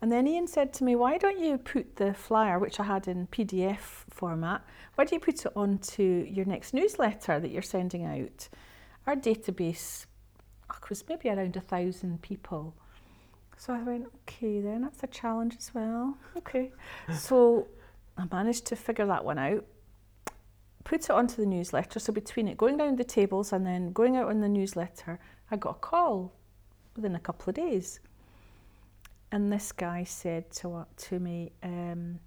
And 0.00 0.12
then 0.12 0.26
Ian 0.26 0.46
said 0.46 0.72
to 0.74 0.84
me, 0.84 0.96
why 0.96 1.16
don't 1.16 1.38
you 1.38 1.56
put 1.56 1.96
the 1.96 2.12
flyer, 2.12 2.58
which 2.58 2.78
I 2.78 2.84
had 2.84 3.08
in 3.08 3.26
PDF 3.28 4.04
format, 4.10 4.62
why 4.94 5.04
don't 5.04 5.12
you 5.12 5.20
put 5.20 5.46
it 5.46 5.52
onto 5.56 6.26
your 6.30 6.44
next 6.44 6.74
newsletter 6.74 7.40
that 7.40 7.50
you're 7.50 7.62
sending 7.62 8.04
out? 8.04 8.48
Our 9.06 9.16
database 9.16 10.06
oh, 10.70 10.76
was 10.88 11.04
maybe 11.08 11.28
around 11.30 11.56
a 11.56 11.60
thousand 11.60 12.22
people. 12.22 12.74
So 13.56 13.72
I 13.72 13.82
went, 13.82 14.06
okay, 14.22 14.60
then 14.60 14.82
that's 14.82 15.02
a 15.02 15.06
challenge 15.06 15.56
as 15.58 15.72
well. 15.74 16.18
Okay. 16.36 16.72
so 17.16 17.68
I 18.18 18.24
managed 18.30 18.66
to 18.66 18.76
figure 18.76 19.06
that 19.06 19.24
one 19.24 19.38
out, 19.38 19.64
put 20.84 21.04
it 21.04 21.10
onto 21.10 21.36
the 21.36 21.46
newsletter. 21.46 21.98
So 21.98 22.12
between 22.12 22.48
it 22.48 22.56
going 22.56 22.76
down 22.76 22.96
the 22.96 23.04
tables 23.04 23.52
and 23.52 23.66
then 23.66 23.92
going 23.92 24.16
out 24.16 24.28
on 24.28 24.40
the 24.40 24.48
newsletter, 24.48 25.18
I 25.50 25.56
got 25.56 25.70
a 25.70 25.78
call 25.78 26.32
within 26.94 27.14
a 27.14 27.20
couple 27.20 27.50
of 27.50 27.54
days. 27.56 28.00
And 29.34 29.52
this 29.52 29.72
guy 29.72 30.04
said 30.04 30.48
to, 30.58 30.86
to 30.96 31.18
me, 31.18 31.50
um, 31.64 32.20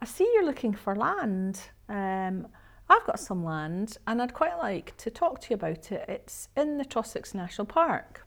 I 0.00 0.06
see 0.06 0.24
you're 0.32 0.46
looking 0.46 0.72
for 0.72 0.96
land. 0.96 1.60
Um, 1.86 2.48
I've 2.88 3.04
got 3.04 3.20
some 3.20 3.44
land 3.44 3.98
and 4.06 4.22
I'd 4.22 4.32
quite 4.32 4.56
like 4.56 4.96
to 4.96 5.10
talk 5.10 5.42
to 5.42 5.50
you 5.50 5.56
about 5.56 5.92
it. 5.92 6.02
It's 6.08 6.48
in 6.56 6.78
the 6.78 6.86
Trossachs 6.86 7.34
National 7.34 7.66
Park. 7.66 8.26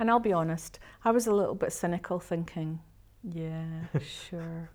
And 0.00 0.10
I'll 0.10 0.18
be 0.18 0.32
honest, 0.32 0.80
I 1.04 1.12
was 1.12 1.28
a 1.28 1.32
little 1.32 1.54
bit 1.54 1.72
cynical 1.72 2.18
thinking, 2.18 2.80
yeah, 3.22 3.84
sure, 4.00 4.68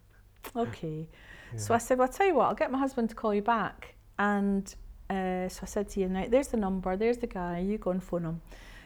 okay. 0.55 1.09
So 1.57 1.73
I 1.73 1.77
said, 1.77 1.97
well, 1.97 2.07
I'll 2.07 2.13
tell 2.13 2.27
you 2.27 2.35
what, 2.35 2.47
I'll 2.47 2.55
get 2.55 2.71
my 2.71 2.79
husband 2.79 3.09
to 3.09 3.15
call 3.15 3.35
you 3.35 3.41
back. 3.41 3.95
And 4.17 4.73
uh, 5.09 5.49
so 5.49 5.59
I 5.63 5.65
said 5.65 5.89
to 5.89 5.99
you, 5.99 6.07
right, 6.07 6.31
there's 6.31 6.47
the 6.47 6.57
number, 6.57 6.95
there's 6.95 7.17
the 7.17 7.27
guy, 7.27 7.59
you 7.59 7.77
go 7.77 7.91
and 7.91 8.01
phone 8.01 8.23
him. 8.23 8.41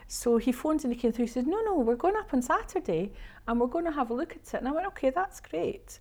So 0.07 0.37
he 0.37 0.51
phoned 0.51 0.83
and 0.83 0.93
he 0.93 0.99
came 0.99 1.11
through. 1.11 1.25
He 1.25 1.31
said, 1.31 1.47
No, 1.47 1.59
no, 1.61 1.77
we're 1.79 1.95
going 1.95 2.15
up 2.15 2.33
on 2.33 2.41
Saturday 2.41 3.11
and 3.47 3.59
we're 3.59 3.67
going 3.67 3.85
to 3.85 3.91
have 3.91 4.09
a 4.09 4.13
look 4.13 4.31
at 4.31 4.37
it. 4.37 4.53
And 4.53 4.67
I 4.67 4.71
went, 4.71 4.87
Okay, 4.87 5.09
that's 5.09 5.39
great. 5.39 5.99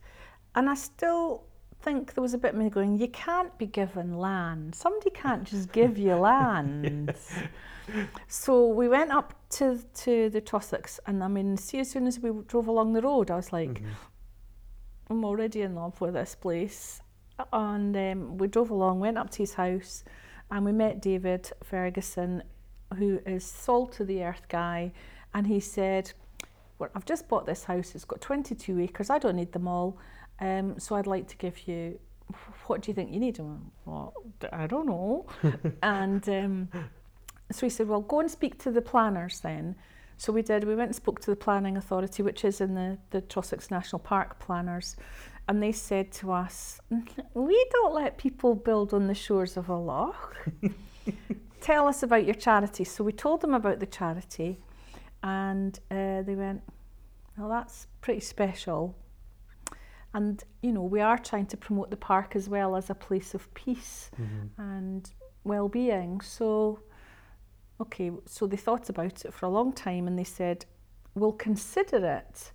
And 0.55 0.71
I 0.71 0.75
still 0.75 1.45
think 1.83 2.14
there 2.14 2.23
was 2.23 2.33
a 2.35 2.38
bit 2.38 2.55
of 2.55 2.61
me 2.61 2.71
going, 2.71 2.99
You 2.99 3.09
can't 3.09 3.57
be 3.59 3.66
given 3.66 4.16
land. 4.19 4.75
Somebody 4.75 5.11
can't 5.11 5.45
just 5.45 5.73
give 5.73 5.99
you 5.99 6.14
land. 6.31 7.14
So 8.29 8.66
we 8.69 8.88
went 8.88 9.12
up 9.12 9.35
to, 9.51 9.79
to 9.95 10.31
the 10.31 10.40
Trossachs. 10.40 10.99
And 11.07 11.23
I 11.23 11.29
mean, 11.29 11.57
see, 11.57 11.81
as 11.81 11.90
soon 11.90 12.07
as 12.07 12.19
we 12.21 12.31
drove 12.47 12.69
along 12.69 12.92
the 12.95 13.03
road, 13.03 13.31
I 13.31 13.37
was 13.37 13.53
like, 13.53 13.81
Mhm. 13.83 13.87
I'm 15.09 15.25
already 15.25 15.62
in 15.62 15.75
love 15.77 16.01
with 16.01 16.14
this 16.14 16.35
place. 16.35 17.01
And 17.53 17.97
um, 17.97 18.38
we 18.38 18.49
drove 18.49 18.71
along, 18.71 19.01
went 19.01 19.19
up 19.19 19.31
to 19.31 19.38
his 19.38 19.55
house, 19.55 20.03
and 20.51 20.64
we 20.64 20.73
met 20.73 21.01
David 21.03 21.51
Ferguson, 21.62 22.43
who 22.95 23.20
is 23.26 23.45
salt 23.45 23.93
to 23.95 24.05
the 24.05 24.22
earth 24.22 24.49
guy. 24.49 24.93
And 25.34 25.47
he 25.47 25.61
said, 25.61 26.12
well, 26.78 26.91
I've 26.95 27.05
just 27.05 27.28
bought 27.28 27.47
this 27.47 27.64
house, 27.64 27.95
it's 27.95 28.05
got 28.05 28.20
22 28.20 28.80
acres, 28.80 29.11
I 29.11 29.18
don't 29.18 29.37
need 29.37 29.53
them 29.53 29.68
all. 29.68 29.99
Um, 30.41 30.78
so 30.78 30.97
I'd 30.97 31.07
like 31.07 31.26
to 31.28 31.37
give 31.37 31.66
you, 31.66 31.99
what 32.66 32.82
do 32.82 32.91
you 32.91 32.95
think 32.95 33.12
you 33.12 33.20
need? 33.20 33.41
I 33.41 33.43
went, 33.43 33.61
well, 33.84 34.14
I 34.53 34.66
don't 34.66 34.87
know. 34.87 35.26
and 35.82 36.28
um, 36.28 36.68
so 37.51 37.66
he 37.66 37.70
said, 37.70 37.89
well, 37.89 38.01
go 38.01 38.20
and 38.20 38.30
speak 38.30 38.59
to 38.64 38.70
the 38.70 38.82
planners 38.82 39.41
then. 39.41 39.76
So 40.18 40.32
we 40.32 40.43
did. 40.43 40.64
We 40.64 40.74
went 40.74 40.89
and 40.89 40.97
spoke 40.97 41.20
to 41.20 41.30
the 41.30 41.37
Planning 41.37 41.76
Authority, 41.76 42.22
which 42.22 42.45
is 42.45 42.61
in 42.61 42.74
the, 42.74 42.99
the 43.11 43.20
Trossachs 43.22 43.70
National 43.70 43.99
Park 43.99 44.39
planners, 44.39 44.97
and 45.47 45.62
they 45.62 45.72
said 45.72 46.11
to 46.12 46.32
us, 46.32 46.80
We 47.34 47.66
don't 47.72 47.95
let 47.95 48.16
people 48.16 48.55
build 48.55 48.95
on 48.95 49.07
the 49.07 49.14
shores 49.14 49.57
of 49.57 49.68
a 49.68 49.76
loch. 49.76 50.37
Tell 51.61 51.88
us 51.88 52.02
about 52.02 52.24
your 52.24 52.34
charity. 52.34 52.84
So 52.84 53.02
we 53.04 53.12
told 53.12 53.40
them 53.40 53.54
about 53.54 53.80
the 53.80 53.86
charity, 53.86 54.59
and 55.22 55.78
uh, 55.90 56.22
they 56.22 56.34
went, 56.34 56.62
Well, 57.36 57.48
that's 57.48 57.86
pretty 58.00 58.20
special. 58.20 58.96
And, 60.14 60.42
you 60.62 60.72
know, 60.72 60.82
we 60.82 61.00
are 61.02 61.18
trying 61.18 61.46
to 61.46 61.57
promote 61.59 61.90
the 61.90 61.96
park 61.96 62.36
as 62.36 62.48
well 62.48 62.74
as 62.74 62.88
a 62.88 62.94
place 62.94 63.34
of 63.34 63.52
peace 63.52 64.11
Mhm. 64.18 64.48
and 64.57 65.11
well 65.44 65.68
being. 65.68 66.22
So, 66.22 66.80
okay, 67.80 68.11
so 68.24 68.46
they 68.46 68.57
thought 68.57 68.88
about 68.88 69.24
it 69.26 69.34
for 69.34 69.44
a 69.44 69.50
long 69.50 69.72
time 69.74 70.07
and 70.07 70.18
they 70.18 70.24
said, 70.24 70.64
we'll 71.14 71.32
consider 71.32 72.07
it, 72.07 72.52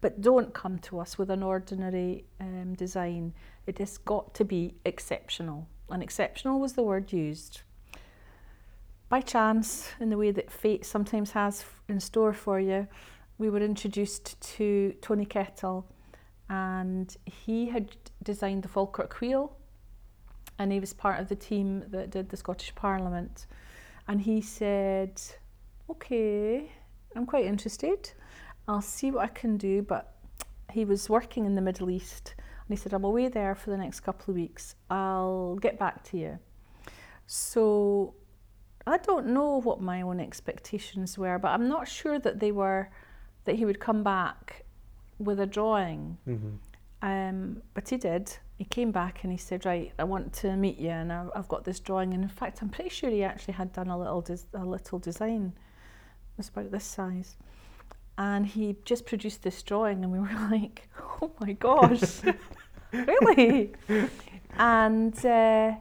but 0.00 0.22
don't 0.22 0.54
come 0.54 0.78
to 0.78 1.00
us 1.00 1.18
with 1.18 1.30
an 1.30 1.42
ordinary 1.42 2.24
um, 2.40 2.74
design. 2.74 3.34
It 3.66 3.78
has 3.78 3.98
got 3.98 4.32
to 4.34 4.44
be 4.44 4.74
exceptional. 4.86 5.68
And 5.90 6.02
exceptional 6.02 6.60
was 6.60 6.72
the 6.72 6.82
word 6.82 7.12
used. 7.12 7.60
By 9.12 9.20
chance, 9.20 9.90
in 10.00 10.08
the 10.08 10.16
way 10.16 10.30
that 10.30 10.50
fate 10.50 10.86
sometimes 10.86 11.32
has 11.32 11.66
in 11.86 12.00
store 12.00 12.32
for 12.32 12.58
you, 12.58 12.88
we 13.36 13.50
were 13.50 13.60
introduced 13.60 14.40
to 14.56 14.94
Tony 15.02 15.26
Kettle, 15.26 15.86
and 16.48 17.14
he 17.26 17.68
had 17.68 17.94
designed 18.22 18.62
the 18.62 18.68
Falkirk 18.68 19.20
Wheel, 19.20 19.54
and 20.58 20.72
he 20.72 20.80
was 20.80 20.94
part 20.94 21.20
of 21.20 21.28
the 21.28 21.36
team 21.36 21.84
that 21.88 22.08
did 22.08 22.30
the 22.30 22.38
Scottish 22.38 22.74
Parliament. 22.74 23.48
And 24.08 24.18
he 24.18 24.40
said, 24.40 25.20
Okay, 25.90 26.72
I'm 27.14 27.26
quite 27.26 27.44
interested. 27.44 28.10
I'll 28.66 28.80
see 28.80 29.10
what 29.10 29.24
I 29.24 29.28
can 29.28 29.58
do. 29.58 29.82
But 29.82 30.14
he 30.70 30.86
was 30.86 31.10
working 31.10 31.44
in 31.44 31.54
the 31.54 31.60
Middle 31.60 31.90
East, 31.90 32.32
and 32.38 32.78
he 32.78 32.82
said, 32.82 32.94
I'm 32.94 33.04
away 33.04 33.28
there 33.28 33.54
for 33.54 33.68
the 33.68 33.76
next 33.76 34.00
couple 34.00 34.32
of 34.32 34.36
weeks. 34.36 34.74
I'll 34.88 35.56
get 35.56 35.78
back 35.78 36.02
to 36.04 36.16
you. 36.16 36.38
So 37.26 38.14
I 38.86 38.98
don't 38.98 39.26
know 39.28 39.60
what 39.60 39.80
my 39.80 40.02
own 40.02 40.20
expectations 40.20 41.16
were, 41.16 41.38
but 41.38 41.48
I'm 41.48 41.68
not 41.68 41.86
sure 41.88 42.18
that 42.18 42.40
they 42.40 42.52
were 42.52 42.90
that 43.44 43.56
he 43.56 43.64
would 43.64 43.80
come 43.80 44.02
back 44.02 44.64
with 45.18 45.40
a 45.40 45.46
drawing. 45.46 46.18
Mhm. 46.26 46.58
Um, 47.02 47.62
but 47.74 47.88
he 47.88 47.96
did. 47.96 48.36
He 48.58 48.64
came 48.64 48.92
back 48.92 49.24
and 49.24 49.32
he 49.32 49.38
said, 49.38 49.64
"Right, 49.64 49.92
I 49.98 50.04
want 50.04 50.32
to 50.34 50.56
meet 50.56 50.78
you, 50.78 50.90
and 50.90 51.12
I've, 51.12 51.30
I've 51.34 51.48
got 51.48 51.64
this 51.64 51.80
drawing." 51.80 52.14
And 52.14 52.22
in 52.22 52.28
fact, 52.28 52.62
I'm 52.62 52.68
pretty 52.68 52.90
sure 52.90 53.10
he 53.10 53.24
actually 53.24 53.54
had 53.54 53.72
done 53.72 53.88
a 53.88 53.98
little 53.98 54.20
des- 54.20 54.46
a 54.54 54.64
little 54.64 54.98
design. 55.00 55.52
It 55.56 56.38
was 56.38 56.48
about 56.48 56.70
this 56.70 56.84
size, 56.84 57.36
and 58.18 58.46
he 58.46 58.76
just 58.84 59.04
produced 59.06 59.42
this 59.42 59.62
drawing, 59.62 60.04
and 60.04 60.12
we 60.12 60.20
were 60.20 60.48
like, 60.50 60.88
"Oh 61.20 61.32
my 61.40 61.52
gosh, 61.54 62.22
really?" 62.92 63.72
And 64.58 65.26
uh, 65.26 65.74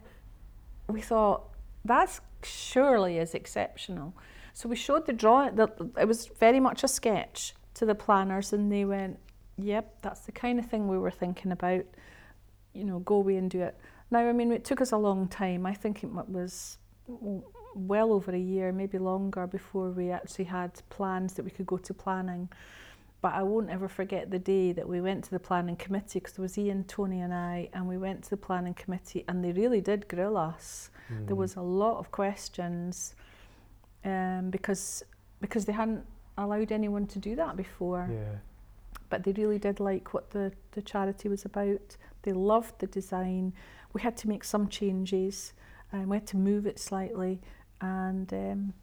we 0.88 1.02
thought 1.02 1.50
that's 1.86 2.22
surely 2.46 3.18
is 3.18 3.34
exceptional. 3.34 4.14
So 4.54 4.68
we 4.70 4.76
showed 4.76 5.06
the 5.06 5.14
drawing. 5.14 5.58
It 5.58 6.08
was 6.08 6.28
very 6.28 6.60
much 6.60 6.84
a 6.84 6.88
sketch 6.88 7.54
to 7.76 7.86
the 7.86 7.96
planners, 7.96 8.54
and 8.54 8.72
they 8.72 8.86
went, 8.86 9.20
"Yep, 9.58 10.02
that's 10.02 10.22
the 10.22 10.32
kind 10.32 10.60
of 10.60 10.66
thing 10.66 10.88
we 10.88 10.98
were 10.98 11.12
thinking 11.12 11.52
about. 11.52 11.86
You 12.74 12.84
know, 12.84 13.00
go 13.00 13.16
away 13.16 13.38
and 13.38 13.50
do 13.50 13.62
it." 13.62 13.78
Now, 14.12 14.28
I 14.28 14.34
mean, 14.34 14.52
it 14.52 14.66
took 14.66 14.82
us 14.82 14.92
a 14.92 14.98
long 14.98 15.28
time. 15.28 15.66
I 15.66 15.74
think 15.74 16.04
it 16.04 16.12
was 16.12 16.78
well 17.74 18.12
over 18.12 18.32
a 18.32 18.38
year, 18.38 18.74
maybe 18.74 18.98
longer, 18.98 19.48
before 19.48 19.90
we 19.92 20.12
actually 20.12 20.46
had 20.46 20.82
plans 20.90 21.34
that 21.36 21.44
we 21.44 21.52
could 21.52 21.66
go 21.66 21.78
to 21.78 21.94
planning. 21.94 22.50
But 23.22 23.36
I 23.36 23.44
won't 23.44 23.70
ever 23.70 23.88
forget 23.88 24.32
the 24.32 24.40
day 24.40 24.74
that 24.74 24.90
we 24.90 25.00
went 25.00 25.24
to 25.26 25.32
the 25.32 25.40
planning 25.40 25.78
committee 25.78 26.20
because 26.20 26.34
there 26.34 26.44
was 26.44 26.58
Ian, 26.58 26.84
Tony, 26.84 27.22
and 27.22 27.34
I, 27.34 27.70
and 27.72 27.88
we 27.88 27.98
went 27.98 28.24
to 28.26 28.30
the 28.32 28.38
planning 28.38 28.74
committee, 28.74 29.24
and 29.28 29.44
they 29.44 29.54
really 29.54 29.80
did 29.80 30.10
grill 30.10 30.36
us. 30.36 30.91
There 31.10 31.36
Mm. 31.36 31.40
was 31.40 31.56
a 31.56 31.62
lot 31.62 31.98
of 31.98 32.12
questions 32.12 33.16
um, 34.06 34.50
because 34.50 35.04
because 35.42 35.66
they 35.66 35.74
hadn't 35.74 36.06
allowed 36.38 36.72
anyone 36.72 37.08
to 37.08 37.20
do 37.20 37.36
that 37.36 37.56
before. 37.58 38.08
Yeah. 38.12 38.38
But 39.10 39.24
they 39.24 39.32
really 39.34 39.60
did 39.60 39.80
like 39.80 40.14
what 40.14 40.30
the, 40.32 40.52
the 40.72 40.82
charity 40.82 41.28
was 41.30 41.46
about. 41.46 41.98
They 42.22 42.32
loved 42.32 42.80
the 42.80 42.88
design. 42.88 43.54
We 43.94 44.02
had 44.02 44.16
to 44.18 44.28
make 44.30 44.44
some 44.44 44.68
changes, 44.70 45.54
and 45.92 46.08
we 46.10 46.16
had 46.18 46.28
to 46.28 46.38
move 46.38 46.66
it 46.66 46.80
slightly. 46.80 47.42
And 47.82 48.32
um, 48.34 48.74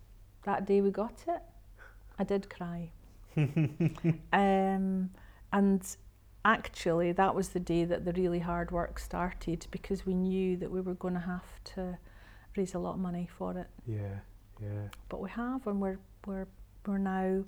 that 0.43 0.67
day 0.67 0.81
we 0.83 0.91
got 0.91 1.25
it. 1.29 1.41
I 2.19 2.25
did 2.25 2.51
cry. 2.51 2.91
um, 4.33 5.11
and 5.53 5.97
actually, 6.45 7.13
that 7.13 7.35
was 7.35 7.51
the 7.51 7.61
day 7.61 7.85
that 7.85 8.05
the 8.05 8.13
really 8.13 8.41
hard 8.41 8.71
work 8.71 8.99
started 8.99 9.67
because 9.71 10.05
we 10.05 10.15
knew 10.15 10.57
that 10.57 10.71
we 10.71 10.81
were 10.81 10.95
going 10.95 11.15
to 11.15 11.21
have 11.21 11.63
to 11.75 11.99
raise 12.57 12.75
a 12.75 12.79
lot 12.79 12.95
of 12.95 13.01
money 13.01 13.29
for 13.39 13.57
it. 13.59 13.67
Yeah. 13.87 14.21
Yeah. 14.61 14.89
But 15.09 15.21
we 15.21 15.31
have, 15.31 15.67
and 15.67 15.81
we're 15.81 15.99
we're 16.27 16.47
we're 16.87 16.99
now 16.99 17.45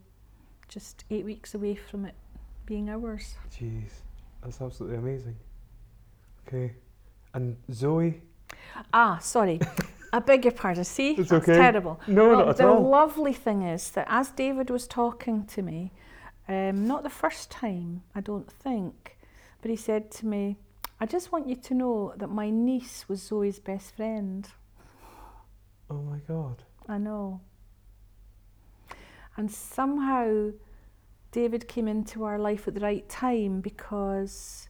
just 0.69 1.05
eight 1.11 1.25
weeks 1.25 1.55
away 1.55 1.75
from 1.75 2.05
it 2.05 2.15
being 2.67 2.89
ours. 2.89 3.35
Jeez, 3.53 3.91
that's 4.43 4.61
absolutely 4.61 4.99
amazing. 4.99 5.37
Okay, 6.47 6.75
and 7.35 7.57
Zoe. 7.73 8.23
Ah, 8.93 9.19
sorry. 9.19 9.61
I 10.13 10.19
beg 10.21 10.45
your 10.45 10.53
pardon. 10.53 10.85
See, 10.85 11.11
It's 11.13 11.31
that's 11.31 11.49
okay. 11.49 11.57
terrible. 11.57 12.01
No, 12.07 12.29
well, 12.29 12.39
not 12.39 12.49
at 12.51 12.57
the 12.57 12.69
all. 12.69 12.89
lovely 12.89 13.33
thing 13.33 13.63
is 13.63 13.91
that 13.91 14.07
as 14.09 14.31
David 14.31 14.69
was 14.71 14.87
talking 14.89 15.45
to 15.47 15.63
me, 15.63 15.93
um, 16.49 16.87
not 16.87 17.03
the 17.05 17.11
first 17.11 17.51
time, 17.51 18.03
I 18.15 18.21
don't 18.21 18.51
think, 18.51 19.17
but 19.63 19.71
he 19.71 19.77
said 19.77 20.11
to 20.13 20.27
me, 20.27 20.57
"I 21.01 21.07
just 21.07 21.31
want 21.33 21.49
you 21.49 21.57
to 21.57 21.75
know 21.75 22.13
that 22.17 22.29
my 22.29 22.51
niece 22.51 23.09
was 23.09 23.23
Zoe's 23.23 23.59
best 23.59 23.97
friend." 23.97 24.49
Oh 25.91 26.03
my 26.03 26.18
God. 26.28 26.62
I 26.88 26.99
know. 26.99 27.41
And 29.36 29.51
somehow 29.51 30.51
David 31.32 31.68
came 31.68 31.88
into 31.88 32.24
our 32.24 32.38
life 32.38 32.66
at 32.68 32.74
the 32.74 32.80
right 32.80 33.09
time 33.09 33.61
because, 33.61 34.68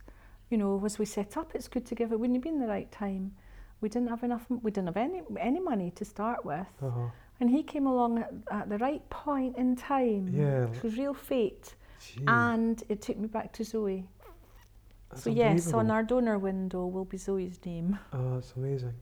you 0.50 0.56
know, 0.58 0.80
as 0.84 0.98
we 0.98 1.04
set 1.06 1.36
up, 1.36 1.52
it's 1.54 1.68
good 1.68 1.86
to 1.86 1.94
give 1.94 2.12
it. 2.12 2.20
Wouldn't 2.20 2.36
have 2.36 2.42
been 2.44 2.60
the 2.60 2.66
right 2.66 2.90
time. 2.92 3.32
We 3.80 3.88
didn't 3.88 4.08
have 4.08 4.22
enough. 4.22 4.44
We 4.50 4.70
didn't 4.70 4.88
have 4.88 4.96
any 4.98 5.22
any 5.38 5.58
money 5.60 5.90
to 5.92 6.04
start 6.04 6.44
with, 6.44 6.66
Uh 6.82 6.90
huh. 6.90 7.06
and 7.40 7.48
he 7.48 7.62
came 7.62 7.86
along 7.86 8.18
at, 8.18 8.32
at 8.50 8.68
the 8.68 8.76
right 8.76 9.08
point 9.08 9.56
in 9.56 9.74
time. 9.74 10.28
Yeah. 10.34 10.64
it 10.64 10.82
was 10.82 10.98
real 10.98 11.14
fate, 11.14 11.74
Jeez, 12.02 12.24
and 12.28 12.82
it 12.90 13.00
took 13.00 13.16
me 13.16 13.26
back 13.26 13.54
to 13.54 13.64
Zoe. 13.64 14.04
that's 15.08 15.22
so 15.22 15.30
yes, 15.30 15.72
on 15.72 15.90
our 15.90 16.02
donor 16.02 16.38
window 16.38 16.86
will 16.86 17.06
be 17.06 17.16
Zoe's 17.16 17.58
name, 17.64 17.98
Oh, 18.12 18.34
that's 18.34 18.52
amazing. 18.54 18.92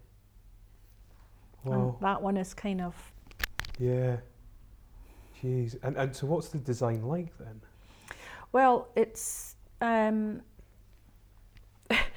And 1.64 1.92
that 2.00 2.20
one 2.22 2.36
is 2.36 2.54
kind 2.54 2.80
of 2.80 2.94
Yeah. 3.78 4.16
Jeez, 5.42 5.76
and 5.82 5.96
and 5.96 6.14
so 6.16 6.26
what's 6.26 6.48
the 6.48 6.58
design 6.58 7.02
like 7.02 7.36
then? 7.38 7.60
well, 8.52 8.88
it's. 8.96 9.56
Um, 9.80 10.42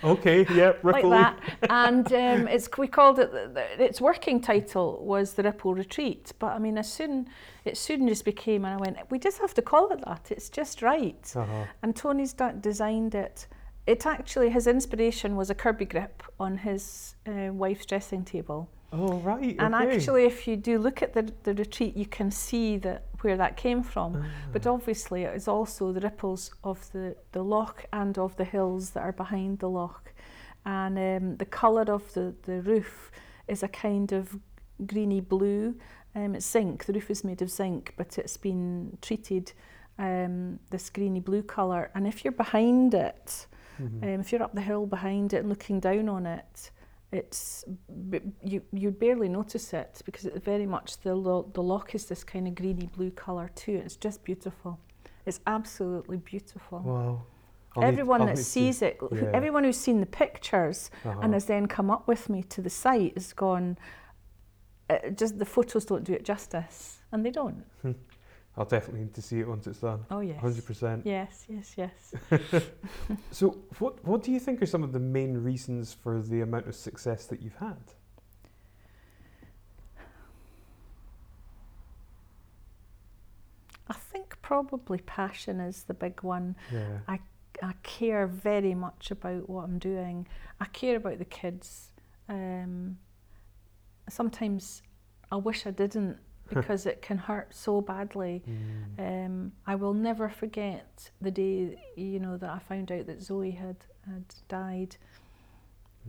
Okay. 0.03 0.45
Yeah. 0.53 0.73
like 0.83 1.03
that. 1.03 1.39
And 1.69 2.11
um, 2.11 2.47
it's 2.47 2.67
we 2.77 2.87
called 2.87 3.19
it 3.19 3.31
the- 3.31 3.47
the- 3.53 3.83
its 3.83 4.01
working 4.01 4.41
title 4.41 4.99
was 5.05 5.35
the 5.35 5.43
Ripple 5.43 5.73
Retreat. 5.75 6.33
But 6.39 6.47
I 6.53 6.59
mean, 6.59 6.77
as 6.77 6.91
soon 6.91 7.29
it 7.63 7.77
soon 7.77 8.07
just 8.07 8.25
became, 8.25 8.65
and 8.65 8.73
I 8.73 8.77
went, 8.77 8.97
we 9.11 9.19
just 9.19 9.37
have 9.39 9.53
to 9.53 9.61
call 9.61 9.91
it 9.91 10.01
that. 10.05 10.29
It's 10.31 10.49
just 10.49 10.81
right. 10.81 11.31
Uh 11.35 11.45
huh. 11.45 11.65
And 11.83 11.95
Tony's 11.95 12.33
d- 12.33 12.45
designed 12.59 13.15
it. 13.15 13.47
It 13.87 14.05
actually 14.05 14.49
his 14.49 14.67
inspiration 14.67 15.35
was 15.35 15.49
a 15.49 15.55
Kirby 15.55 15.85
grip 15.85 16.23
on 16.39 16.57
his 16.57 17.15
uh, 17.27 17.53
wife's 17.53 17.85
dressing 17.85 18.25
table. 18.25 18.67
Oh 18.93 19.19
right. 19.19 19.55
And 19.59 19.73
okay. 19.73 19.95
actually, 19.95 20.25
if 20.25 20.47
you 20.47 20.55
do 20.57 20.77
look 20.77 21.01
at 21.01 21.13
the 21.13 21.23
the 21.43 21.53
retreat, 21.53 21.95
you 21.95 22.05
can 22.05 22.31
see 22.31 22.77
that 22.79 23.05
where 23.21 23.37
that 23.37 23.55
came 23.55 23.83
from. 23.83 24.25
But 24.51 24.65
Ah. 24.67 24.71
obviously, 24.73 25.23
it 25.23 25.35
is 25.35 25.47
also 25.47 25.91
the 25.93 26.01
ripples 26.01 26.51
of 26.63 26.91
the, 26.91 27.15
the 27.31 27.43
loch 27.43 27.85
and 27.93 28.17
of 28.17 28.35
the 28.35 28.43
hills 28.43 28.89
that 28.91 29.03
are 29.03 29.11
behind 29.13 29.59
the 29.59 29.69
loch. 29.69 30.13
And 30.65 30.97
um, 30.97 31.37
the 31.37 31.45
colour 31.45 31.85
of 31.93 32.11
the, 32.13 32.33
the 32.43 32.61
roof 32.61 33.11
is 33.47 33.63
a 33.63 33.67
kind 33.67 34.11
of 34.11 34.37
greeny 34.85 35.21
blue. 35.21 35.75
Um, 36.15 36.35
it's 36.35 36.49
zinc, 36.51 36.85
the 36.85 36.93
roof 36.93 37.09
is 37.09 37.23
made 37.23 37.41
of 37.41 37.49
zinc, 37.49 37.93
but 37.95 38.17
it's 38.17 38.37
been 38.37 38.97
treated 39.01 39.53
um, 39.99 40.59
this 40.69 40.89
greeny 40.89 41.19
blue 41.19 41.43
colour. 41.43 41.91
And 41.95 42.05
if 42.07 42.23
you're 42.25 42.33
behind 42.33 42.93
it, 42.93 43.47
Mhm. 43.79 44.03
um, 44.03 44.19
if 44.21 44.31
you're 44.31 44.43
up 44.43 44.53
the 44.53 44.61
hill 44.61 44.85
behind 44.85 45.33
it 45.33 45.37
and 45.37 45.49
looking 45.49 45.79
down 45.79 46.09
on 46.09 46.25
it, 46.25 46.71
it's 47.12 47.66
you 48.43 48.62
you 48.72 48.91
barely 48.91 49.28
notice 49.28 49.74
it 49.74 50.01
because 50.05 50.26
it 50.26 50.43
very 50.43 50.66
much 50.66 50.97
the 51.01 51.14
lo- 51.14 51.49
the 51.53 51.62
loch 51.62 51.93
is 51.95 52.05
this 52.05 52.24
kind 52.24 52.47
of 52.47 52.55
greeny 52.55 52.88
blue 52.88 53.12
color 53.12 53.49
too. 53.55 53.82
It's 53.86 53.97
just 53.97 54.24
beautiful. 54.24 54.80
It's 55.26 55.39
absolutely 55.45 56.18
beautiful. 56.18 56.80
Wow. 56.80 57.22
I'll 57.76 57.84
everyone 57.84 58.20
that 58.22 58.28
need 58.36 58.36
to- 58.38 58.43
sees 58.43 58.82
it, 58.82 58.97
yeah. 59.12 59.32
everyone 59.34 59.64
who's 59.64 59.78
seen 59.78 59.99
the 59.99 60.05
pictures 60.05 60.89
Uh-huh. 61.05 61.20
and 61.22 61.34
has 61.34 61.45
then 61.45 61.68
come 61.68 61.89
up 61.91 62.07
with 62.07 62.30
me 62.30 62.43
to 62.43 62.62
the 62.62 62.70
site 62.70 63.14
has 63.16 63.34
gone. 63.34 63.78
Uh, 64.89 65.09
just 65.22 65.38
the 65.39 65.45
photos 65.45 65.86
don't 65.86 66.03
do 66.03 66.14
it 66.14 66.24
justice, 66.26 67.01
and 67.12 67.26
they 67.26 67.32
don't. 67.32 67.64
I'll 68.57 68.65
definitely 68.65 69.01
need 69.01 69.13
to 69.13 69.21
see 69.21 69.39
it 69.39 69.47
once 69.47 69.65
it's 69.65 69.79
done. 69.79 70.05
Oh 70.11 70.19
yes. 70.19 70.39
Hundred 70.41 70.65
percent. 70.65 71.05
Yes, 71.05 71.45
yes, 71.47 71.73
yes. 71.77 72.13
So, 73.31 73.57
what 73.79 74.03
what 74.05 74.23
do 74.23 74.31
you 74.31 74.39
think 74.39 74.61
are 74.61 74.65
some 74.65 74.83
of 74.83 74.91
the 74.91 74.99
main 74.99 75.37
reasons 75.37 75.93
for 75.93 76.21
the 76.21 76.41
amount 76.41 76.67
of 76.67 76.75
success 76.75 77.25
that 77.27 77.41
you've 77.41 77.55
had? 77.55 77.93
I 83.87 83.93
think 83.93 84.37
probably 84.41 84.99
passion 84.99 85.61
is 85.61 85.83
the 85.83 85.93
big 85.93 86.21
one. 86.21 86.55
Yeah. 86.73 86.99
I 87.07 87.19
I 87.63 87.73
care 87.83 88.27
very 88.27 88.73
much 88.73 89.11
about 89.11 89.49
what 89.49 89.63
I'm 89.63 89.79
doing. 89.79 90.27
I 90.59 90.65
care 90.65 90.97
about 90.97 91.19
the 91.19 91.25
kids. 91.25 91.91
Um, 92.27 92.97
sometimes 94.09 94.81
I 95.31 95.35
wish 95.37 95.65
I 95.65 95.71
didn't 95.71 96.17
because 96.61 96.85
it 96.85 97.01
can 97.01 97.17
hurt 97.17 97.53
so 97.55 97.81
badly. 97.81 98.43
Mm. 98.97 99.25
Um, 99.25 99.51
I 99.65 99.75
will 99.75 99.93
never 99.93 100.29
forget 100.29 101.09
the 101.21 101.31
day, 101.31 101.81
you 101.95 102.19
know, 102.19 102.37
that 102.37 102.49
I 102.49 102.59
found 102.59 102.91
out 102.91 103.05
that 103.07 103.21
Zoe 103.21 103.51
had, 103.51 103.77
had 104.05 104.25
died. 104.47 104.95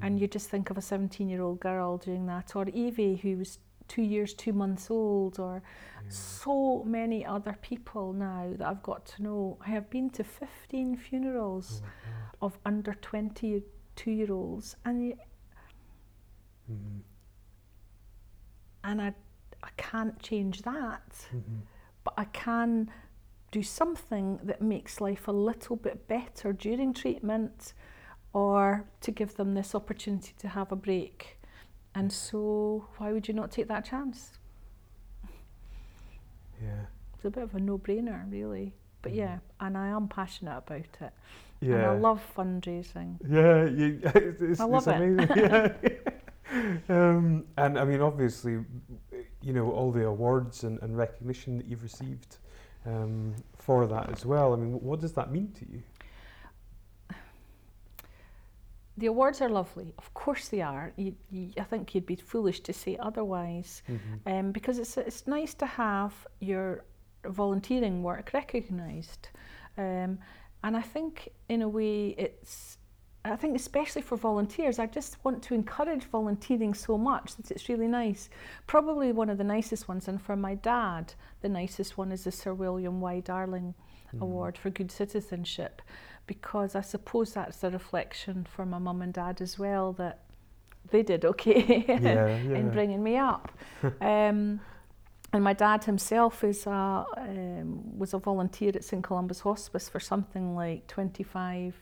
And 0.00 0.18
you 0.18 0.26
just 0.26 0.48
think 0.48 0.70
of 0.70 0.78
a 0.78 0.80
17 0.82 1.28
year 1.28 1.42
old 1.42 1.60
girl 1.60 1.98
doing 1.98 2.24
that, 2.26 2.56
or 2.56 2.66
Evie, 2.68 3.16
who 3.16 3.36
was 3.36 3.58
two 3.88 4.00
years, 4.02 4.32
two 4.32 4.54
months 4.54 4.90
old, 4.90 5.38
or 5.38 5.62
so 6.08 6.82
many 6.84 7.26
other 7.26 7.56
people 7.60 8.14
now 8.14 8.54
that 8.56 8.66
I've 8.66 8.82
got 8.82 9.04
to 9.06 9.22
know. 9.22 9.58
I 9.66 9.68
have 9.70 9.90
been 9.90 10.08
to 10.10 10.24
15 10.24 10.96
funerals 10.96 11.82
Oh 11.84 12.46
of 12.46 12.58
under 12.64 12.94
22 12.94 14.10
year 14.10 14.32
olds, 14.32 14.76
and, 14.86 15.00
y- 15.10 15.16
Mhm. 16.70 17.00
and 18.84 19.02
I, 19.02 19.14
I 19.62 19.68
can't 19.76 20.18
change 20.20 20.62
that. 20.62 21.26
Mhm. 21.34 21.60
but 22.04 22.14
I 22.18 22.24
can 22.24 22.90
do 23.52 23.62
something 23.62 24.40
that 24.42 24.60
makes 24.60 25.00
life 25.00 25.28
a 25.28 25.32
little 25.32 25.76
bit 25.76 26.08
better 26.08 26.52
during 26.52 26.92
treatment 26.92 27.74
or 28.32 28.86
to 29.02 29.10
give 29.12 29.36
them 29.36 29.54
this 29.54 29.72
opportunity 29.74 30.32
to 30.38 30.48
have 30.48 30.72
a 30.72 30.76
break. 30.76 31.38
And 31.94 32.10
so, 32.12 32.86
why 32.96 33.12
would 33.12 33.28
you 33.28 33.34
not 33.34 33.52
take 33.52 33.68
that 33.68 33.84
chance? 33.84 34.32
Yeah. 36.60 36.86
It's 37.14 37.24
a 37.24 37.30
bit 37.30 37.42
of 37.44 37.54
a 37.54 37.60
no 37.60 37.78
brainer, 37.78 38.30
really. 38.30 38.74
But 39.02 39.12
Mhm. 39.12 39.16
yeah, 39.16 39.38
and 39.60 39.76
I 39.76 39.88
am 39.88 40.08
passionate 40.08 40.56
about 40.58 40.96
it. 41.00 41.12
Yeah. 41.60 41.74
And 41.76 41.86
I 41.86 41.92
love 41.98 42.20
fundraising. 42.36 43.18
Yeah, 43.28 43.64
you, 43.66 44.00
it's, 44.02 44.40
it's, 44.42 44.60
I 44.60 44.64
love 44.64 44.86
it's 44.88 44.96
it. 44.96 44.96
amazing. 44.96 45.36
yeah. 45.36 46.78
um, 46.88 47.44
and 47.56 47.78
I 47.78 47.84
mean, 47.84 48.00
obviously, 48.00 48.64
you 49.42 49.52
know, 49.52 49.70
all 49.70 49.90
the 49.92 50.06
awards 50.06 50.64
and, 50.64 50.80
and 50.82 50.96
recognition 50.96 51.56
that 51.58 51.66
you've 51.66 51.82
received 51.82 52.38
um, 52.86 53.34
for 53.58 53.86
that 53.86 54.10
as 54.10 54.24
well. 54.24 54.52
I 54.52 54.56
mean, 54.56 54.72
what 54.80 55.00
does 55.00 55.12
that 55.12 55.30
mean 55.32 55.52
to 55.58 55.66
you? 55.70 55.82
The 58.98 59.06
awards 59.06 59.40
are 59.40 59.48
lovely. 59.48 59.94
Of 59.98 60.12
course 60.12 60.48
they 60.48 60.60
are. 60.60 60.92
You, 60.96 61.14
you, 61.30 61.50
I 61.58 61.62
think 61.64 61.94
you'd 61.94 62.06
be 62.06 62.16
foolish 62.16 62.60
to 62.60 62.72
say 62.72 62.96
otherwise. 63.00 63.82
um, 64.26 64.52
because 64.52 64.78
it's 64.78 64.96
it's 64.96 65.26
nice 65.26 65.54
to 65.54 65.66
have 65.66 66.12
your 66.40 66.84
volunteering 67.24 68.02
work 68.02 68.30
recognised, 68.34 69.28
um, 69.78 70.18
and 70.62 70.76
I 70.76 70.82
think 70.82 71.30
in 71.48 71.62
a 71.62 71.68
way 71.68 72.08
it's. 72.18 72.78
I 73.24 73.36
think 73.36 73.54
especially 73.54 74.02
for 74.02 74.16
volunteers, 74.16 74.78
I 74.78 74.86
just 74.86 75.16
want 75.24 75.42
to 75.44 75.54
encourage 75.54 76.04
volunteering 76.04 76.74
so 76.74 76.98
much 76.98 77.36
that 77.36 77.50
it's 77.50 77.68
really 77.68 77.86
nice. 77.86 78.28
Probably 78.66 79.12
one 79.12 79.30
of 79.30 79.38
the 79.38 79.44
nicest 79.44 79.86
ones, 79.88 80.08
and 80.08 80.20
for 80.20 80.34
my 80.34 80.56
dad, 80.56 81.14
the 81.40 81.48
nicest 81.48 81.96
one 81.96 82.10
is 82.10 82.24
the 82.24 82.32
Sir 82.32 82.52
William 82.52 83.00
Y. 83.00 83.20
Darling 83.20 83.74
Mm-hmm. 84.14 84.22
Award 84.22 84.58
for 84.58 84.68
Good 84.70 84.90
Citizenship, 84.90 85.80
because 86.26 86.74
I 86.74 86.82
suppose 86.82 87.32
that's 87.32 87.64
a 87.64 87.70
reflection 87.70 88.46
for 88.48 88.66
my 88.66 88.78
mum 88.78 89.00
and 89.00 89.12
dad 89.12 89.40
as 89.40 89.58
well 89.58 89.92
that 89.94 90.20
they 90.90 91.02
did 91.02 91.24
okay 91.24 91.84
Yeah, 91.88 92.26
in 92.26 92.70
bringing 92.70 93.02
me 93.02 93.16
up. 93.16 93.50
um, 94.00 94.60
and 95.34 95.42
my 95.42 95.54
dad 95.54 95.84
himself 95.84 96.44
is 96.44 96.66
a, 96.66 97.06
um, 97.16 97.98
was 97.98 98.12
a 98.12 98.18
volunteer 98.18 98.72
at 98.74 98.84
St 98.84 99.02
Columba's 99.02 99.40
Hospice 99.40 99.88
for 99.88 99.98
something 99.98 100.54
like 100.54 100.86
25 100.88 101.74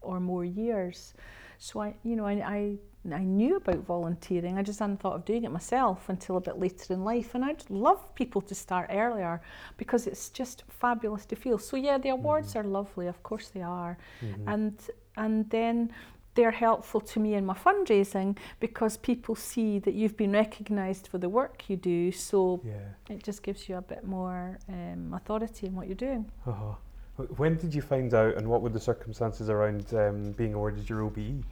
or 0.00 0.20
more 0.20 0.44
years. 0.44 1.14
So 1.58 1.80
I, 1.80 1.94
you 2.04 2.16
know, 2.16 2.26
I, 2.26 2.32
I, 2.32 2.78
I 3.14 3.24
knew 3.24 3.56
about 3.56 3.84
volunteering. 3.84 4.56
I 4.58 4.62
just 4.62 4.78
hadn't 4.78 5.00
thought 5.00 5.14
of 5.14 5.24
doing 5.24 5.44
it 5.44 5.50
myself 5.52 6.08
until 6.08 6.36
a 6.36 6.40
bit 6.40 6.58
later 6.58 6.94
in 6.94 7.04
life. 7.04 7.34
And 7.34 7.44
I'd 7.44 7.64
love 7.70 8.14
people 8.14 8.40
to 8.42 8.54
start 8.54 8.88
earlier 8.90 9.40
because 9.76 10.06
it's 10.06 10.30
just 10.30 10.64
fabulous 10.68 11.26
to 11.26 11.36
feel. 11.36 11.58
So 11.58 11.76
yeah, 11.76 11.98
the 11.98 12.10
awards 12.10 12.56
are 12.56 12.64
lovely. 12.64 13.06
Of 13.08 13.22
course 13.22 13.48
they 13.48 13.62
are 13.62 13.98
Mhm. 14.22 14.44
and 14.54 14.74
and 15.16 15.50
then 15.50 15.90
they're 16.34 16.52
helpful 16.52 17.00
to 17.00 17.20
me 17.20 17.34
in 17.34 17.44
my 17.44 17.54
fundraising 17.54 18.38
because 18.60 18.96
people 18.96 19.34
see 19.34 19.80
that 19.80 19.94
you've 19.94 20.16
been 20.16 20.32
recognised 20.32 21.08
for 21.08 21.18
the 21.18 21.28
work 21.28 21.68
you 21.68 21.76
do 21.76 22.12
so 22.12 22.60
yeah. 22.64 23.14
it 23.14 23.20
just 23.24 23.42
gives 23.42 23.68
you 23.68 23.76
a 23.76 23.82
bit 23.82 24.04
more 24.04 24.56
um, 24.68 25.12
authority 25.12 25.66
in 25.66 25.74
what 25.74 25.86
you're 25.88 25.96
doing 26.08 26.24
Uh-huh. 26.46 26.74
Wh- 27.16 27.38
When 27.38 27.56
did 27.56 27.74
you 27.74 27.82
find 27.82 28.12
out, 28.14 28.36
and 28.36 28.46
what 28.48 28.62
were 28.62 28.68
the 28.70 28.80
circumstances 28.80 29.48
around 29.50 29.92
um, 29.94 30.32
being 30.32 30.54
awarded 30.54 30.88
your 30.88 31.02
OBE? 31.02 31.42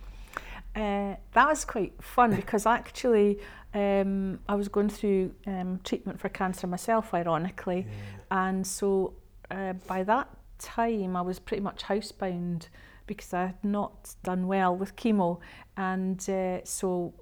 uh, 0.76 1.16
that 1.32 1.48
was 1.48 1.64
quite 1.64 1.92
fun 2.02 2.34
because 2.36 2.66
actually 2.66 3.38
um, 3.74 4.38
I 4.48 4.54
was 4.54 4.68
going 4.68 4.88
through 4.88 5.34
um, 5.46 5.80
treatment 5.84 6.20
for 6.20 6.28
cancer 6.28 6.66
myself 6.66 7.12
ironically 7.14 7.86
And 8.30 8.66
so 8.66 9.14
uh, 9.50 9.74
by 9.86 10.02
that 10.04 10.28
time, 10.58 11.16
I 11.16 11.22
was 11.22 11.38
pretty 11.38 11.62
much 11.62 11.82
housebound 11.84 12.68
because 13.06 13.32
I 13.34 13.46
had 13.46 13.64
not 13.64 14.14
done 14.22 14.46
well 14.46 14.76
with 14.76 14.96
chemo. 14.96 15.40
And 15.76 16.20
uh, 16.28 16.64
so 16.64 17.14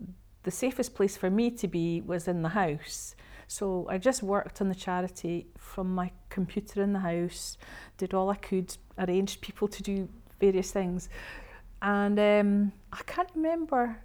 the 0.43 0.51
safest 0.51 0.95
place 0.95 1.16
for 1.16 1.30
me 1.30 1.51
to 1.53 1.68
be 1.68 2.01
was 2.01 2.28
in 2.28 2.43
the 2.43 2.51
house. 2.51 3.16
So 3.49 3.87
I 3.89 3.99
just 3.99 4.23
worked 4.23 4.61
on 4.61 4.69
the 4.69 4.75
charity 4.75 5.47
from 5.57 5.95
my 5.95 6.11
computer 6.29 6.83
in 6.83 6.93
the 6.93 6.99
house, 7.01 7.57
did 7.97 8.15
all 8.15 8.31
I 8.31 8.37
could, 8.37 8.77
arranged 8.99 9.41
people 9.41 9.69
to 9.69 9.83
do 9.83 10.09
various 10.41 10.71
things. 10.71 11.09
And 11.83 12.19
um, 12.19 12.73
I 12.93 13.03
can't 13.07 13.29
remember 13.35 13.99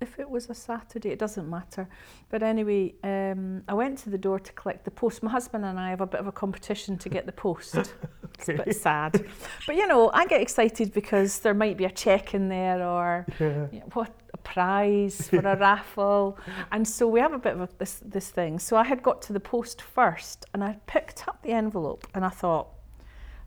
if 0.00 0.18
it 0.18 0.28
was 0.28 0.50
a 0.50 0.54
Saturday, 0.54 1.10
it 1.10 1.18
doesn't 1.18 1.48
matter. 1.48 1.88
But 2.28 2.42
anyway, 2.42 2.94
um, 3.02 3.62
I 3.66 3.74
went 3.74 3.98
to 4.00 4.10
the 4.10 4.18
door 4.18 4.38
to 4.38 4.52
collect 4.52 4.84
the 4.84 4.90
post. 4.90 5.22
My 5.22 5.30
husband 5.30 5.64
and 5.64 5.78
I 5.80 5.88
have 5.90 6.00
a 6.02 6.06
bit 6.06 6.20
of 6.20 6.26
a 6.26 6.32
competition 6.32 6.98
to 6.98 7.08
get 7.08 7.26
the 7.26 7.32
post. 7.32 7.76
It's 8.38 8.50
a 8.50 8.52
bit 8.52 8.76
sad. 8.76 9.24
But 9.66 9.76
you 9.76 9.86
know, 9.86 10.10
I 10.12 10.26
get 10.26 10.42
excited 10.42 10.92
because 10.92 11.38
there 11.38 11.54
might 11.54 11.78
be 11.78 11.86
a 11.86 11.90
check 11.90 12.34
in 12.34 12.50
there 12.50 12.82
or 12.86 13.24
Yeah. 13.40 13.66
you 13.72 13.80
know, 13.80 13.86
what 13.94 14.12
a 14.34 14.36
prize 14.36 15.28
for 15.30 15.38
a 15.38 15.56
raffle. 15.68 16.36
And 16.70 16.86
so 16.86 17.08
we 17.08 17.18
have 17.20 17.32
a 17.32 17.38
bit 17.38 17.54
of 17.54 17.62
a, 17.62 17.68
this, 17.78 18.02
this 18.04 18.28
thing. 18.28 18.58
So 18.58 18.76
I 18.76 18.84
had 18.84 19.02
got 19.02 19.22
to 19.22 19.32
the 19.32 19.40
post 19.40 19.80
first 19.80 20.44
and 20.52 20.62
I 20.62 20.76
picked 20.86 21.26
up 21.26 21.42
the 21.42 21.52
envelope 21.52 22.06
and 22.14 22.26
I 22.26 22.28
thought, 22.28 22.68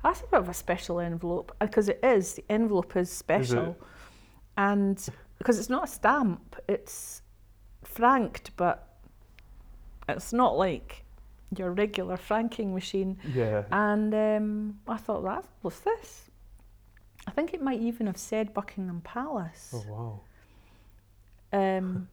that's 0.04 0.22
a 0.22 0.26
bit 0.26 0.39
of 0.39 0.50
a 0.50 0.56
special 0.56 1.00
envelope 1.00 1.56
because 1.60 1.88
it 1.88 2.00
is. 2.02 2.34
The 2.34 2.45
envelope 2.50 2.95
is 2.95 3.12
special. 3.12 3.78
And 4.58 4.97
because 5.39 5.57
it's 5.57 5.69
not 5.69 5.85
a 5.85 5.87
stamp, 5.87 6.55
it's 6.67 7.23
franked, 7.83 8.51
but 8.55 8.87
it's 10.07 10.31
not 10.33 10.57
like 10.57 11.03
your 11.57 11.71
regular 11.71 12.17
franking 12.17 12.73
machine. 12.73 13.17
Yeah. 13.33 13.63
And 13.71 14.13
um, 14.13 14.79
I 14.87 14.97
thought, 14.97 15.23
that 15.23 15.45
what's 15.61 15.79
this? 15.79 16.29
I 17.25 17.31
think 17.31 17.53
it 17.53 17.61
might 17.61 17.79
even 17.79 18.07
have 18.07 18.17
said 18.17 18.53
Buckingham 18.53 19.01
Palace. 19.01 19.73
Oh 19.73 19.83
wow. 19.87 20.21
Um, 21.51 22.07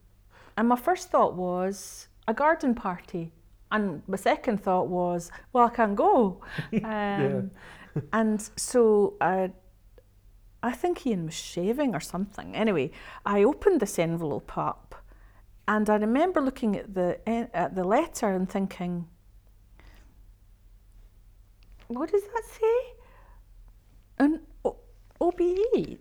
and 0.56 0.68
my 0.68 0.76
first 0.76 1.10
thought 1.10 1.34
was 1.34 2.08
a 2.26 2.34
garden 2.34 2.74
party. 2.74 3.32
And 3.70 4.02
my 4.06 4.16
second 4.16 4.62
thought 4.62 4.88
was, 4.88 5.30
well, 5.52 5.66
I 5.66 5.70
can't 5.70 5.96
go. 5.96 6.40
Um, 6.84 7.50
and 8.12 8.50
so 8.56 9.14
I, 9.20 9.50
I 10.66 10.72
think 10.72 11.06
Ian 11.06 11.26
was 11.26 11.34
shaving 11.34 11.94
or 11.94 12.00
something. 12.00 12.54
Anyway, 12.54 12.90
I 13.24 13.44
opened 13.44 13.80
this 13.80 13.98
envelope 13.98 14.56
up 14.56 14.94
and 15.68 15.88
I 15.90 15.96
remember 15.96 16.40
looking 16.40 16.76
at 16.76 16.94
the, 16.94 17.18
at 17.28 17.74
the 17.74 17.84
letter 17.84 18.28
and 18.28 18.48
thinking, 18.48 19.08
what 21.88 22.10
does 22.10 22.22
that 22.22 22.42
say? 22.44 22.94
An 24.18 24.40
o- 24.64 24.78
OBE? 25.20 25.98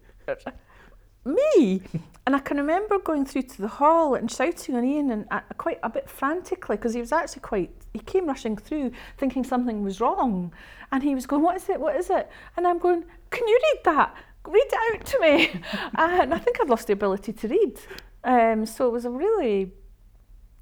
Me? 1.25 1.81
And 2.27 2.35
I 2.35 2.39
can 2.39 2.57
remember 2.57 2.97
going 2.99 3.25
through 3.25 3.43
to 3.43 3.61
the 3.61 3.67
hall 3.67 4.15
and 4.15 4.31
shouting 4.31 4.75
on 4.75 4.83
Ian 4.83 5.11
and 5.11 5.25
uh, 5.29 5.41
quite 5.57 5.79
a 5.83 5.89
bit 5.89 6.09
frantically 6.09 6.75
because 6.75 6.93
he 6.93 6.99
was 6.99 7.11
actually 7.11 7.41
quite, 7.41 7.71
he 7.93 7.99
came 7.99 8.27
rushing 8.27 8.57
through 8.57 8.91
thinking 9.17 9.43
something 9.43 9.83
was 9.83 10.01
wrong. 10.01 10.53
And 10.91 11.03
he 11.03 11.13
was 11.13 11.25
going, 11.27 11.43
What 11.43 11.55
is 11.55 11.69
it? 11.69 11.79
What 11.79 11.95
is 11.95 12.09
it? 12.09 12.29
And 12.57 12.67
I'm 12.67 12.79
going, 12.79 13.03
Can 13.29 13.47
you 13.47 13.59
read 13.73 13.83
that? 13.85 14.15
Read 14.47 14.63
it 14.67 14.95
out 14.99 15.05
to 15.05 15.19
me. 15.19 15.61
and 15.97 16.33
I 16.33 16.37
think 16.39 16.59
I'd 16.61 16.69
lost 16.69 16.87
the 16.87 16.93
ability 16.93 17.33
to 17.33 17.47
read. 17.47 17.79
Um, 18.23 18.65
so 18.65 18.87
it 18.87 18.91
was 18.91 19.05
a 19.05 19.09
really, 19.09 19.71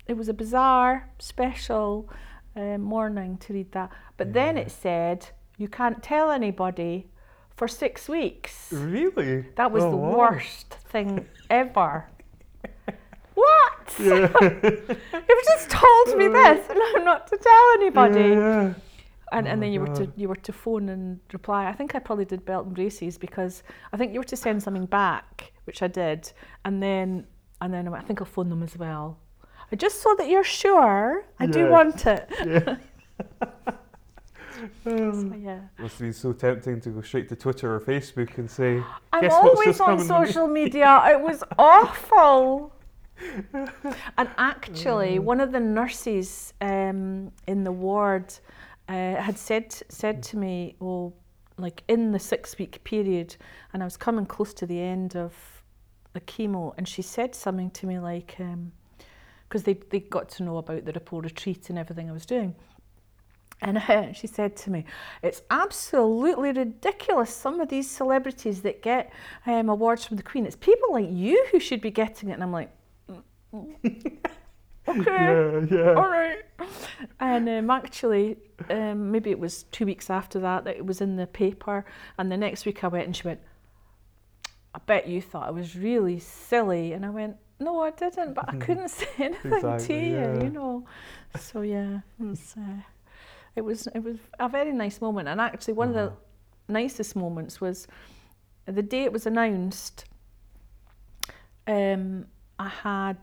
it 0.08 0.14
was 0.18 0.28
a 0.30 0.34
bizarre, 0.34 1.10
special 1.20 2.10
uh, 2.56 2.78
morning 2.78 3.38
to 3.40 3.54
read 3.54 3.72
that. 3.72 3.92
But 4.18 4.34
then 4.34 4.58
it 4.58 4.72
said, 4.72 5.28
You 5.58 5.68
can't 5.68 6.02
tell 6.04 6.32
anybody 6.32 7.08
for 7.56 7.68
six 7.68 8.10
weeks. 8.10 8.72
Really? 8.72 9.46
That 9.56 9.72
was 9.72 9.84
Oh, 9.84 9.92
the 9.92 9.98
wow. 9.98 10.18
worst 10.18 10.74
thing 10.92 11.26
ever. 11.50 12.06
what? 13.34 13.96
Yeah. 14.00 14.28
You've 14.42 15.46
just 15.48 15.70
told 15.70 16.18
me 16.18 16.28
this 16.28 16.70
and 16.70 16.80
I'm 16.96 17.06
not 17.06 17.28
to 17.28 17.38
tell 17.38 17.72
anybody. 17.76 18.30
Yeah. 18.30 18.74
And, 19.34 19.48
Oh 19.48 19.52
and 19.52 19.64
then 19.64 19.74
you 19.74 19.80
were 19.82 19.94
to 19.96 20.12
you 20.16 20.28
were 20.30 20.36
to 20.36 20.54
phone 20.54 20.90
and 20.90 21.20
reply. 21.32 21.68
I 21.68 21.74
think 21.74 21.96
I 21.96 22.00
probably 22.00 22.26
did 22.26 22.46
belt 22.46 22.66
and 22.68 22.76
braces 22.76 23.18
because 23.18 23.64
I 23.92 23.98
think 23.98 24.14
you 24.14 24.20
were 24.20 24.32
to 24.36 24.36
send 24.36 24.62
something 24.62 24.86
back, 24.86 25.52
which 25.66 25.82
I 25.82 25.88
did, 25.88 26.32
and 26.66 26.82
then 26.82 27.26
and 27.60 27.74
then 27.74 27.88
I 27.88 27.90
went, 27.92 28.04
I 28.04 28.08
think 28.08 28.22
I'll 28.22 28.28
phone 28.28 28.50
them 28.50 28.64
as 28.64 28.78
well. 28.78 29.20
I 29.72 29.76
just 29.76 30.02
so 30.02 30.14
that 30.20 30.28
you're 30.30 30.44
sure 30.44 31.26
I 31.40 31.48
do 31.48 31.70
want 31.70 32.06
it. 32.06 32.30
Yeah. 32.46 32.78
So, 34.84 35.34
yeah. 35.42 35.60
Must 35.78 35.96
have 35.96 36.00
been 36.00 36.14
so 36.14 36.32
tempting 36.32 36.80
to 36.82 36.90
go 36.92 37.02
straight 37.02 37.28
to 37.30 37.36
Twitter 37.36 37.76
or 37.76 37.82
Facebook 37.82 38.38
and 38.38 38.50
say, 38.50 38.82
I'm 39.12 39.30
always 39.30 39.80
on 39.82 39.98
to 39.98 40.04
me? 40.04 40.08
social 40.08 40.48
media. 40.48 41.04
It 41.08 41.20
was 41.20 41.44
awful. 41.58 42.74
and 43.54 44.30
actually, 44.38 45.20
one 45.20 45.42
of 45.42 45.52
the 45.52 45.60
nurses 45.60 46.54
um, 46.62 47.32
in 47.48 47.64
the 47.64 47.72
ward 47.72 48.34
uh, 48.90 49.16
had 49.16 49.38
said 49.38 49.74
said 49.90 50.24
to 50.24 50.38
me, 50.38 50.76
"Oh, 50.82 51.14
like 51.58 51.84
in 51.88 52.12
the 52.12 52.20
six 52.20 52.58
week 52.58 52.84
period," 52.84 53.36
and 53.72 53.82
I 53.82 53.86
was 53.86 53.98
coming 53.98 54.26
close 54.26 54.54
to 54.56 54.66
the 54.66 54.80
end 54.80 55.16
of 55.16 55.34
the 56.14 56.22
chemo, 56.22 56.74
and 56.78 56.88
she 56.88 57.02
said 57.02 57.36
something 57.36 57.72
to 57.72 57.88
me 57.88 58.00
like, 58.00 58.38
because 59.48 59.64
they 59.64 59.74
they 59.90 60.00
got 60.00 60.30
to 60.30 60.44
know 60.44 60.58
about 60.58 60.86
the 60.86 60.92
Ripple 60.92 61.22
retreat 61.22 61.70
and 61.70 61.80
everything 61.80 62.10
I 62.10 62.14
was 62.14 62.26
doing. 62.26 62.56
And 63.64 63.82
she 64.16 64.28
said 64.28 64.56
to 64.58 64.72
me, 64.72 64.86
It's 65.22 65.42
absolutely 65.50 66.52
ridiculous. 66.52 67.34
Some 67.34 67.60
of 67.60 67.70
these 67.70 67.90
celebrities 67.90 68.62
that 68.62 68.82
get 68.82 69.12
um, 69.46 69.70
awards 69.70 70.06
from 70.06 70.18
the 70.18 70.24
Queen, 70.24 70.46
it's 70.46 70.56
people 70.56 70.92
like 70.92 71.10
you 71.10 71.46
who 71.52 71.60
should 71.60 71.82
be 71.82 71.92
getting 71.92 72.30
it. 72.30 72.34
And 72.34 72.44
I'm 72.44 72.52
like, 72.52 72.70
"Mm, 73.10 73.24
mm, 73.54 74.18
Okay, 74.88 75.02
yeah, 75.12 75.62
yeah. 75.72 75.94
all 75.94 76.10
right. 76.10 76.40
And 77.20 77.48
um, 77.48 77.70
actually, 77.70 78.38
um, 78.70 79.12
maybe 79.12 79.30
it 79.32 79.40
was 79.40 79.64
two 79.72 79.86
weeks 79.86 80.10
after 80.10 80.40
that 80.40 80.66
that 80.66 80.76
it 80.76 80.86
was 80.86 81.00
in 81.02 81.16
the 81.16 81.26
paper. 81.28 81.86
And 82.18 82.32
the 82.32 82.38
next 82.38 82.66
week 82.66 82.84
I 82.84 82.88
went 82.88 83.06
and 83.06 83.16
she 83.16 83.24
went, 83.28 83.40
I 84.76 84.80
bet 84.86 85.08
you 85.08 85.22
thought 85.22 85.48
I 85.48 85.52
was 85.52 85.76
really 85.76 86.20
silly. 86.20 86.94
And 86.94 87.06
I 87.06 87.10
went, 87.12 87.38
No, 87.60 87.80
I 87.82 87.92
didn't, 87.92 88.34
but 88.34 88.50
I 88.50 88.56
couldn't 88.66 88.90
say 88.90 89.08
anything 89.20 89.52
to 89.52 89.56
Exactly, 89.58 90.10
you, 90.10 90.16
yeah. 90.16 90.44
you 90.44 90.50
know. 90.50 90.86
So 91.40 91.62
yeah, 91.62 92.00
it 92.20 92.24
was, 92.26 92.56
uh, 92.58 92.82
it 93.56 93.62
was 93.62 93.88
it 93.88 94.00
was 94.04 94.18
a 94.40 94.50
very 94.50 94.74
nice 94.74 95.00
moment. 95.00 95.28
And 95.30 95.40
actually, 95.40 95.76
one 95.76 95.90
of 95.92 95.96
Uh-huh. 95.96 96.10
the 96.68 96.74
nicest 96.74 97.16
moments 97.16 97.62
was 97.62 97.88
the 98.66 98.82
day 98.84 99.04
it 99.06 99.14
was 99.14 99.26
announced. 99.26 100.06
Um, 101.68 102.26
I 102.60 102.68
had 102.68 103.18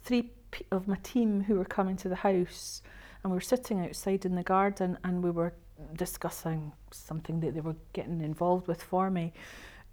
three 0.00 0.30
of 0.70 0.88
my 0.88 0.96
team 1.02 1.42
who 1.42 1.54
were 1.56 1.64
coming 1.64 1.96
to 1.98 2.08
the 2.08 2.16
house, 2.16 2.82
and 3.22 3.30
we 3.32 3.36
were 3.36 3.40
sitting 3.40 3.84
outside 3.84 4.24
in 4.24 4.34
the 4.34 4.42
garden, 4.42 4.98
and 5.04 5.22
we 5.22 5.30
were 5.30 5.54
discussing 5.94 6.72
something 6.90 7.40
that 7.40 7.54
they 7.54 7.60
were 7.60 7.76
getting 7.92 8.20
involved 8.20 8.68
with 8.68 8.82
for 8.82 9.10
me, 9.10 9.32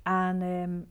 and 0.06 0.44
um, 0.44 0.88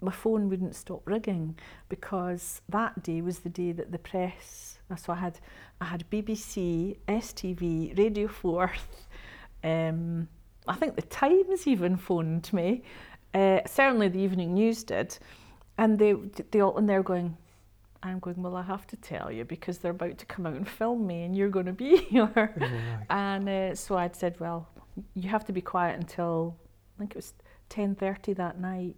my 0.00 0.12
phone 0.12 0.48
wouldn't 0.48 0.74
stop 0.74 1.02
ringing 1.06 1.56
because 1.88 2.60
that 2.68 3.02
day 3.02 3.22
was 3.22 3.40
the 3.40 3.48
day 3.48 3.72
that 3.72 3.92
the 3.92 3.98
press. 3.98 4.78
So 4.96 5.12
I 5.12 5.16
had 5.16 5.38
I 5.80 5.86
had 5.86 6.04
BBC, 6.10 6.98
STV, 7.08 7.96
Radio 7.96 8.28
Four, 8.28 8.72
um, 9.64 10.28
I 10.68 10.74
think 10.74 10.96
the 10.96 11.02
Times 11.02 11.66
even 11.66 11.96
phoned 11.96 12.52
me. 12.52 12.82
Uh, 13.34 13.60
certainly 13.66 14.08
the 14.08 14.20
Evening 14.20 14.54
News 14.54 14.84
did, 14.84 15.18
and 15.78 15.98
they 15.98 16.12
they 16.50 16.60
all 16.60 16.76
and 16.76 16.88
they're 16.88 17.02
going. 17.02 17.36
I'm 18.02 18.18
going. 18.18 18.42
Well, 18.42 18.56
I 18.56 18.62
have 18.62 18.86
to 18.88 18.96
tell 18.96 19.30
you 19.30 19.44
because 19.44 19.78
they're 19.78 19.92
about 19.92 20.18
to 20.18 20.26
come 20.26 20.46
out 20.46 20.54
and 20.54 20.68
film 20.68 21.06
me, 21.06 21.22
and 21.24 21.36
you're 21.36 21.48
going 21.48 21.66
to 21.66 21.72
be 21.72 21.96
here. 22.10 22.28
My 22.56 23.06
And 23.10 23.48
uh, 23.48 23.74
so 23.74 23.96
I'd 23.96 24.16
said, 24.16 24.40
well, 24.40 24.68
you 25.14 25.28
have 25.28 25.44
to 25.46 25.52
be 25.52 25.60
quiet 25.60 25.98
until 25.98 26.56
I 26.96 26.98
think 26.98 27.12
it 27.12 27.16
was 27.16 27.32
ten 27.68 27.94
thirty 27.94 28.32
that 28.34 28.60
night. 28.60 28.96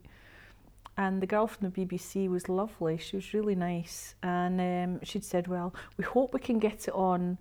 And 0.96 1.20
the 1.20 1.26
girl 1.26 1.48
from 1.48 1.70
the 1.70 1.84
BBC 1.84 2.28
was 2.28 2.48
lovely. 2.48 2.98
She 2.98 3.16
was 3.16 3.34
really 3.34 3.56
nice, 3.56 4.14
and 4.22 4.60
um, 4.60 5.00
she'd 5.02 5.24
said, 5.24 5.48
well, 5.48 5.74
we 5.96 6.04
hope 6.04 6.32
we 6.32 6.40
can 6.40 6.58
get 6.58 6.86
it 6.86 6.94
on 6.94 7.36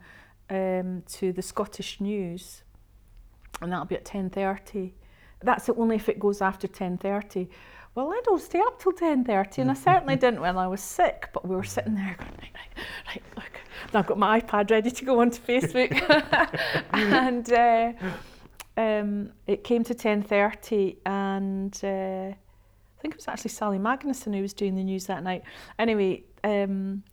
um, 0.49 1.03
to 1.14 1.32
the 1.32 1.41
Scottish 1.41 2.01
News, 2.01 2.64
and 3.61 3.72
that'll 3.72 3.86
be 3.86 3.95
at 3.95 4.05
ten 4.05 4.30
thirty. 4.30 4.95
That's 5.41 5.70
only 5.70 5.97
if 5.97 6.09
it 6.09 6.20
goes 6.20 6.41
after 6.41 6.68
ten 6.68 6.97
thirty. 6.97 7.49
Well, 7.96 8.12
I 8.12 8.22
don't 8.26 8.41
stay 8.41 8.60
up 8.60 8.82
till 8.82 8.91
ten 8.91 9.24
thirty, 9.24 9.62
and 9.62 9.70
I 9.70 9.76
certainly 9.76 10.16
didn't 10.24 10.41
when 10.41 10.58
I 10.58 10.68
was 10.68 10.82
sick. 10.82 11.30
But 11.34 11.48
we 11.48 11.56
were 11.56 11.64
sitting 11.64 11.96
there 11.96 12.16
going, 12.18 12.32
right, 12.32 12.52
right, 12.56 12.86
right, 13.08 13.24
look. 13.36 13.52
And 13.88 13.96
I've 13.96 14.08
got 14.08 14.18
my 14.18 14.41
iPad 14.41 14.72
ready 14.72 14.89
to 14.89 15.06
go 15.06 15.22
onto 15.22 15.39
Facebook, 15.41 15.91
and 16.94 17.54
uh, 17.54 17.94
um, 18.78 19.32
it 19.46 19.64
came 19.64 19.84
to 19.84 19.94
ten 19.94 20.24
thirty, 20.24 20.98
and 21.06 21.80
uh, 21.84 22.34
I 22.34 23.02
think 23.02 23.14
it 23.14 23.18
was 23.18 23.28
actually 23.28 23.52
Sally 23.52 23.78
Magnusson 23.78 24.34
who 24.34 24.41
was 24.41 24.54
doing 24.54 24.76
the 24.76 24.84
news 24.84 25.06
that 25.06 25.24
night. 25.24 25.44
Anyway, 25.78 26.24
um, 26.44 27.04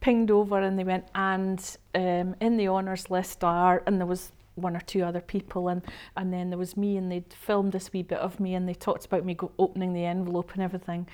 pinged 0.00 0.30
over, 0.30 0.60
and 0.60 0.78
they 0.78 0.84
went, 0.84 1.06
and 1.14 1.76
um, 1.94 2.34
in 2.40 2.58
the 2.58 2.68
honours 2.68 3.10
list 3.10 3.42
are, 3.42 3.82
and 3.86 3.98
there 3.98 4.06
was 4.06 4.32
one 4.60 4.76
or 4.76 4.80
two 4.80 5.02
other 5.02 5.20
people 5.20 5.68
and 5.68 5.82
and 6.16 6.32
then 6.32 6.50
there 6.50 6.58
was 6.58 6.76
me 6.76 6.96
and 6.96 7.10
they'd 7.10 7.32
filmed 7.32 7.72
this 7.72 7.92
wee 7.92 8.02
bit 8.02 8.18
of 8.18 8.38
me 8.40 8.54
and 8.54 8.68
they 8.68 8.74
talked 8.74 9.04
about 9.04 9.24
me 9.24 9.34
go, 9.34 9.50
opening 9.58 9.92
the 9.92 10.04
envelope 10.04 10.52
and 10.54 10.62
everything 10.62 11.06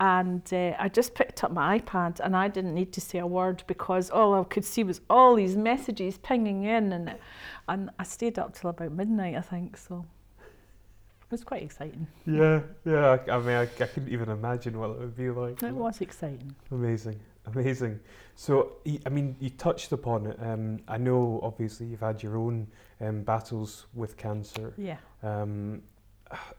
and 0.00 0.42
uh, 0.52 0.72
I 0.78 0.88
just 0.88 1.14
picked 1.14 1.44
up 1.44 1.52
my 1.52 1.78
iPad 1.78 2.20
and 2.20 2.36
I 2.36 2.48
didn't 2.48 2.74
need 2.74 2.92
to 2.94 3.00
say 3.00 3.18
a 3.18 3.26
word 3.26 3.62
because 3.66 4.10
all 4.10 4.34
I 4.34 4.44
could 4.44 4.64
see 4.64 4.84
was 4.84 5.00
all 5.08 5.36
these 5.36 5.56
messages 5.56 6.18
pinging 6.18 6.64
in 6.64 6.92
and 6.92 7.14
and 7.68 7.90
I 7.98 8.04
stayed 8.04 8.38
up 8.38 8.54
till 8.54 8.70
about 8.70 8.92
midnight 8.92 9.36
I 9.36 9.40
think 9.40 9.76
so 9.76 10.04
it 10.40 11.32
was 11.32 11.44
quite 11.44 11.62
exciting 11.62 12.06
Yeah, 12.26 12.60
yeah. 12.86 13.18
I, 13.26 13.32
I 13.32 13.38
mean, 13.38 13.56
I, 13.56 13.62
I 13.62 13.66
couldn't 13.66 14.08
even 14.08 14.30
imagine 14.30 14.78
what 14.78 14.90
it 14.90 14.98
would 14.98 15.16
be 15.16 15.28
like. 15.30 15.62
it 15.62 15.74
was 15.74 16.00
exciting 16.00 16.54
Amazing, 16.70 17.20
amazing. 17.46 18.00
So, 18.34 18.74
I 19.04 19.08
mean, 19.08 19.36
you 19.40 19.50
touched 19.50 19.90
upon 19.92 20.26
it. 20.26 20.38
Um, 20.40 20.78
I 20.86 20.96
know, 20.96 21.40
obviously, 21.42 21.86
you've 21.86 22.00
had 22.00 22.22
your 22.22 22.36
own 22.38 22.68
um, 23.00 23.22
battles 23.22 23.86
with 23.94 24.16
cancer. 24.16 24.74
yeah 24.76 24.98
Um, 25.22 25.82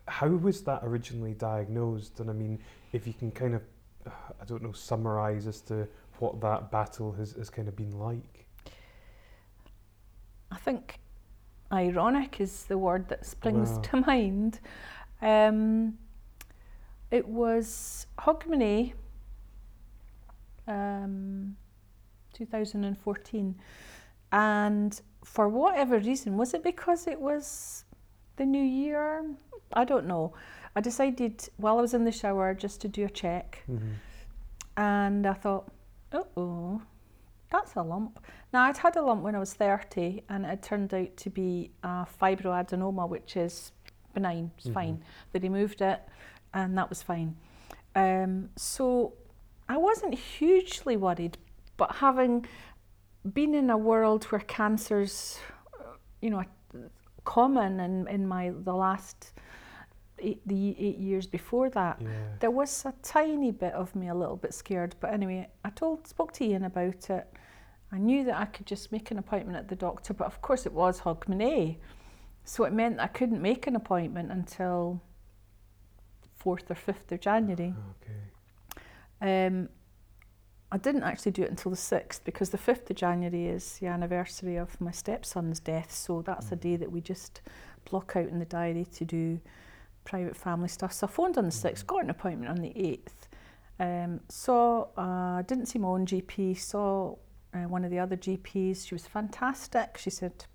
how 0.08 0.28
was 0.28 0.62
that 0.64 0.80
originally 0.84 1.34
diagnosed? 1.36 2.20
And 2.20 2.30
I 2.30 2.34
mean, 2.34 2.60
if 2.92 3.06
you 3.06 3.14
can 3.14 3.32
kind 3.32 3.54
of, 3.56 3.62
uh, 4.08 4.12
I 4.42 4.46
don't 4.46 4.64
know, 4.64 4.72
summarise 4.72 5.46
as 5.48 5.62
to 5.62 5.88
what 6.20 6.42
that 6.42 6.72
battle 6.72 7.12
has, 7.14 7.34
has 7.34 7.50
kind 7.50 7.68
of 7.68 7.76
been 7.76 7.92
like. 8.00 8.48
I 10.52 10.58
think 10.58 11.00
ironic 11.72 12.42
is 12.42 12.64
the 12.66 12.78
word 12.78 13.08
that 13.10 13.26
springs 13.26 13.70
Wow. 13.72 13.82
to 13.82 13.98
mind. 13.98 14.60
Um, 15.22 15.98
it 17.12 17.28
was 17.28 18.08
Hogmanay, 18.18 18.94
um, 20.68 21.56
2014, 22.34 23.56
and 24.32 25.00
for 25.24 25.48
whatever 25.50 26.00
reason, 26.00 26.38
was 26.38 26.54
it 26.54 26.64
because 26.64 27.08
it 27.08 27.20
was 27.20 27.86
the 28.38 28.46
new 28.46 28.64
year? 28.64 29.26
I 29.74 29.84
don't 29.86 30.06
know. 30.08 30.34
I 30.76 30.82
decided 30.82 31.48
while 31.58 31.78
I 31.78 31.82
was 31.82 31.94
in 31.94 32.04
the 32.06 32.12
shower 32.12 32.54
just 32.54 32.82
to 32.82 32.88
do 32.88 33.06
a 33.06 33.10
check, 33.10 33.64
Mm-hmm. 33.70 33.90
and 34.78 35.26
I 35.28 35.34
thought, 35.34 35.72
uh 36.12 36.24
oh, 36.38 36.82
that's 37.52 37.76
a 37.76 37.82
lump. 37.82 38.20
Now, 38.54 38.64
I'd 38.64 38.78
had 38.78 38.96
a 38.96 39.02
lump 39.02 39.22
when 39.24 39.36
I 39.36 39.40
was 39.40 39.54
30, 39.54 40.24
and 40.30 40.46
it 40.46 40.62
turned 40.64 40.94
out 40.94 41.16
to 41.18 41.30
be 41.30 41.72
a 41.84 42.06
fibroadenoma, 42.22 43.08
which 43.10 43.36
is 43.38 43.72
benign, 44.14 44.52
it's 44.58 44.68
Mhm. 44.68 44.74
fine. 44.74 45.04
They 45.32 45.40
removed 45.40 45.82
it, 45.82 46.02
and 46.54 46.78
that 46.78 46.90
was 46.90 47.02
fine. 47.04 47.36
Um, 47.96 48.50
so 48.56 49.14
I 49.68 49.78
wasn't 49.78 50.14
hugely 50.16 50.96
worried, 50.98 51.38
but 51.78 51.96
having 51.98 52.46
been 53.34 53.54
in 53.54 53.70
a 53.70 53.78
world 53.78 54.24
where 54.26 54.42
cancer's, 54.42 55.40
uh, 55.80 55.84
you 56.22 56.30
know, 56.30 56.44
common 57.26 57.80
in, 57.80 58.08
in 58.08 58.28
my 58.28 58.52
the 58.64 58.74
last 58.74 59.34
eight, 60.20 60.42
the 60.48 60.76
eight 60.80 60.98
years 60.98 61.28
before 61.28 61.70
that, 61.70 62.02
Yeah. 62.02 62.10
there 62.40 62.52
was 62.52 62.86
a 62.86 62.94
tiny 63.04 63.52
bit 63.52 63.74
of 63.74 63.96
me 63.96 64.10
a 64.10 64.16
little 64.16 64.36
bit 64.38 64.54
scared, 64.54 64.96
but 65.00 65.14
anyway, 65.14 65.50
I 65.64 65.70
told 65.70 66.08
spoke 66.08 66.32
to 66.34 66.46
Ian 66.46 66.64
about 66.64 67.10
it. 67.10 67.28
I 67.92 67.98
knew 67.98 68.24
that 68.26 68.38
I 68.38 68.46
could 68.46 68.66
just 68.66 68.92
make 68.92 69.12
an 69.12 69.18
appointment 69.18 69.58
at 69.58 69.68
the 69.68 69.76
doctor, 69.76 70.14
but 70.14 70.28
of 70.28 70.42
course 70.42 70.66
it 70.66 70.74
was 70.74 71.02
Hogmanay, 71.02 71.78
so 72.44 72.64
it 72.64 72.74
meant 72.74 73.00
I 73.00 73.08
couldn't 73.08 73.42
make 73.42 73.68
an 73.68 73.76
appointment 73.76 74.32
until 74.32 75.02
fourth 76.36 76.70
or 76.72 76.76
fifth 76.76 77.12
of 77.12 77.20
January. 77.20 77.74
Okay. 79.22 79.48
Um, 79.48 79.70
I 80.72 80.78
didn't 80.78 81.04
actually 81.04 81.32
do 81.32 81.44
it 81.44 81.50
until 81.50 81.72
the 81.72 81.78
sixth 81.78 82.24
because 82.24 82.52
the 82.52 82.58
fifth 82.58 82.90
of 82.90 82.96
January 82.96 83.48
is 83.48 83.80
the 83.80 83.88
anniversary 83.88 84.56
of 84.56 84.80
my 84.80 84.92
stepson's 84.92 85.60
death, 85.60 85.92
so 85.92 86.22
that's 86.22 86.52
a 86.52 86.56
day 86.56 86.76
that 86.76 86.92
we 86.92 87.02
just 87.02 87.42
block 87.90 88.14
out 88.16 88.28
in 88.28 88.38
the 88.38 88.46
diary 88.46 88.86
to 88.94 89.06
do 89.06 89.40
private 90.06 90.36
family 90.36 90.68
stuff. 90.68 90.94
So 90.94 91.08
I 91.08 91.10
phoned 91.10 91.38
on 91.38 91.46
the 91.46 91.52
sixth, 91.52 91.88
got 91.88 92.04
an 92.04 92.10
appointment 92.10 92.52
on 92.52 92.58
the 92.58 92.72
eighth. 92.76 93.28
Um, 93.80 94.20
saw, 94.30 94.88
uh, 94.98 95.42
didn't 95.44 95.68
see 95.68 95.80
my 95.80 95.88
own 95.88 96.06
GP, 96.06 96.60
saw 96.60 97.16
uh, 97.54 97.60
one 97.60 97.84
of 97.84 97.92
the 97.92 98.00
other 98.00 98.18
GPs. 98.18 98.88
She 98.88 98.94
was 98.94 99.08
fantastic. 99.08 99.98
She 99.98 100.10
said, 100.10 100.46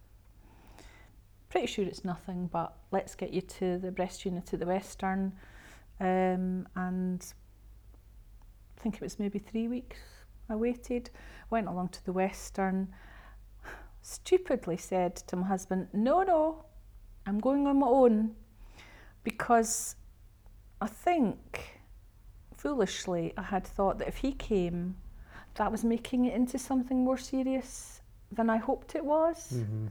pretty 1.48 1.66
sure 1.66 1.84
it's 1.84 2.04
nothing, 2.04 2.48
but 2.52 2.76
let's 2.90 3.14
get 3.14 3.32
you 3.32 3.40
to 3.40 3.78
the 3.78 3.90
breast 3.90 4.24
unit 4.24 4.52
at 4.52 4.60
the 4.60 4.66
Western. 4.66 5.32
Um, 6.00 6.68
and 6.76 7.24
I 7.24 7.43
think 8.84 8.96
it 8.96 9.00
was 9.00 9.18
maybe 9.18 9.38
three 9.38 9.66
weeks 9.66 9.96
I 10.50 10.56
waited, 10.56 11.08
went 11.48 11.68
along 11.68 11.88
to 11.88 12.04
the 12.04 12.12
Western, 12.12 12.92
stupidly 14.02 14.76
said 14.76 15.16
to 15.28 15.36
my 15.36 15.46
husband, 15.46 15.88
No, 15.94 16.22
no, 16.22 16.66
I'm 17.26 17.38
going 17.38 17.66
on 17.66 17.78
my 17.78 17.86
own 17.86 18.36
because 19.22 19.96
I 20.82 20.86
think 20.86 21.80
foolishly 22.58 23.32
I 23.38 23.42
had 23.42 23.66
thought 23.66 23.98
that 24.00 24.08
if 24.08 24.18
he 24.18 24.32
came, 24.32 24.96
that 25.54 25.72
was 25.72 25.82
making 25.82 26.26
it 26.26 26.34
into 26.34 26.58
something 26.58 27.02
more 27.02 27.16
serious 27.16 28.02
than 28.30 28.50
I 28.50 28.58
hoped 28.58 28.94
it 28.94 29.04
was. 29.04 29.50
Mm-hmm. 29.54 29.86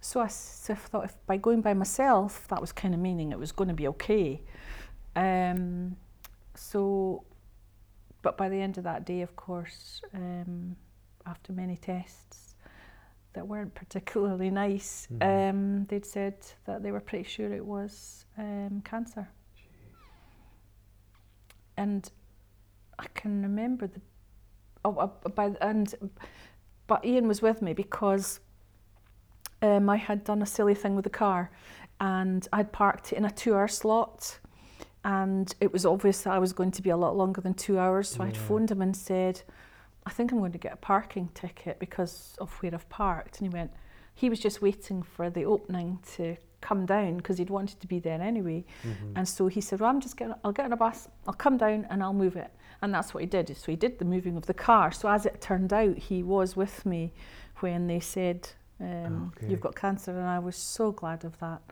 So 0.00 0.20
I 0.20 0.28
thought 0.28 1.04
if 1.04 1.14
by 1.26 1.36
going 1.36 1.60
by 1.60 1.74
myself, 1.74 2.48
that 2.48 2.62
was 2.62 2.72
kind 2.72 2.94
of 2.94 3.00
meaning 3.00 3.30
it 3.32 3.38
was 3.38 3.52
going 3.52 3.68
to 3.68 3.74
be 3.74 3.88
okay. 3.88 4.40
Um, 5.16 5.96
so, 6.56 7.24
but 8.22 8.36
by 8.36 8.48
the 8.48 8.60
end 8.60 8.78
of 8.78 8.84
that 8.84 9.04
day, 9.06 9.22
of 9.22 9.36
course, 9.36 10.00
um, 10.14 10.76
after 11.26 11.52
many 11.52 11.76
tests 11.76 12.54
that 13.32 13.46
weren't 13.46 13.74
particularly 13.74 14.50
nice, 14.50 15.06
Mhm. 15.10 15.50
um, 15.50 15.84
they'd 15.86 16.06
said 16.06 16.36
that 16.64 16.82
they 16.82 16.90
were 16.92 17.00
pretty 17.00 17.24
sure 17.24 17.52
it 17.52 17.64
was 17.64 18.24
um, 18.38 18.80
cancer. 18.84 19.28
And 21.76 22.10
I 22.98 23.06
can 23.14 23.42
remember 23.42 23.86
the 23.86 24.00
oh, 24.84 24.96
uh, 24.96 25.28
by 25.28 25.50
the- 25.50 25.62
and 25.64 25.94
but 26.86 27.04
Ian 27.04 27.28
was 27.28 27.42
with 27.42 27.60
me 27.60 27.72
because 27.74 28.40
um, 29.62 29.90
I 29.90 29.96
had 29.96 30.24
done 30.24 30.40
a 30.42 30.46
silly 30.46 30.74
thing 30.74 30.94
with 30.94 31.04
the 31.04 31.10
car 31.10 31.50
and 32.00 32.46
I'd 32.52 32.72
parked 32.72 33.12
it 33.12 33.16
in 33.16 33.24
a 33.24 33.30
two 33.30 33.54
hour 33.54 33.68
slot 33.68 34.38
and 35.06 35.54
it 35.60 35.72
was 35.72 35.86
obvious 35.86 36.22
that 36.22 36.32
I 36.32 36.40
was 36.40 36.52
going 36.52 36.72
to 36.72 36.82
be 36.82 36.90
a 36.90 36.96
lot 36.96 37.16
longer 37.16 37.40
than 37.40 37.54
two 37.54 37.78
hours. 37.78 38.08
So 38.08 38.24
I'd 38.24 38.36
phoned 38.36 38.72
him 38.72 38.82
and 38.82 38.96
said, 38.96 39.40
I 40.04 40.10
think 40.10 40.32
I'm 40.32 40.38
going 40.38 40.50
to 40.50 40.58
get 40.58 40.72
a 40.72 40.76
parking 40.76 41.28
ticket 41.32 41.78
because 41.78 42.34
of 42.40 42.52
where 42.60 42.74
I've 42.74 42.88
parked. 42.88 43.38
And 43.40 43.46
he 43.48 43.56
went, 43.56 43.70
he 44.16 44.28
was 44.28 44.40
just 44.40 44.60
waiting 44.60 45.04
for 45.04 45.30
the 45.30 45.44
opening 45.44 46.00
to 46.16 46.36
come 46.60 46.86
down 46.86 47.18
because 47.18 47.38
he'd 47.38 47.50
wanted 47.50 47.80
to 47.80 47.86
be 47.86 48.00
there 48.00 48.20
anyway. 48.20 48.64
Mhm. 48.82 49.12
And 49.14 49.28
so 49.28 49.46
he 49.46 49.60
said, 49.60 49.78
Well, 49.78 49.90
I'm 49.90 50.00
just 50.00 50.16
getting, 50.16 50.34
I'll 50.42 50.50
get 50.50 50.64
on 50.64 50.72
a 50.72 50.76
bus, 50.76 51.06
I'll 51.28 51.34
come 51.34 51.56
down 51.56 51.86
and 51.88 52.02
I'll 52.02 52.12
move 52.24 52.34
it. 52.34 52.50
And 52.82 52.92
that's 52.92 53.14
what 53.14 53.20
he 53.22 53.26
did. 53.28 53.56
So 53.56 53.66
he 53.70 53.76
did 53.76 54.00
the 54.00 54.04
moving 54.04 54.36
of 54.36 54.46
the 54.46 54.54
car. 54.54 54.90
So 54.90 55.08
as 55.08 55.24
it 55.24 55.40
turned 55.40 55.72
out, 55.72 55.96
he 55.96 56.24
was 56.24 56.56
with 56.56 56.84
me 56.84 57.12
when 57.60 57.86
they 57.86 58.00
said, 58.00 58.48
um, 58.80 59.32
Okay. 59.36 59.46
You've 59.50 59.60
got 59.60 59.76
cancer. 59.76 60.10
And 60.10 60.26
I 60.26 60.40
was 60.40 60.56
so 60.56 60.90
glad 60.90 61.24
of 61.24 61.38
that. 61.38 61.62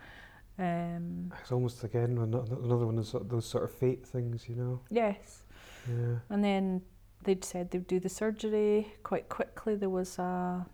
Um, 0.59 1.33
It's 1.41 1.51
almost 1.53 1.83
again 1.85 2.17
another 2.19 2.87
one 2.87 2.99
of 2.99 3.29
those- 3.29 3.47
sort 3.47 3.65
of 3.65 3.73
fate 3.73 4.07
things, 4.07 4.49
you 4.49 4.57
know. 4.57 4.81
yes. 4.91 5.45
Yeah. 5.89 6.19
And 6.31 6.43
then 6.45 6.83
they'd 7.25 7.45
said 7.45 7.71
they'd 7.71 7.87
do 7.87 8.01
the 8.01 8.09
surgery 8.09 8.95
quite 9.03 9.29
quickly. 9.29 9.75
There 9.77 9.91
was 9.91 10.19
a, 10.19 10.65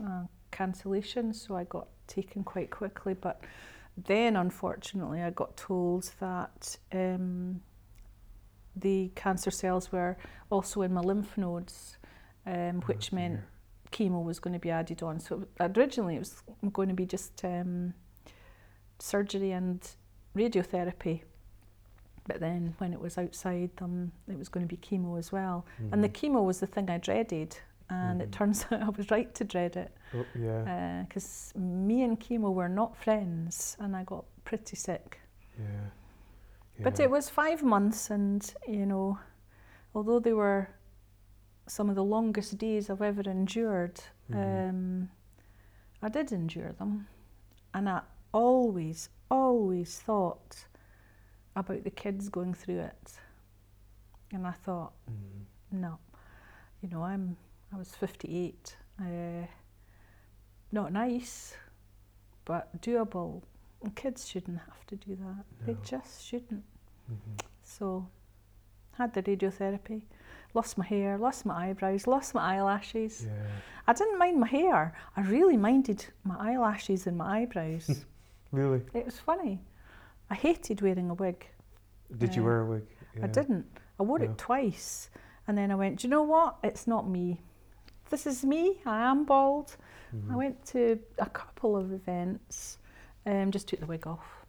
a 0.00 0.28
cancellation, 0.50 1.32
so 1.34 1.56
I 1.56 1.64
got 1.64 1.88
taken 2.06 2.44
quite 2.44 2.70
quickly. 2.70 3.14
But 3.14 3.40
then, 3.96 4.36
unfortunately, 4.36 5.22
I 5.22 5.30
got 5.30 5.56
told 5.56 6.12
that 6.20 6.76
um, 6.92 7.62
the 8.76 9.10
cancer 9.14 9.50
cells 9.50 9.90
were 9.90 10.16
also 10.50 10.82
in 10.82 10.92
my 10.92 11.00
lymph 11.00 11.36
nodes, 11.38 11.96
um, 12.46 12.82
which 12.82 13.12
Oh, 13.12 13.16
meant 13.16 13.40
chemo 13.90 14.22
was 14.22 14.38
going 14.38 14.52
to 14.54 14.60
be 14.60 14.70
added 14.70 15.02
on. 15.02 15.18
So 15.20 15.46
originally 15.58 16.16
it 16.16 16.18
was 16.20 16.42
going 16.72 16.88
to 16.90 16.94
be 16.94 17.06
just 17.06 17.44
um, 17.44 17.94
surgery 18.98 19.52
and 19.52 19.80
radiotherapy. 20.34 21.22
But 22.26 22.40
then 22.40 22.74
when 22.78 22.92
it 22.92 23.00
was 23.00 23.18
outside 23.18 23.70
them, 23.76 24.12
it 24.28 24.36
was 24.38 24.48
going 24.48 24.66
to 24.66 24.74
be 24.76 24.80
chemo 24.80 25.18
as 25.18 25.30
well. 25.30 25.64
And 25.92 26.02
the 26.02 26.08
Mhm. 26.08 26.12
chemo 26.32 26.44
was 26.44 26.58
the 26.60 26.66
thing 26.66 26.90
I 26.90 26.98
dreaded. 26.98 27.56
And 27.88 28.20
it 28.20 28.30
Mhm. 28.30 28.32
turns 28.32 28.64
out 28.72 28.82
I 28.82 28.88
was 28.88 29.10
right 29.12 29.32
to 29.36 29.44
dread 29.44 29.76
it 29.76 29.92
Oh, 30.12 30.26
yeah. 30.34 31.04
because 31.08 31.52
me 31.56 32.02
and 32.02 32.18
chemo 32.18 32.52
were 32.52 32.68
not 32.68 32.96
friends 32.96 33.76
and 33.78 33.94
I 33.96 34.02
got 34.02 34.24
pretty 34.44 34.74
sick. 34.76 35.20
yeah. 35.58 35.90
But 36.82 36.98
it 37.00 37.10
was 37.10 37.30
five 37.30 37.62
months, 37.62 38.10
and 38.10 38.54
you 38.68 38.84
know, 38.86 39.18
although 39.94 40.18
they 40.18 40.34
were 40.34 40.68
some 41.68 41.88
of 41.88 41.94
the 41.94 42.04
longest 42.04 42.58
days 42.58 42.90
I've 42.90 43.00
ever 43.02 43.22
endured, 43.30 44.00
Mhm. 44.30 44.68
um, 44.68 45.10
I 46.02 46.08
did 46.10 46.32
endure 46.32 46.72
them. 46.72 47.06
And 47.72 47.88
I 47.88 48.02
always, 48.40 49.08
always 49.30 49.98
thought 50.00 50.66
about 51.54 51.82
the 51.84 51.90
kids 51.90 52.28
going 52.28 52.54
through 52.54 52.80
it. 52.80 53.12
And 54.32 54.46
I 54.46 54.52
thought, 54.52 54.92
Mhm. 55.08 55.44
no, 55.84 55.98
you 56.82 56.88
know, 56.90 57.02
I'm, 57.02 57.36
I 57.72 57.76
was 57.76 57.94
58. 57.94 58.76
Uh, 59.00 59.46
not 60.72 60.92
nice, 60.92 61.56
but 62.44 62.80
doable. 62.82 63.42
And 63.82 63.94
kids 63.94 64.28
shouldn't 64.28 64.58
have 64.58 64.86
to 64.86 64.96
do 64.96 65.16
that. 65.16 65.44
They 65.66 65.76
just 65.82 66.24
shouldn't. 66.24 66.64
Mhm. 67.10 67.40
So, 67.62 68.08
had 68.92 69.12
the 69.14 69.22
radiotherapy, 69.22 70.02
lost 70.54 70.76
my 70.78 70.84
hair, 70.86 71.18
lost 71.18 71.46
my 71.46 71.68
eyebrows, 71.70 72.06
lost 72.06 72.34
my 72.34 72.42
eyelashes. 72.56 73.24
Yeah. 73.26 73.32
I 73.86 73.92
didn't 73.92 74.18
mind 74.18 74.40
my 74.40 74.48
hair. 74.48 74.92
I 75.16 75.20
really 75.22 75.56
minded 75.56 76.06
my 76.24 76.36
eyelashes 76.38 77.06
and 77.06 77.16
my 77.16 77.40
eyebrows. 77.42 78.04
Really? 78.52 78.82
it 78.94 79.04
was 79.04 79.18
funny. 79.18 79.60
I 80.30 80.34
hated 80.34 80.80
wearing 80.82 81.10
a 81.10 81.14
wig. 81.14 81.46
Did 82.18 82.34
you 82.34 82.42
Uh, 82.42 82.46
wear 82.46 82.60
a 82.60 82.66
wig? 82.66 82.86
I 83.22 83.26
didn't. 83.26 83.66
I 83.98 84.02
wore 84.02 84.22
it 84.22 84.36
twice. 84.38 85.10
And 85.48 85.56
then 85.56 85.70
I 85.70 85.74
went, 85.74 86.00
do 86.00 86.06
you 86.06 86.10
know 86.10 86.22
what? 86.22 86.56
It's 86.62 86.86
not 86.86 87.08
me. 87.08 87.40
This 88.10 88.26
is 88.26 88.44
me. 88.44 88.80
I 88.84 89.00
am 89.02 89.24
bald. 89.24 89.76
I 90.12 90.16
Mhm. 90.16 90.34
went 90.36 90.64
to 90.66 90.98
a 91.18 91.26
couple 91.26 91.76
of 91.76 91.92
events, 91.92 92.78
um, 93.26 93.50
just 93.50 93.68
took 93.68 93.80
the 93.80 93.86
wig 93.86 94.06
off. 94.06 94.44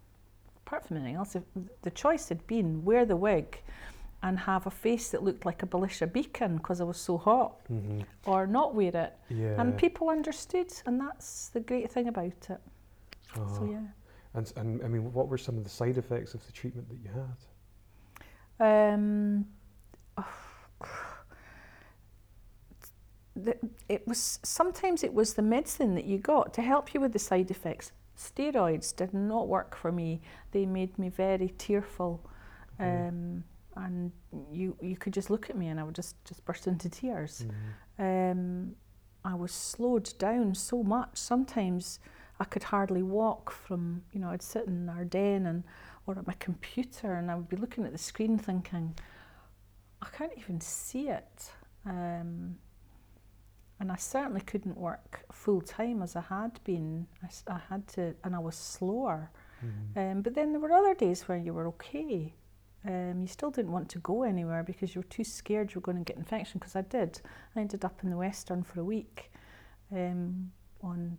Apart 0.66 0.86
from 0.86 0.98
anything 0.98 1.16
else, 1.16 1.36
the 1.82 1.92
choice 1.92 2.30
had 2.30 2.46
been 2.48 2.84
wear 2.84 3.06
the 3.06 3.16
wig 3.16 3.62
and 4.24 4.40
have 4.40 4.66
a 4.68 4.72
face 4.72 5.12
that 5.12 5.24
looked 5.24 5.46
like 5.46 5.62
a 5.64 5.68
Belisha 5.68 6.12
beacon 6.12 6.58
because 6.58 6.82
I 6.82 6.84
was 6.84 6.98
so 6.98 7.18
hot, 7.18 7.64
Mhm. 7.70 8.06
or 8.26 8.48
not 8.48 8.74
wear 8.76 8.96
it. 8.96 9.14
Yeah. 9.30 9.60
And 9.62 9.78
people 9.78 10.10
understood, 10.10 10.72
and 10.86 11.00
that's 11.00 11.50
the 11.50 11.60
great 11.60 11.92
thing 11.92 12.08
about 12.08 12.50
it. 12.50 12.62
So, 13.46 13.64
Oh. 13.64 13.70
yeah. 13.72 13.88
And, 14.34 14.52
and 14.56 14.84
I 14.84 14.88
mean, 14.88 15.12
what 15.14 15.28
were 15.30 15.38
some 15.38 15.58
of 15.58 15.64
the 15.64 15.70
side 15.70 15.98
effects 15.98 16.34
of 16.34 16.46
the 16.46 16.52
treatment 16.52 16.90
that 16.90 16.98
you 17.00 17.10
had? 17.14 17.38
Um, 18.60 19.46
the, 23.36 23.56
it 23.88 24.08
was 24.08 24.40
sometimes 24.44 25.04
it 25.04 25.14
was 25.14 25.34
the 25.36 25.42
medicine 25.42 25.96
that 25.96 26.06
you 26.06 26.18
got 26.18 26.54
to 26.56 26.62
help 26.62 26.94
you 26.94 27.00
with 27.00 27.14
the 27.14 27.20
side 27.20 27.52
effects. 27.52 27.92
Steroids 28.18 28.96
did 28.96 29.14
not 29.14 29.48
work 29.48 29.76
for 29.76 29.92
me. 29.92 30.22
They 30.52 30.66
made 30.66 30.98
me 30.98 31.10
very 31.10 31.50
tearful, 31.58 32.28
Okay. 32.82 33.08
um, 33.10 33.44
and 33.76 34.12
you 34.52 34.76
you 34.82 34.98
could 34.98 35.14
just 35.14 35.30
look 35.30 35.50
at 35.50 35.56
me 35.58 35.68
and 35.68 35.80
I 35.80 35.84
would 35.84 35.96
just 35.96 36.16
just 36.26 36.44
burst 36.46 36.68
into 36.68 36.90
tears. 36.90 37.46
Mhm. 38.00 38.32
Um, 38.32 38.76
I 39.24 39.36
was 39.36 39.52
slowed 39.52 40.18
down 40.18 40.56
so 40.56 40.82
much. 40.84 41.18
Sometimes 41.18 42.00
I 42.40 42.46
could 42.46 42.64
hardly 42.64 43.04
walk 43.04 43.52
from, 43.52 44.04
you 44.12 44.20
know, 44.20 44.30
I'd 44.30 44.42
sit 44.42 44.66
in 44.68 44.90
Ardennes 44.90 45.48
and 45.48 45.64
or 46.06 46.18
at 46.18 46.28
my 46.28 46.36
computer 46.40 47.16
and 47.16 47.30
I 47.30 47.36
would 47.36 47.50
be 47.50 47.58
looking 47.58 47.86
at 47.86 47.92
the 47.92 47.98
screen 47.98 48.38
thinking, 48.38 48.96
I 50.02 50.08
can't 50.10 50.32
even 50.38 50.62
see 50.62 51.10
it. 51.10 51.52
Um, 51.86 52.58
and 53.80 53.92
I 53.92 53.96
certainly 53.96 54.42
couldn't 54.42 54.78
work 54.78 55.26
full 55.32 55.62
time 55.62 56.02
as 56.02 56.16
I 56.16 56.22
had 56.22 56.60
been. 56.64 57.08
I, 57.24 57.54
I 57.54 57.60
had 57.70 57.88
to, 57.90 58.16
and 58.24 58.36
I 58.36 58.40
was 58.40 58.56
slower. 58.56 59.32
Mhm. 59.64 60.12
Um, 60.12 60.22
but 60.22 60.34
then 60.34 60.52
there 60.52 60.62
were 60.62 60.72
other 60.72 60.96
days 60.96 61.28
where 61.28 61.38
you 61.38 61.54
were 61.54 61.68
okay. 61.68 62.34
Um, 62.86 63.22
you 63.22 63.28
still 63.28 63.52
didn't 63.52 63.72
want 63.72 63.90
to 63.90 64.00
go 64.00 64.24
anywhere 64.24 64.64
because 64.64 64.96
you 64.96 65.02
were 65.02 65.08
too 65.08 65.24
scared 65.24 65.72
you 65.74 65.76
were 65.82 65.86
going 65.86 65.98
to 65.98 66.04
get 66.04 66.18
infection. 66.18 66.60
Because 66.60 66.76
I 66.76 66.82
did. 66.82 67.22
I 67.56 67.60
ended 67.60 67.84
up 67.84 68.04
in 68.04 68.10
the 68.10 68.18
Western 68.18 68.64
for 68.64 68.80
a 68.80 68.84
week 68.84 69.32
um, 69.92 70.52
on 70.82 71.18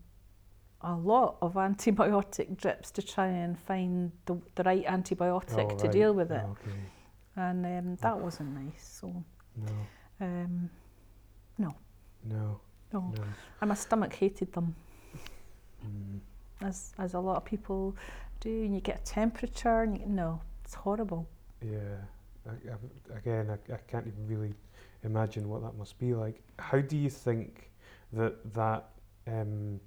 a 0.82 0.94
lot 0.94 1.36
of 1.42 1.54
antibiotic 1.54 2.56
drips 2.56 2.90
to 2.92 3.02
try 3.02 3.26
and 3.26 3.58
find 3.58 4.12
the, 4.26 4.38
the 4.54 4.62
right 4.62 4.84
antibiotic 4.86 5.72
Oh, 5.72 5.76
to 5.76 5.84
right. 5.84 5.92
deal 5.92 6.12
with 6.14 6.30
it. 6.30 6.44
Okay. 6.44 6.76
And 7.36 7.66
um, 7.66 7.96
that 8.00 8.18
wasn't 8.18 8.54
nice. 8.54 8.98
So, 9.00 9.24
No. 9.56 9.72
um, 10.20 10.70
No. 11.58 11.74
no. 12.24 12.60
No. 12.92 13.12
And 13.60 13.68
my 13.68 13.74
stomach 13.74 14.14
hated 14.14 14.52
them, 14.52 14.74
Mm. 15.84 16.18
as, 16.60 16.92
as 16.98 17.14
a 17.14 17.20
lot 17.20 17.36
of 17.36 17.44
people 17.44 17.94
do. 18.40 18.64
And 18.64 18.74
you 18.74 18.80
get 18.80 19.00
a 19.00 19.04
temperature, 19.04 19.82
and 19.82 19.96
you, 19.98 20.06
no, 20.06 20.40
it's 20.64 20.74
horrible. 20.74 21.28
Yeah. 21.62 21.78
I, 22.48 22.50
I, 22.50 23.16
again, 23.18 23.50
I, 23.50 23.72
I 23.72 23.76
can't 23.86 24.06
even 24.06 24.26
really 24.26 24.54
imagine 25.04 25.48
what 25.48 25.62
that 25.62 25.76
must 25.76 25.98
be 25.98 26.14
like. 26.14 26.40
How 26.58 26.80
do 26.80 26.96
you 26.96 27.10
think 27.10 27.70
that 28.12 28.52
that, 28.54 28.88
um, 29.26 29.78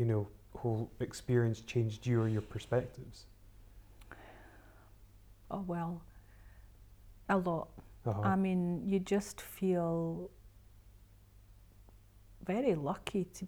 you 0.00 0.06
know, 0.06 0.26
whole 0.56 0.90
experience 1.00 1.60
changed 1.60 2.06
you 2.06 2.20
or 2.22 2.28
your 2.28 2.40
perspectives? 2.40 3.26
Oh 5.50 5.62
well, 5.66 6.00
a 7.28 7.36
lot. 7.36 7.68
Uh-huh. 8.06 8.22
I 8.22 8.34
mean, 8.36 8.82
you 8.86 8.98
just 8.98 9.40
feel 9.42 10.30
very 12.46 12.74
lucky 12.74 13.24
to. 13.34 13.46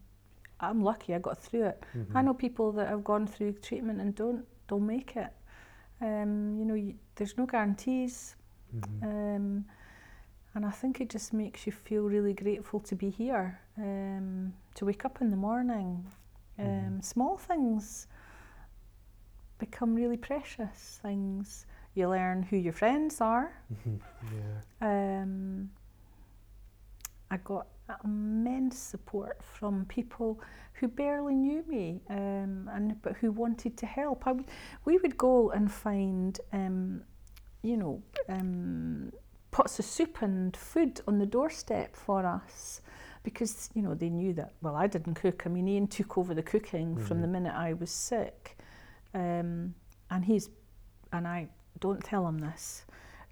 I'm 0.60 0.82
lucky 0.84 1.14
I 1.14 1.18
got 1.18 1.38
through 1.38 1.64
it. 1.72 1.84
Mhm. 1.96 2.14
I 2.14 2.22
know 2.22 2.34
people 2.34 2.70
that 2.72 2.88
have 2.88 3.02
gone 3.02 3.26
through 3.26 3.52
treatment 3.54 4.00
and 4.00 4.14
don't 4.14 4.44
don't 4.68 4.86
make 4.86 5.16
it. 5.16 5.32
Um, 6.02 6.58
you 6.58 6.64
know, 6.66 6.74
you, 6.74 6.94
there's 7.14 7.36
no 7.38 7.46
guarantees, 7.46 8.36
Mhm. 8.74 9.02
um, 9.02 9.64
and 10.54 10.66
I 10.66 10.70
think 10.70 11.00
it 11.00 11.08
just 11.08 11.32
makes 11.32 11.66
you 11.66 11.72
feel 11.72 12.02
really 12.02 12.34
grateful 12.34 12.80
to 12.80 12.94
be 12.96 13.08
here, 13.10 13.58
um, 13.78 14.52
to 14.74 14.84
wake 14.84 15.04
up 15.04 15.20
in 15.22 15.30
the 15.30 15.36
morning. 15.36 16.04
Um, 16.58 16.66
Mhm. 16.66 17.04
Small 17.04 17.36
things 17.36 18.06
become 19.58 19.94
really 19.94 20.16
precious 20.16 20.98
things. 21.02 21.66
You 21.94 22.08
learn 22.08 22.42
who 22.42 22.56
your 22.56 22.72
friends 22.72 23.20
are. 23.20 23.52
Mhm. 23.72 24.00
Yeah. 24.32 25.20
Um, 25.22 25.70
I 27.30 27.36
got 27.38 27.66
immense 28.04 28.78
support 28.78 29.42
from 29.42 29.84
people 29.86 30.40
who 30.74 30.88
barely 30.88 31.34
knew 31.34 31.62
me 31.68 32.02
um, 32.08 32.68
and 32.72 33.00
but 33.02 33.16
who 33.16 33.30
wanted 33.30 33.76
to 33.78 33.86
help. 33.86 34.26
I 34.26 34.32
would, 34.32 34.46
we 34.84 34.98
would 34.98 35.16
go 35.16 35.50
and 35.50 35.70
find, 35.70 36.38
um, 36.52 37.04
you 37.62 37.76
know, 37.76 38.02
um, 38.28 39.12
pots 39.50 39.78
of 39.78 39.84
soup 39.84 40.22
and 40.22 40.56
food 40.56 41.00
on 41.06 41.18
the 41.18 41.26
doorstep 41.26 41.94
for 41.96 42.24
us 42.26 42.80
because 43.22 43.70
you 43.74 43.82
know 43.82 43.94
they 43.94 44.10
knew 44.10 44.32
that. 44.34 44.52
Well, 44.62 44.76
I 44.76 44.86
didn't 44.86 45.14
cook. 45.14 45.42
I 45.46 45.48
mean, 45.48 45.68
Ian 45.68 45.86
took 45.86 46.18
over 46.18 46.34
the 46.34 46.42
cooking 46.42 46.96
from 46.96 47.20
the 47.20 47.26
Mhm. 47.26 47.30
minute 47.32 47.54
I 47.54 47.72
was 47.74 47.90
sick, 47.90 48.58
um, 49.14 49.74
and 50.10 50.24
he's 50.24 50.50
and 51.12 51.26
I 51.28 51.48
don't 51.80 52.02
tell 52.02 52.26
him 52.26 52.38
this 52.38 52.84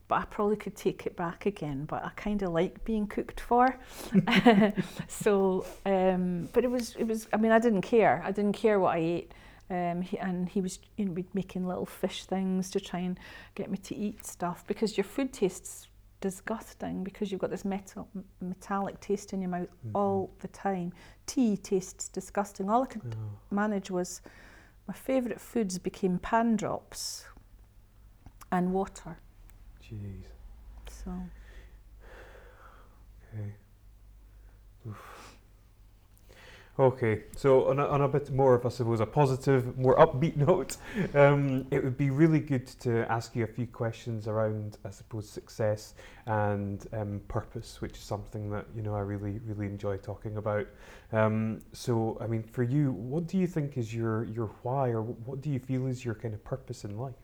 but 0.09 0.17
I 0.23 0.25
probably 0.25 0.57
could 0.57 0.75
take 0.75 1.07
it 1.07 1.15
back 1.15 1.47
again. 1.47 1.85
But 1.85 2.05
I 2.05 2.11
kind 2.17 2.43
of 2.43 2.51
like 2.51 2.85
being 2.85 3.07
cooked 3.07 3.39
for. 3.39 3.79
so, 5.09 5.65
um, 5.87 6.49
but 6.53 6.65
it 6.65 6.71
was, 6.71 6.97
it 6.97 7.05
was. 7.05 7.29
I 7.33 7.37
mean, 7.37 7.53
I 7.53 7.61
didn't 7.61 7.83
care. 7.83 8.21
I 8.25 8.33
didn't 8.33 8.55
care 8.55 8.81
what 8.81 8.97
I 8.97 8.99
ate. 8.99 9.33
Um, 9.71 10.03
he, 10.03 10.19
and 10.19 10.49
he 10.49 10.61
was 10.61 10.81
you 10.97 11.05
know, 11.05 11.25
making 11.33 11.65
little 11.65 11.87
fish 11.87 12.25
things 12.25 12.71
to 12.71 12.81
try 12.81 12.99
and 12.99 13.17
get 13.55 13.71
me 13.71 13.79
to 13.79 13.95
eat 13.95 14.27
stuff 14.27 14.65
because 14.67 14.97
your 14.97 15.05
food 15.05 15.33
tastes 15.33 15.87
disgusting 16.21 17.03
because 17.05 17.31
you've 17.33 17.41
got 17.41 17.51
this 17.51 17.65
metal, 17.65 18.09
metallic 18.41 19.01
taste 19.01 19.33
in 19.33 19.41
your 19.41 19.51
mouth 19.51 19.69
Mhm. 19.85 19.91
all 19.95 20.31
the 20.41 20.49
time. 20.49 20.93
Tea 21.27 21.57
tastes 21.57 22.09
disgusting. 22.09 22.69
All 22.69 22.83
I 22.83 22.87
could 22.87 23.17
manage 23.51 23.91
was 23.91 24.21
my 24.87 24.95
favourite 24.95 25.41
foods 25.41 25.79
became 25.79 26.19
pan 26.19 26.57
drops 26.57 27.25
and 28.53 28.73
water. 28.73 29.19
jeez. 29.83 30.25
So. 30.89 31.11
Okay. 33.35 33.55
Oof. 34.87 35.10
Okay, 36.79 37.25
so 37.37 37.69
on 37.69 37.79
a, 37.79 37.87
on 37.87 38.01
a 38.01 38.09
bit 38.09 38.31
more 38.31 38.55
of, 38.55 38.65
I 38.65 38.71
suppose, 38.71 39.01
a 39.01 39.07
positive, 39.07 39.77
more 39.77 39.97
upbeat 39.97 40.37
note, 40.49 40.77
um, 41.15 41.67
it 41.71 41.85
would 41.85 41.99
be 41.99 42.11
really 42.11 42.39
good 42.39 42.67
to 42.81 43.11
ask 43.13 43.37
you 43.37 43.45
a 43.45 43.47
few 43.47 43.67
questions 43.67 44.27
around, 44.27 44.79
I 44.85 44.91
suppose, 44.91 45.29
success 45.29 45.95
and 46.27 46.87
um, 46.93 47.21
purpose, 47.29 47.83
which 47.83 47.99
is 47.99 48.05
something 48.05 48.51
that 48.51 48.67
you 48.75 48.83
know 48.83 48.95
I 48.95 49.01
really, 49.01 49.41
really 49.45 49.67
enjoy 49.67 49.99
talking 49.99 50.37
about. 50.39 50.69
Um, 51.13 51.61
so, 51.73 52.17
I 52.21 52.27
mean, 52.27 52.45
for 52.45 52.63
you, 52.63 52.93
what 52.93 53.27
do 53.27 53.37
you 53.37 53.47
think 53.47 53.77
is 53.77 53.93
your 53.93 54.25
your 54.25 54.47
why, 54.63 54.89
or 54.89 55.03
what 55.03 55.43
do 55.43 55.51
you 55.51 55.59
feel 55.59 55.87
is 55.87 56.05
your 56.05 56.15
kind 56.15 56.33
of 56.33 56.43
purpose 56.45 56.85
in 56.85 56.97
life? 56.97 57.15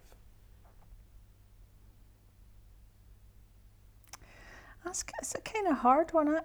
That's 4.84 5.02
it's 5.20 5.34
a 5.34 5.40
kind 5.40 5.68
of 5.68 5.78
hard 5.78 6.12
one. 6.12 6.36
I, 6.36 6.40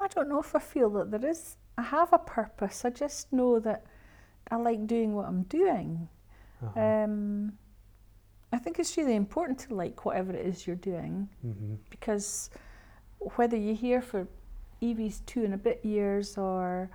I 0.00 0.08
don't 0.08 0.28
know 0.28 0.40
if 0.40 0.54
I 0.54 0.58
feel 0.58 0.90
that 0.90 1.10
there 1.10 1.26
is. 1.30 1.56
I 1.78 1.82
have 1.82 2.12
a 2.12 2.18
purpose. 2.18 2.84
I 2.84 2.90
just 2.90 3.32
know 3.32 3.58
that 3.60 3.84
I 4.50 4.56
like 4.56 4.86
doing 4.86 5.14
what 5.14 5.26
I'm 5.26 5.42
doing. 5.44 6.08
Uh-huh. 6.64 6.80
Um, 6.80 7.52
I 8.52 8.58
think 8.58 8.78
it's 8.78 8.96
really 8.96 9.14
important 9.16 9.58
to 9.60 9.74
like 9.74 10.04
whatever 10.04 10.32
it 10.32 10.46
is 10.46 10.66
you're 10.66 10.76
doing 10.76 11.28
hmm 11.42 11.74
because 11.90 12.48
whether 13.36 13.56
you're 13.56 13.74
here 13.74 14.00
for 14.00 14.26
Evie's 14.80 15.20
two 15.26 15.44
and 15.44 15.52
a 15.54 15.56
bit 15.58 15.84
years 15.84 16.38
or 16.38 16.88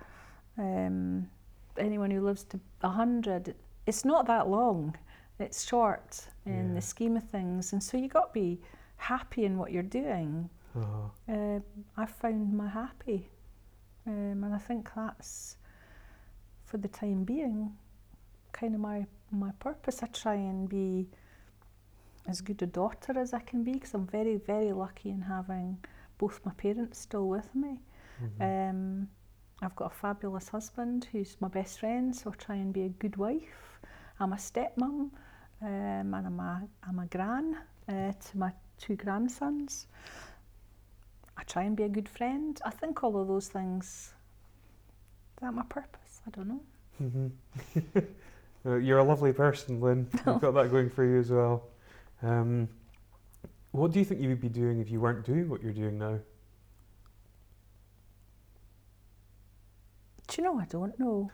um, 0.58 1.28
anyone 1.76 2.10
who 2.10 2.20
lives 2.20 2.44
to 2.44 2.60
a 2.82 2.88
hundred, 2.88 3.54
it's 3.86 4.04
not 4.04 4.26
that 4.26 4.48
long. 4.48 4.96
It's 5.38 5.64
short 5.66 6.26
in 6.46 6.68
Yeah. 6.68 6.74
the 6.74 6.80
scheme 6.80 7.16
of 7.16 7.24
things, 7.24 7.72
and 7.72 7.82
so 7.82 7.96
you've 7.96 8.12
got 8.12 8.32
to 8.32 8.40
be 8.40 8.60
happy 8.96 9.44
in 9.44 9.58
what 9.58 9.72
you're 9.72 9.82
doing. 9.82 10.48
Uh-huh. 10.76 11.32
Uh, 11.32 11.60
I 11.96 12.06
found 12.06 12.52
my 12.54 12.68
happy, 12.68 13.28
um, 14.06 14.44
and 14.44 14.54
I 14.54 14.58
think 14.58 14.88
that's 14.94 15.56
for 16.64 16.78
the 16.78 16.88
time 16.88 17.24
being 17.24 17.76
kind 18.52 18.74
of 18.74 18.80
my 18.80 19.06
my 19.30 19.50
purpose. 19.60 20.02
I 20.02 20.06
try 20.06 20.34
and 20.34 20.68
be 20.68 21.08
as 22.28 22.40
good 22.40 22.62
a 22.62 22.66
daughter 22.66 23.18
as 23.18 23.34
I 23.34 23.40
can 23.40 23.64
be 23.64 23.72
because 23.72 23.94
I'm 23.94 24.06
very 24.06 24.36
very 24.36 24.72
lucky 24.72 25.10
in 25.10 25.20
having 25.22 25.78
both 26.18 26.40
my 26.44 26.52
parents 26.52 26.98
still 27.00 27.28
with 27.28 27.54
me. 27.54 27.80
Mhm. 28.22 28.70
Um, 28.70 29.08
I've 29.60 29.76
got 29.76 29.86
a 29.92 29.94
fabulous 29.94 30.48
husband 30.48 31.06
who's 31.12 31.36
my 31.40 31.48
best 31.48 31.80
friend, 31.80 32.14
so 32.14 32.30
I 32.30 32.34
try 32.34 32.56
and 32.56 32.72
be 32.72 32.82
a 32.84 32.88
good 32.88 33.16
wife. 33.16 33.80
I'm 34.20 34.32
a 34.32 34.36
stepmom, 34.36 35.10
um, 35.60 36.14
and 36.14 36.14
I'm 36.14 36.40
a, 36.40 36.68
I'm 36.88 36.98
a 36.98 37.06
gran 37.06 37.56
uh, 37.88 38.12
to 38.12 38.38
my 38.38 38.52
two 38.78 38.96
grandsons. 38.96 39.86
I 41.42 41.44
try 41.44 41.64
and 41.64 41.76
be 41.76 41.82
a 41.82 41.88
good 41.88 42.08
friend. 42.08 42.60
I 42.64 42.70
think 42.70 43.02
all 43.02 43.20
of 43.20 43.26
those 43.26 43.48
things, 43.48 43.84
is 43.84 44.12
that 45.40 45.52
my 45.52 45.64
purpose? 45.64 46.20
I 46.26 46.30
don't 46.30 46.48
know. 46.48 46.60
hmm 46.98 47.98
Uh, 48.64 48.76
you're 48.76 48.98
a 48.98 49.02
lovely 49.02 49.32
person, 49.32 49.80
Lynne. 49.80 50.06
You've 50.24 50.40
got 50.40 50.54
that 50.54 50.70
going 50.70 50.88
for 50.88 51.04
you 51.04 51.18
as 51.18 51.32
well. 51.32 51.64
Um, 52.22 52.68
what 53.72 53.90
do 53.90 53.98
you 53.98 54.04
think 54.04 54.20
you 54.20 54.28
would 54.28 54.40
be 54.40 54.48
doing 54.48 54.78
if 54.78 54.88
you 54.88 55.00
weren't 55.00 55.24
doing 55.24 55.48
what 55.48 55.64
you're 55.64 55.72
doing 55.72 55.98
now? 55.98 56.20
Do 60.28 60.40
you 60.40 60.44
know? 60.44 60.60
I 60.60 60.66
don't 60.66 60.96
know. 61.00 61.28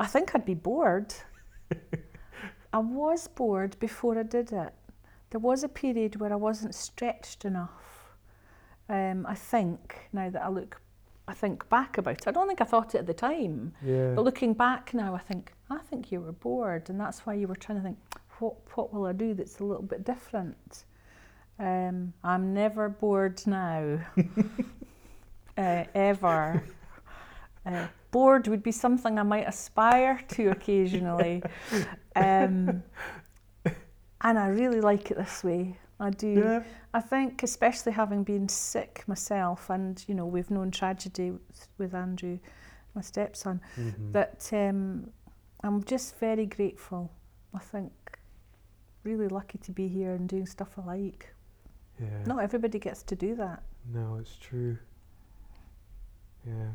I 0.00 0.06
think 0.06 0.34
I'd 0.34 0.46
be 0.46 0.54
bored. 0.54 1.12
I 2.72 2.78
was 2.78 3.28
bored 3.28 3.78
before 3.78 4.18
I 4.18 4.22
did 4.22 4.52
it. 4.52 4.72
There 5.28 5.40
was 5.40 5.62
a 5.64 5.68
period 5.68 6.18
where 6.18 6.32
I 6.32 6.36
wasn't 6.36 6.74
stretched 6.74 7.44
enough. 7.44 7.81
Um, 8.88 9.26
I 9.26 9.34
think 9.34 10.08
now 10.12 10.28
that 10.30 10.42
I 10.42 10.48
look, 10.48 10.80
I 11.28 11.34
think 11.34 11.68
back 11.68 11.98
about 11.98 12.18
it. 12.18 12.28
I 12.28 12.30
don't 12.32 12.46
think 12.48 12.60
I 12.60 12.64
thought 12.64 12.94
it 12.94 12.98
at 12.98 13.06
the 13.06 13.14
time, 13.14 13.72
Yeah. 13.82 14.12
but 14.14 14.24
looking 14.24 14.54
back 14.54 14.92
now, 14.92 15.14
I 15.14 15.18
think 15.20 15.52
I 15.70 15.78
think 15.78 16.12
you 16.12 16.20
were 16.20 16.32
bored, 16.32 16.90
and 16.90 17.00
that's 17.00 17.20
why 17.24 17.34
you 17.34 17.46
were 17.48 17.56
trying 17.56 17.78
to 17.78 17.82
think, 17.84 17.98
what 18.40 18.54
what 18.76 18.92
will 18.92 19.06
I 19.06 19.12
do 19.12 19.32
that's 19.34 19.60
a 19.60 19.64
little 19.64 19.82
bit 19.84 20.04
different? 20.04 20.84
Um, 21.58 22.12
I'm 22.24 22.52
never 22.52 22.88
bored 22.88 23.40
now, 23.46 24.00
uh, 25.56 25.84
ever. 25.94 26.62
Uh, 27.64 27.86
bored 28.10 28.48
would 28.48 28.62
be 28.62 28.72
something 28.72 29.18
I 29.18 29.22
might 29.22 29.46
aspire 29.48 30.20
to 30.28 30.50
occasionally. 30.50 31.42
Um, 32.14 32.82
and 34.20 34.38
I 34.38 34.48
really 34.48 34.82
like 34.82 35.10
it 35.10 35.16
this 35.16 35.42
way. 35.42 35.78
I 35.98 36.10
do. 36.10 36.28
yeah. 36.28 36.62
I 36.94 37.00
think, 37.00 37.42
especially 37.42 37.92
having 37.92 38.22
been 38.24 38.48
sick 38.48 39.04
myself, 39.06 39.70
and 39.70 40.04
you 40.08 40.14
know, 40.14 40.26
we've 40.26 40.50
known 40.50 40.70
tragedy 40.70 41.30
with, 41.30 41.68
with 41.78 41.94
Andrew, 41.94 42.38
my 42.94 43.00
stepson, 43.02 43.60
Mhm. 43.76 44.12
that 44.12 44.50
um, 44.52 45.10
I'm 45.64 45.82
just 45.84 46.18
very 46.18 46.46
grateful. 46.46 47.10
I 47.54 47.58
think 47.60 47.92
really 49.04 49.28
lucky 49.28 49.58
to 49.58 49.72
be 49.72 49.88
here 49.88 50.12
and 50.14 50.28
doing 50.28 50.46
stuff 50.46 50.78
I 50.78 50.82
like. 50.84 51.34
yeah. 52.00 52.24
Not 52.26 52.42
everybody 52.42 52.78
gets 52.78 53.02
to 53.04 53.16
do 53.16 53.34
that. 53.36 53.62
No, 53.92 54.16
it's 54.20 54.36
true. 54.36 54.76
Yeah. 56.46 56.70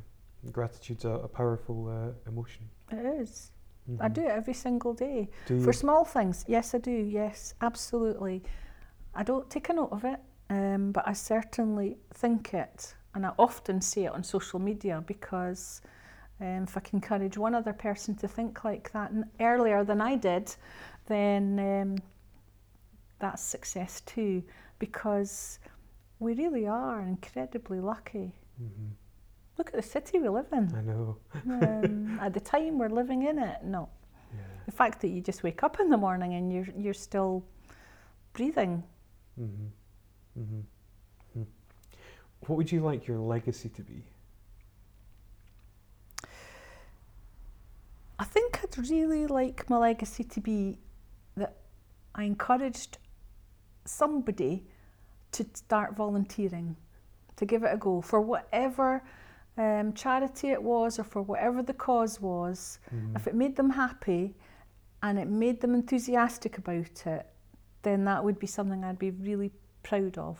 Gratitude's 0.51 1.05
a, 1.05 1.09
a 1.09 1.28
powerful 1.28 1.88
uh, 1.89 2.30
emotion. 2.30 2.70
It 2.91 3.05
is. 3.22 3.51
I 3.99 4.09
Mhm. 4.09 4.13
do 4.13 4.22
it 4.22 4.32
every 4.32 4.53
single 4.53 4.93
day. 4.93 5.30
For 5.45 5.72
small 5.74 6.03
things, 6.05 6.43
yes, 6.47 6.74
I 6.76 6.78
do. 6.80 6.91
Yes, 6.91 7.53
absolutely. 7.61 8.43
I 9.18 9.24
don't 9.24 9.49
take 9.49 9.70
a 9.70 9.74
note 9.74 9.91
of 9.91 10.05
it, 10.05 10.20
um, 10.51 10.91
but 10.91 11.07
I 11.07 11.13
certainly 11.13 11.97
think 12.13 12.53
it, 12.53 12.93
and 13.15 13.26
I 13.26 13.32
often 13.39 13.82
say 13.82 14.05
it 14.05 14.11
on 14.13 14.24
social 14.24 14.59
media 14.59 15.03
because 15.05 15.82
um, 16.39 16.63
if 16.63 16.78
I 16.78 16.82
can 16.82 16.97
encourage 16.97 17.36
one 17.38 17.55
other 17.55 17.74
person 17.74 18.13
to 18.18 18.28
think 18.28 18.63
like 18.63 18.91
that 18.93 19.11
earlier 19.39 19.84
than 19.84 20.01
I 20.01 20.15
did, 20.18 20.55
then 21.07 21.59
um, 21.59 21.95
that's 23.20 23.41
success 23.41 24.01
too. 24.01 24.43
Because 24.78 25.57
we 26.20 26.34
really 26.36 26.68
are 26.68 27.01
incredibly 27.01 27.80
lucky. 27.80 28.34
Mhm. 28.61 28.91
look 29.57 29.68
at 29.70 29.74
the 29.74 29.82
city 29.82 30.20
we 30.20 30.30
live 30.30 30.45
in. 30.51 30.65
I 30.76 30.82
know. 30.82 31.18
Um, 31.49 32.20
at 32.22 32.34
the 32.34 32.39
time 32.39 32.78
we're 32.78 32.89
living 33.01 33.24
in 33.24 33.39
it, 33.39 33.63
no. 33.63 33.89
Yeah. 34.36 34.41
The 34.68 34.72
fact 34.72 35.01
that 35.01 35.07
you 35.09 35.22
just 35.22 35.41
wake 35.41 35.63
up 35.63 35.80
in 35.80 35.89
the 35.89 35.97
morning 35.97 36.36
and 36.36 36.53
you're 36.53 36.68
you're 36.78 36.93
still 37.09 37.43
breathing. 38.34 38.84
Mm-hmm. 39.39 40.41
Mm-hmm. 40.41 40.61
What 42.41 42.55
would 42.55 42.71
you 42.71 42.81
like 42.81 43.07
your 43.07 43.17
legacy 43.17 43.69
to 43.69 43.81
be? 43.81 44.03
I 48.19 48.23
think 48.23 48.59
I'd 48.63 48.89
really 48.89 49.27
like 49.27 49.69
my 49.69 49.77
legacy 49.77 50.23
to 50.23 50.39
be 50.39 50.79
that 51.35 51.55
I 52.15 52.23
encouraged 52.23 52.97
somebody 53.85 54.65
to 55.33 55.45
start 55.53 55.95
volunteering, 55.95 56.75
to 57.35 57.45
give 57.45 57.63
it 57.63 57.73
a 57.73 57.77
go 57.77 58.01
for 58.01 58.21
whatever 58.21 59.03
um, 59.57 59.93
charity 59.93 60.49
it 60.49 60.61
was 60.61 60.99
or 60.99 61.03
for 61.03 61.21
whatever 61.21 61.61
the 61.61 61.73
cause 61.73 62.21
was. 62.21 62.79
Mm-hmm. 62.93 63.15
If 63.15 63.27
it 63.27 63.35
made 63.35 63.55
them 63.55 63.69
happy 63.69 64.35
and 65.03 65.19
it 65.19 65.27
made 65.27 65.61
them 65.61 65.75
enthusiastic 65.75 66.57
about 66.57 67.05
it, 67.05 67.27
then 67.88 68.03
that 68.05 68.21
would 68.23 68.38
be 68.38 68.47
something 68.47 68.83
I'd 68.83 68.99
be 68.99 69.11
really 69.11 69.51
proud 69.81 70.17
of. 70.17 70.38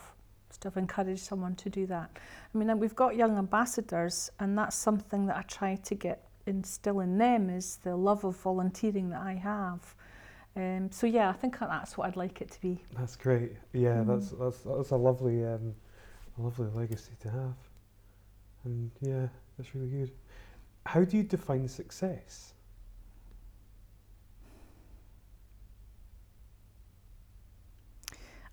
To 0.62 0.70
have 0.70 0.78
encouraged 0.78 1.20
someone 1.22 1.56
to 1.56 1.70
do 1.70 1.86
that. 1.88 2.10
I 2.54 2.58
mean, 2.58 2.80
we've 2.80 2.96
got 2.96 3.16
young 3.16 3.38
ambassadors, 3.38 4.32
and 4.40 4.58
that's 4.58 4.76
something 4.76 5.28
that 5.28 5.38
I 5.38 5.42
try 5.44 5.76
to 5.76 5.96
get 5.96 6.28
instill 6.48 7.02
in 7.02 7.18
them 7.18 7.50
is 7.50 7.78
the 7.84 7.96
love 7.96 8.24
of 8.24 8.36
volunteering 8.38 9.10
that 9.10 9.22
I 9.22 9.34
have. 9.34 9.94
Um, 10.56 10.90
so 10.92 11.06
yeah, 11.06 11.30
I 11.30 11.34
think 11.34 11.60
that's 11.60 11.96
what 11.96 12.08
I'd 12.08 12.16
like 12.16 12.42
it 12.42 12.50
to 12.52 12.62
be. 12.62 12.82
That's 12.98 13.16
great. 13.16 13.52
Yeah, 13.74 13.98
Mm. 14.04 14.08
that's 14.08 14.30
that's 14.32 14.60
that's 14.64 14.92
a 14.92 14.96
lovely 14.98 15.46
um, 15.46 15.76
a 16.40 16.42
lovely 16.42 16.70
legacy 16.74 17.14
to 17.20 17.30
have. 17.30 17.58
And 18.64 18.90
yeah, 19.02 19.28
that's 19.58 19.76
really 19.76 19.90
good. 19.90 20.12
How 20.86 21.04
do 21.04 21.18
you 21.18 21.24
define 21.24 21.68
success? 21.68 22.54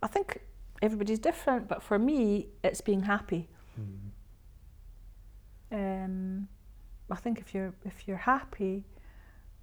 I 0.04 0.06
think 0.06 0.40
everybody's 0.82 1.18
different, 1.18 1.66
but 1.66 1.82
for 1.82 1.98
me, 1.98 2.48
it's 2.62 2.82
being 2.82 3.02
happy. 3.04 3.48
Mm. 3.80 4.10
Um, 5.72 6.48
I 7.10 7.16
think 7.16 7.40
if 7.40 7.54
you're 7.54 7.72
if 7.84 8.06
you're 8.06 8.24
happy, 8.34 8.84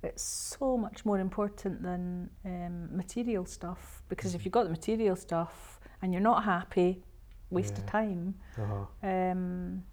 it's 0.03 0.23
so 0.23 0.77
much 0.77 1.05
more 1.05 1.19
important 1.19 1.83
than 1.83 2.29
um, 2.45 2.89
material 2.97 3.45
stuff. 3.45 4.01
Because 4.09 4.33
if 4.35 4.41
Mhm. 4.41 4.45
you've 4.45 4.51
got 4.51 4.63
the 4.63 4.71
material 4.71 5.15
stuff 5.15 5.79
and 6.01 6.11
you're 6.11 6.27
not 6.31 6.43
happy, 6.43 7.03
waste 7.51 7.77
of 7.77 7.85
time. 7.85 8.35
Uh-huh. 8.57 8.85
Um, 9.09 9.83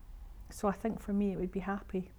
so 0.50 0.68
I 0.68 0.72
think 0.72 1.00
for 1.00 1.12
me, 1.12 1.32
it 1.32 1.38
would 1.38 1.52
be 1.52 1.60
happy, 1.60 2.10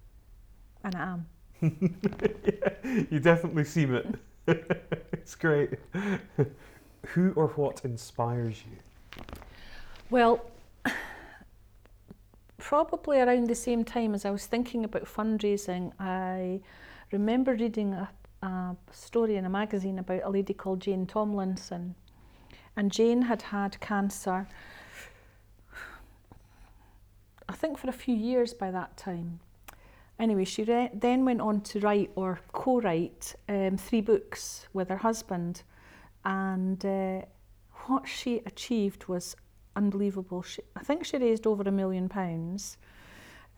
and 0.84 0.94
I 0.94 1.02
am. 1.14 1.26
yeah, 1.62 3.04
you 3.10 3.18
definitely 3.18 3.64
seem 3.64 3.94
it. 3.94 4.06
it's 5.12 5.34
great. 5.34 5.70
Who 7.08 7.32
or 7.32 7.48
what 7.48 7.84
inspires 7.84 8.62
you? 8.70 9.22
Well, 10.10 10.44
probably 12.58 13.20
around 13.20 13.48
the 13.48 13.54
same 13.54 13.84
time 13.84 14.14
as 14.14 14.24
I 14.24 14.30
was 14.30 14.46
thinking 14.46 14.84
about 14.84 15.04
fundraising, 15.04 15.92
I 15.98 16.60
remember 17.10 17.54
reading 17.54 17.94
a, 17.94 18.08
a 18.42 18.76
story 18.92 19.36
in 19.36 19.44
a 19.44 19.48
magazine 19.48 19.98
about 19.98 20.22
a 20.24 20.30
lady 20.30 20.54
called 20.54 20.80
Jane 20.80 21.06
Tomlinson. 21.06 21.94
And 22.76 22.92
Jane 22.92 23.22
had 23.22 23.42
had 23.42 23.80
cancer, 23.80 24.46
I 27.48 27.52
think, 27.54 27.78
for 27.78 27.88
a 27.88 27.92
few 27.92 28.14
years 28.14 28.54
by 28.54 28.70
that 28.70 28.96
time. 28.96 29.40
Anyway, 30.18 30.44
she 30.44 30.64
re- 30.64 30.90
then 30.92 31.24
went 31.24 31.40
on 31.40 31.62
to 31.62 31.80
write 31.80 32.10
or 32.14 32.40
co 32.52 32.80
write 32.80 33.34
um, 33.48 33.76
three 33.76 34.00
books 34.00 34.68
with 34.72 34.88
her 34.88 34.98
husband. 34.98 35.62
And 36.24 36.84
uh, 36.84 37.22
what 37.86 38.06
she 38.06 38.42
achieved 38.46 39.06
was 39.08 39.36
unbelievable. 39.76 40.42
She, 40.42 40.62
I 40.76 40.82
think 40.82 41.04
she 41.04 41.16
raised 41.16 41.46
over 41.46 41.62
a 41.62 41.72
million 41.72 42.08
pounds, 42.08 42.76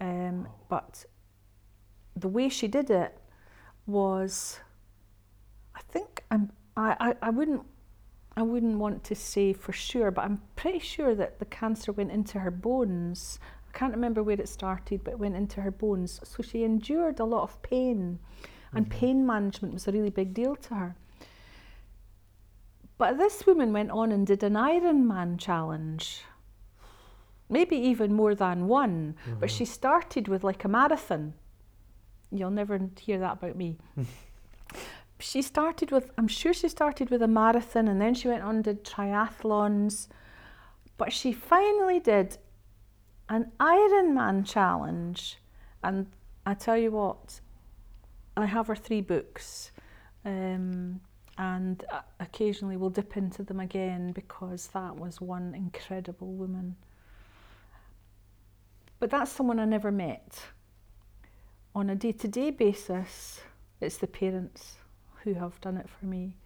um, 0.00 0.44
Wow. 0.44 0.50
but 0.68 1.04
the 2.16 2.28
way 2.28 2.48
she 2.48 2.68
did 2.68 2.90
it 2.90 3.18
was, 3.86 4.60
I 5.74 5.80
think 5.88 6.22
I'm, 6.30 6.52
I, 6.76 6.96
I, 7.00 7.14
I 7.28 7.30
wouldn't. 7.30 7.62
I 8.34 8.40
wouldn't 8.40 8.78
want 8.78 9.04
to 9.04 9.14
say 9.14 9.52
for 9.52 9.72
sure, 9.72 10.10
but 10.10 10.24
I'm 10.24 10.40
pretty 10.56 10.78
sure 10.78 11.14
that 11.14 11.38
the 11.38 11.44
cancer 11.44 11.92
went 11.92 12.10
into 12.10 12.38
her 12.38 12.50
bones. 12.50 13.38
I 13.68 13.76
can't 13.76 13.92
remember 13.92 14.22
where 14.22 14.40
it 14.40 14.48
started, 14.48 15.04
but 15.04 15.10
it 15.10 15.18
went 15.18 15.36
into 15.36 15.60
her 15.60 15.70
bones. 15.70 16.18
So 16.24 16.42
she 16.42 16.64
endured 16.64 17.20
a 17.20 17.26
lot 17.26 17.42
of 17.42 17.60
pain, 17.60 18.18
and 18.72 18.86
Mhm. 18.86 18.90
pain 18.90 19.26
management 19.26 19.74
was 19.74 19.86
a 19.86 19.92
really 19.92 20.08
big 20.08 20.32
deal 20.32 20.56
to 20.56 20.74
her. 20.76 20.96
But 22.98 23.18
this 23.18 23.46
woman 23.46 23.72
went 23.72 23.90
on 23.90 24.12
and 24.12 24.26
did 24.26 24.42
an 24.42 24.54
Ironman 24.54 25.38
challenge, 25.38 26.22
maybe 27.48 27.76
even 27.76 28.12
more 28.12 28.34
than 28.34 28.68
one. 28.68 29.16
But 29.26 29.34
Uh-huh. 29.34 29.46
she 29.48 29.64
started 29.64 30.28
with 30.28 30.44
like 30.44 30.64
a 30.64 30.68
marathon. 30.68 31.34
You'll 32.30 32.50
never 32.50 32.78
hear 33.00 33.18
that 33.18 33.34
about 33.34 33.56
me. 33.56 33.76
she 35.18 35.42
started 35.42 35.90
with, 35.90 36.10
I'm 36.16 36.28
sure 36.28 36.52
she 36.52 36.68
started 36.68 37.10
with 37.10 37.22
a 37.22 37.28
marathon 37.28 37.88
and 37.88 38.00
then 38.00 38.14
she 38.14 38.28
went 38.28 38.42
on 38.42 38.56
and 38.56 38.64
did 38.64 38.84
triathlons. 38.84 40.08
But 40.96 41.12
she 41.12 41.32
finally 41.32 42.00
did 42.00 42.38
an 43.28 43.50
Ironman 43.58 44.46
challenge. 44.46 45.38
And 45.82 46.06
I 46.46 46.54
tell 46.54 46.76
you 46.76 46.92
what, 46.92 47.40
I 48.36 48.46
have 48.46 48.68
her 48.68 48.76
three 48.76 49.00
books. 49.00 49.72
Um, 50.24 51.00
and 51.38 51.84
uh, 51.90 52.00
occasionally 52.20 52.76
we'll 52.76 52.90
dip 52.90 53.16
into 53.16 53.42
them 53.42 53.60
again 53.60 54.12
because 54.12 54.68
that 54.68 54.96
was 54.96 55.20
one 55.20 55.54
incredible 55.54 56.32
woman. 56.32 56.76
But 59.00 59.10
that's 59.10 59.32
someone 59.32 59.58
I 59.58 59.64
never 59.64 59.90
met. 59.90 60.44
On 61.74 61.90
a 61.90 61.94
day 61.94 62.12
to 62.12 62.28
day 62.28 62.50
basis, 62.50 63.40
it's 63.80 63.96
the 63.96 64.06
parents 64.06 64.76
who 65.24 65.34
have 65.34 65.60
done 65.60 65.76
it 65.76 65.88
for 65.88 66.06
me, 66.06 66.36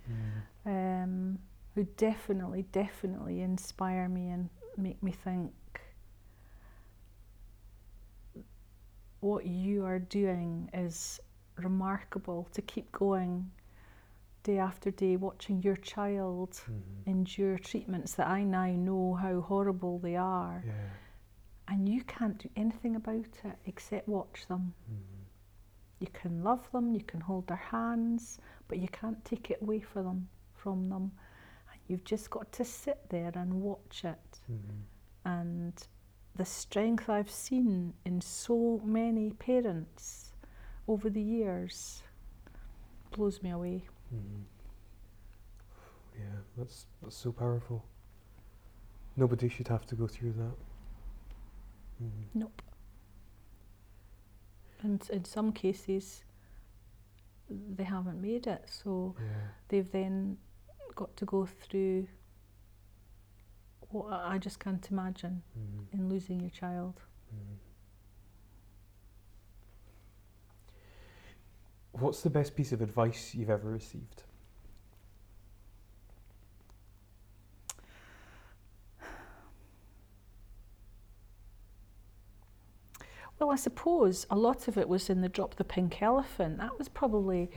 Mm. 0.66 1.02
um, 1.04 1.38
who 1.74 1.84
definitely, 1.96 2.62
definitely 2.72 3.40
inspire 3.40 4.08
me 4.08 4.28
and 4.30 4.48
make 4.76 5.02
me 5.02 5.10
think 5.10 5.52
what 9.20 9.46
you 9.46 9.84
are 9.84 9.98
doing 9.98 10.70
is 10.72 11.20
remarkable 11.56 12.46
to 12.52 12.62
keep 12.62 12.90
going 12.92 13.50
day 14.46 14.58
after 14.58 14.90
day, 14.92 15.16
watching 15.16 15.60
your 15.62 15.76
child 15.76 16.52
Mhm. 16.52 17.06
endure 17.06 17.58
treatments 17.58 18.14
that 18.14 18.28
I 18.28 18.44
now 18.44 18.70
know 18.88 19.14
how 19.14 19.40
horrible 19.40 19.98
they 19.98 20.16
are, 20.16 20.62
Yeah. 20.64 20.90
and 21.68 21.88
you 21.88 22.04
can't 22.04 22.38
do 22.38 22.48
anything 22.54 22.94
about 22.94 23.44
it 23.44 23.58
except 23.64 24.06
watch 24.08 24.46
them. 24.46 24.74
Mhm. 24.88 25.24
You 25.98 26.06
can 26.20 26.44
love 26.44 26.70
them, 26.70 26.94
you 26.94 27.02
can 27.02 27.22
hold 27.22 27.46
their 27.48 27.56
hands, 27.56 28.38
but 28.68 28.78
you 28.78 28.88
can't 28.88 29.24
take 29.24 29.50
it 29.50 29.62
away 29.62 29.80
from 29.80 30.04
them. 30.04 30.28
From 30.52 30.88
them, 30.88 31.12
and 31.72 31.80
you've 31.88 32.04
just 32.04 32.30
got 32.30 32.52
to 32.52 32.64
sit 32.64 33.08
there 33.08 33.32
and 33.34 33.62
watch 33.62 34.04
it. 34.04 34.40
Mhm. 34.48 34.82
And 35.24 35.88
the 36.34 36.44
strength 36.44 37.08
I've 37.08 37.30
seen 37.30 37.94
in 38.04 38.20
so 38.20 38.78
many 38.84 39.30
parents 39.32 40.34
over 40.86 41.10
the 41.10 41.22
years 41.22 42.02
blows 43.10 43.42
me 43.42 43.50
away. 43.50 43.88
Mhm. 44.14 44.44
Yeah, 46.18 46.36
that's 46.56 46.86
that's 47.02 47.16
so 47.16 47.32
powerful. 47.32 47.84
Nobody 49.16 49.48
should 49.48 49.68
have 49.68 49.86
to 49.86 49.94
go 49.94 50.06
through 50.06 50.32
that. 50.32 50.54
Mhm. 52.02 52.26
Nope. 52.34 52.62
And 54.82 55.08
in 55.10 55.24
some 55.24 55.52
cases, 55.52 56.24
they 57.48 57.84
haven't 57.84 58.20
made 58.20 58.46
it, 58.46 58.68
so 58.68 59.14
Yeah. 59.18 59.48
they've 59.68 59.90
then 59.90 60.38
got 60.94 61.16
to 61.16 61.24
go 61.24 61.46
through 61.46 62.06
what 63.90 64.12
I 64.12 64.38
just 64.38 64.58
can't 64.60 64.90
imagine 64.90 65.42
Mhm. 65.56 65.92
in 65.92 66.08
losing 66.08 66.40
your 66.40 66.50
child. 66.50 67.02
Mhm. 67.32 67.58
What's 71.98 72.20
the 72.20 72.30
best 72.30 72.54
piece 72.54 72.72
of 72.72 72.82
advice 72.82 73.34
you've 73.34 73.48
ever 73.48 73.70
received? 73.70 74.22
Well, 83.38 83.50
I 83.50 83.56
suppose 83.56 84.26
a 84.30 84.36
lot 84.36 84.66
of 84.68 84.78
it 84.78 84.88
was 84.88 85.10
in 85.10 85.20
the 85.20 85.28
Drop 85.28 85.56
the 85.56 85.64
Pink 85.64 86.00
Elephant. 86.02 86.58
That 86.58 86.78
was 86.78 86.88
probably 86.88 87.46
mm. 87.46 87.52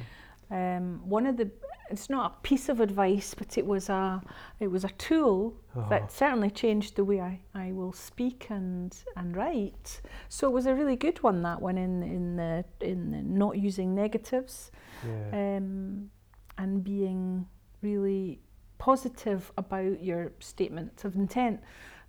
Um, 0.52 1.02
one 1.08 1.26
of 1.28 1.38
the 1.38 1.52
it's 1.92 2.10
not 2.10 2.32
a 2.32 2.42
piece 2.44 2.70
of 2.70 2.80
advice, 2.80 3.34
but 3.34 3.58
it 3.58 3.66
was 3.66 3.90
a 3.90 4.22
it 4.60 4.68
was 4.68 4.84
a 4.84 4.90
tool 4.90 5.56
Oh. 5.76 5.86
that 5.90 6.12
certainly 6.12 6.50
changed 6.50 6.96
the 6.96 7.04
way 7.06 7.22
I, 7.22 7.40
I 7.54 7.72
will 7.72 7.94
speak 7.94 8.48
and 8.50 8.96
and 9.16 9.36
write. 9.36 10.02
So 10.30 10.48
it 10.48 10.52
was 10.54 10.66
a 10.66 10.74
really 10.74 10.96
good 10.96 11.22
one 11.24 11.42
that 11.44 11.62
one 11.62 11.78
in 11.78 12.04
in 12.04 12.36
the 12.36 12.64
in 12.82 13.12
the 13.12 13.22
not 13.22 13.58
using 13.58 13.94
negatives 13.96 14.72
Yeah. 15.06 15.58
um, 15.58 16.10
and 16.58 16.84
being 16.84 17.48
really 17.82 18.40
positive 18.80 19.52
about 19.58 20.02
your 20.04 20.32
statement 20.40 21.06
of 21.06 21.16
intent. 21.16 21.60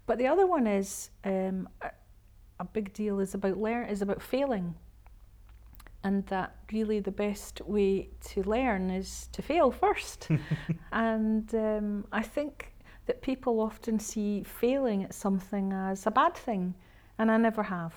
But 0.06 0.18
the 0.18 0.26
other 0.26 0.46
one 0.46 0.66
is 0.66 1.10
um, 1.24 1.68
a, 1.82 1.90
a 2.58 2.64
big 2.64 2.92
deal 2.92 3.20
is 3.20 3.34
about 3.34 3.58
learn 3.58 3.88
is 3.88 4.02
about 4.02 4.20
failing, 4.22 4.74
and 6.02 6.26
that 6.26 6.56
really 6.72 7.00
the 7.00 7.10
best 7.12 7.60
way 7.66 8.08
to 8.30 8.42
learn 8.42 8.90
is 8.90 9.28
to 9.32 9.42
fail 9.42 9.70
first. 9.70 10.28
and 10.92 11.54
um, 11.54 12.06
I 12.12 12.22
think 12.22 12.72
that 13.06 13.22
people 13.22 13.60
often 13.60 13.98
see 13.98 14.42
failing 14.44 15.04
at 15.04 15.14
something 15.14 15.72
as 15.72 16.06
a 16.06 16.10
bad 16.10 16.34
thing, 16.34 16.74
and 17.18 17.30
I 17.30 17.36
never 17.36 17.62
have 17.62 17.94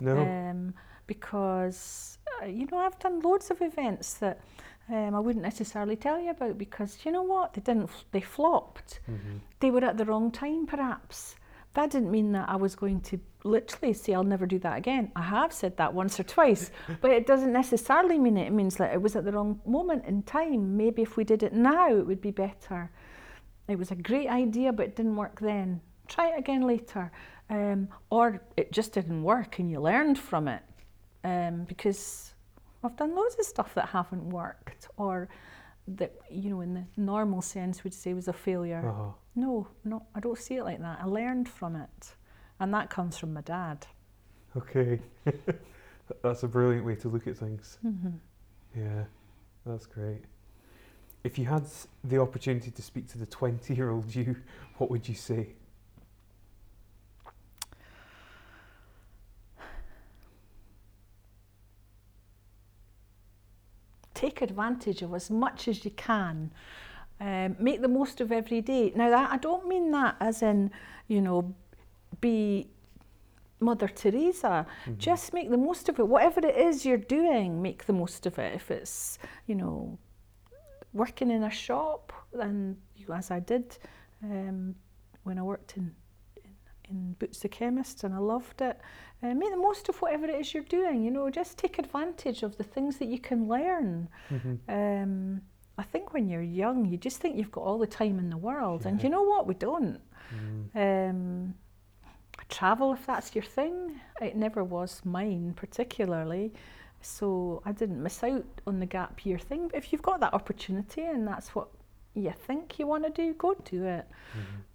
no. 0.00 0.18
um, 0.18 0.74
because 1.06 2.18
uh, 2.42 2.46
you 2.46 2.66
know 2.70 2.78
I've 2.78 2.98
done 2.98 3.20
loads 3.20 3.50
of 3.50 3.60
events 3.62 4.14
that 4.14 4.40
um, 4.88 5.14
I 5.14 5.20
wouldn't 5.20 5.44
necessarily 5.44 5.96
tell 5.96 6.20
you 6.20 6.30
about 6.30 6.58
because 6.58 6.98
you 7.04 7.12
know 7.12 7.22
what 7.22 7.54
they 7.54 7.60
didn't 7.60 7.84
f- 7.84 8.04
they 8.12 8.20
flopped 8.20 9.00
Mhm. 9.08 9.40
they 9.60 9.70
were 9.70 9.84
at 9.84 9.96
the 9.96 10.04
wrong 10.04 10.30
time 10.30 10.66
perhaps 10.66 11.36
that 11.74 11.90
didn't 11.90 12.10
mean 12.10 12.32
that 12.32 12.48
I 12.48 12.56
was 12.56 12.74
going 12.74 13.00
to 13.02 13.18
literally 13.44 13.92
say 13.94 14.14
I'll 14.14 14.22
never 14.22 14.46
do 14.46 14.58
that 14.60 14.76
again. 14.76 15.10
I 15.16 15.22
have 15.22 15.52
said 15.52 15.76
that 15.78 15.94
once 15.94 16.20
or 16.20 16.22
twice 16.22 16.70
but 17.00 17.10
it 17.10 17.26
doesn't 17.26 17.52
necessarily 17.52 18.18
mean 18.18 18.36
it. 18.36 18.48
It 18.48 18.52
means 18.52 18.76
that 18.76 18.92
it 18.92 19.00
was 19.00 19.16
at 19.16 19.24
the 19.24 19.32
wrong 19.32 19.60
moment 19.64 20.04
in 20.04 20.22
time. 20.22 20.76
Maybe 20.76 21.02
if 21.02 21.16
we 21.16 21.24
did 21.24 21.42
it 21.42 21.52
now 21.52 21.94
it 21.94 22.06
would 22.06 22.20
be 22.20 22.30
better. 22.30 22.90
It 23.68 23.78
was 23.78 23.90
a 23.90 23.96
great 23.96 24.28
idea 24.28 24.72
but 24.72 24.86
it 24.86 24.96
didn't 24.96 25.16
work 25.16 25.40
then. 25.40 25.80
Try 26.08 26.28
it 26.28 26.38
again 26.38 26.62
later. 26.62 27.10
Um, 27.48 27.88
or 28.10 28.42
it 28.56 28.72
just 28.72 28.92
didn't 28.92 29.22
work 29.22 29.58
and 29.58 29.70
you 29.70 29.80
learned 29.80 30.18
from 30.18 30.48
it 30.48 30.62
um, 31.24 31.64
because 31.64 32.34
I've 32.84 32.96
done 32.96 33.14
loads 33.14 33.36
of 33.38 33.44
stuff 33.44 33.74
that 33.74 33.88
haven't 33.88 34.30
worked 34.30 34.88
or 34.96 35.28
that 35.88 36.14
you 36.30 36.50
know 36.50 36.60
in 36.60 36.74
the 36.74 36.84
normal 36.96 37.42
sense 37.42 37.84
would 37.84 37.94
say 37.94 38.14
was 38.14 38.28
a 38.28 38.32
failure. 38.32 38.82
Oh. 38.86 39.14
No 39.34 39.66
no 39.84 40.06
I 40.14 40.20
don't 40.20 40.38
see 40.38 40.56
it 40.56 40.64
like 40.64 40.80
that 40.80 41.00
I 41.02 41.06
learned 41.06 41.48
from 41.48 41.76
it 41.76 42.14
and 42.60 42.72
that 42.74 42.90
comes 42.90 43.16
from 43.18 43.32
my 43.32 43.40
dad 43.40 43.86
Okay. 44.56 45.00
that's 46.22 46.42
a 46.42 46.48
brilliant 46.48 46.84
way 46.84 46.94
to 46.96 47.08
look 47.08 47.26
at 47.26 47.36
things. 47.38 47.78
mm-hmm. 47.84 48.10
Yeah, 48.78 49.04
that's 49.64 49.86
great. 49.86 50.22
If 51.24 51.38
you 51.38 51.46
had 51.46 51.64
the 52.04 52.18
opportunity 52.20 52.70
to 52.70 52.82
speak 52.82 53.08
to 53.12 53.18
the 53.18 53.26
20 53.26 53.74
year 53.74 53.90
old 53.90 54.14
you, 54.14 54.36
what 54.78 54.90
would 54.90 55.08
you 55.08 55.14
say? 55.14 55.54
take 64.14 64.40
advantage 64.42 65.02
of 65.02 65.14
as 65.14 65.30
much 65.30 65.66
as 65.66 65.84
you 65.84 65.90
can. 65.90 66.50
Um, 67.26 67.56
make 67.60 67.80
the 67.80 67.88
most 68.00 68.20
of 68.20 68.32
every 68.32 68.60
day. 68.60 68.92
Now, 68.96 69.08
that, 69.10 69.30
I 69.30 69.38
don't 69.38 69.66
mean 69.68 69.86
that 69.92 70.16
as 70.18 70.42
in, 70.42 70.70
you 71.06 71.20
know, 71.20 71.54
be 72.20 72.68
Mother 73.60 73.86
Teresa. 74.00 74.66
Mhm. 74.86 74.98
Just 74.98 75.32
make 75.32 75.48
the 75.48 75.56
most 75.68 75.88
of 75.88 76.00
it. 76.00 76.08
Whatever 76.14 76.40
it 76.50 76.56
is 76.68 76.84
you're 76.86 77.06
doing, 77.20 77.62
make 77.62 77.80
the 77.86 77.92
most 77.92 78.26
of 78.26 78.38
it. 78.44 78.50
If 78.60 78.70
it's, 78.72 79.20
you 79.46 79.54
know, 79.54 79.98
working 80.92 81.30
in 81.30 81.44
a 81.44 81.50
shop, 81.50 82.12
then 82.32 82.76
you, 82.96 83.06
as 83.14 83.30
I 83.30 83.40
did 83.40 83.78
um, 84.24 84.74
when 85.22 85.38
I 85.38 85.42
worked 85.42 85.76
in, 85.76 85.94
in 86.44 86.50
in 86.90 87.12
Boots 87.20 87.38
the 87.38 87.48
Chemist, 87.48 88.02
and 88.04 88.12
I 88.14 88.18
loved 88.18 88.60
it. 88.60 88.76
Uh, 89.22 89.34
make 89.34 89.50
the 89.50 89.56
most 89.68 89.88
of 89.88 90.02
whatever 90.02 90.26
it 90.26 90.40
is 90.40 90.52
you're 90.52 90.64
doing. 90.80 91.04
You 91.04 91.12
know, 91.12 91.30
just 91.30 91.56
take 91.56 91.78
advantage 91.78 92.42
of 92.42 92.56
the 92.56 92.64
things 92.64 92.98
that 92.98 93.06
you 93.14 93.20
can 93.20 93.46
learn. 93.46 94.08
Mhm. 94.30 94.58
Um, 94.68 95.42
I 95.78 95.82
think 95.82 96.12
when 96.12 96.28
you're 96.28 96.42
young, 96.42 96.84
you 96.86 96.98
just 96.98 97.18
think 97.18 97.36
you've 97.36 97.50
got 97.50 97.62
all 97.62 97.78
the 97.78 97.86
time 97.86 98.18
in 98.18 98.30
the 98.30 98.36
world, 98.36 98.84
and 98.86 99.02
you 99.02 99.08
know 99.08 99.22
what? 99.22 99.46
We 99.46 99.54
don't. 99.54 100.00
Mm. 100.34 101.10
Um, 101.10 101.54
travel, 102.48 102.92
if 102.92 103.06
that's 103.06 103.34
your 103.34 103.44
thing, 103.44 104.00
it 104.20 104.36
never 104.36 104.62
was 104.62 105.00
mine 105.04 105.54
particularly. 105.56 106.52
So 107.00 107.62
I 107.64 107.72
didn't 107.72 108.02
miss 108.02 108.22
out 108.22 108.44
on 108.66 108.78
the 108.78 108.86
gap 108.86 109.26
year 109.26 109.38
thing. 109.38 109.68
But 109.68 109.78
if 109.78 109.92
you've 109.92 110.02
got 110.02 110.20
that 110.20 110.34
opportunity 110.34 111.02
and 111.02 111.26
that's 111.26 111.54
what 111.54 111.68
you 112.14 112.32
think 112.46 112.78
you 112.78 112.86
want 112.86 113.04
to 113.04 113.10
do, 113.10 113.34
go 113.34 113.54
do 113.54 113.84
it. 113.84 114.06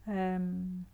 Mhm. 0.07 0.35
Um, 0.35 0.85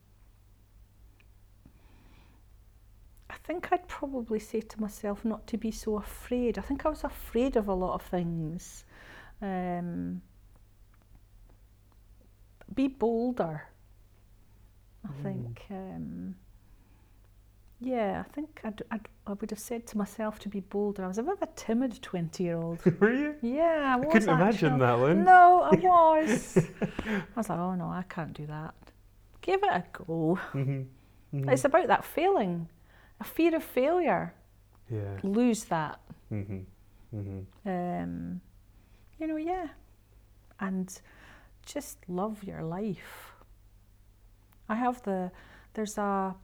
I 3.30 3.36
think 3.46 3.72
I'd 3.72 3.88
probably 3.88 4.40
say 4.40 4.62
to 4.62 4.82
myself 4.82 5.26
not 5.26 5.48
to 5.48 5.58
be 5.58 5.72
so 5.72 5.98
afraid. 5.98 6.60
I 6.60 6.62
think 6.62 6.86
I 6.86 6.90
was 6.90 7.04
afraid 7.04 7.56
of 7.56 7.68
a 7.68 7.74
lot 7.74 7.96
of 7.96 8.04
things. 8.04 8.86
Um, 9.42 10.22
be 12.74 12.88
bolder. 12.88 13.68
I 15.06 15.12
Mm. 15.12 15.24
think. 15.24 15.66
Um, 15.70 16.36
yeah, 17.80 18.24
I 18.26 18.32
think 18.32 18.62
I'd, 18.64 18.82
I'd, 18.92 19.08
I 19.28 19.34
would 19.34 19.50
have 19.50 19.60
said 19.60 19.86
to 19.88 19.98
myself 19.98 20.40
to 20.40 20.50
be 20.50 20.62
bolder. 20.62 21.04
I 21.04 21.08
was 21.08 21.18
a 21.18 21.24
bit 21.24 21.34
of 21.34 21.42
a 21.42 21.50
timid 21.56 22.02
20 22.02 22.42
year 22.44 22.56
old. 22.58 22.80
Were 23.02 23.14
you? 23.14 23.36
Yeah, 23.42 23.64
I 23.90 23.94
I 23.94 23.96
was. 23.98 24.14
couldn't 24.14 24.30
imagine 24.30 24.80
that, 24.80 24.94
Lynne. 25.00 25.24
No, 25.26 25.62
I 25.64 25.76
was. 26.24 26.58
I 27.06 27.24
was 27.36 27.50
like, 27.50 27.60
oh 27.60 27.76
no, 27.76 27.86
I 27.90 28.04
can't 28.08 28.34
do 28.34 28.46
that. 28.48 28.74
Give 29.42 29.62
it 29.64 29.70
a 29.70 29.84
go. 29.92 30.40
Mhm. 30.54 30.86
Mhm. 31.34 31.52
It's 31.52 31.66
about 31.66 31.88
that 31.88 32.06
failing, 32.06 32.70
a 33.20 33.24
fear 33.26 33.54
of 33.56 33.64
failure. 33.64 34.34
Yeah. 34.90 35.18
Lose 35.24 35.66
that. 35.66 36.00
Mhm. 36.32 36.64
Mhm. 37.14 37.46
Um, 37.66 38.42
you 39.20 39.28
know, 39.28 39.38
yeah. 39.38 39.68
And 40.60 41.00
just 41.66 41.98
love 42.08 42.44
your 42.44 42.64
life. 42.64 43.34
I 44.70 44.76
have 44.76 45.02
the, 45.04 45.32
there's 45.74 45.98
a, 45.98 46.36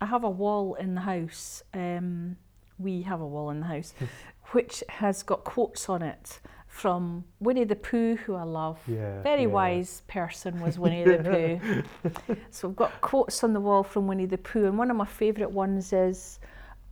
I 0.00 0.06
have 0.06 0.24
a 0.24 0.30
wall 0.30 0.74
in 0.74 0.94
the 0.94 1.02
house. 1.02 1.62
Um, 1.74 2.36
we 2.78 3.02
have 3.02 3.20
a 3.20 3.26
wall 3.26 3.50
in 3.50 3.60
the 3.60 3.66
house, 3.66 3.94
which 4.52 4.82
has 4.88 5.22
got 5.22 5.44
quotes 5.44 5.88
on 5.88 6.02
it 6.02 6.40
from 6.66 7.24
Winnie 7.40 7.64
the 7.64 7.74
Pooh, 7.74 8.16
who 8.16 8.36
I 8.36 8.44
love. 8.44 8.78
Yeah. 8.86 9.20
Very 9.22 9.42
yeah. 9.42 9.48
wise 9.48 10.02
person 10.06 10.60
was 10.60 10.78
Winnie 10.78 11.04
the 11.04 11.18
Pooh. 11.18 12.36
so 12.50 12.68
I've 12.68 12.76
got 12.76 13.00
quotes 13.00 13.42
on 13.42 13.52
the 13.52 13.60
wall 13.60 13.82
from 13.82 14.06
Winnie 14.06 14.26
the 14.26 14.38
Pooh, 14.38 14.66
and 14.66 14.78
one 14.78 14.90
of 14.90 14.96
my 14.96 15.06
favourite 15.06 15.50
ones 15.50 15.92
is 15.92 16.38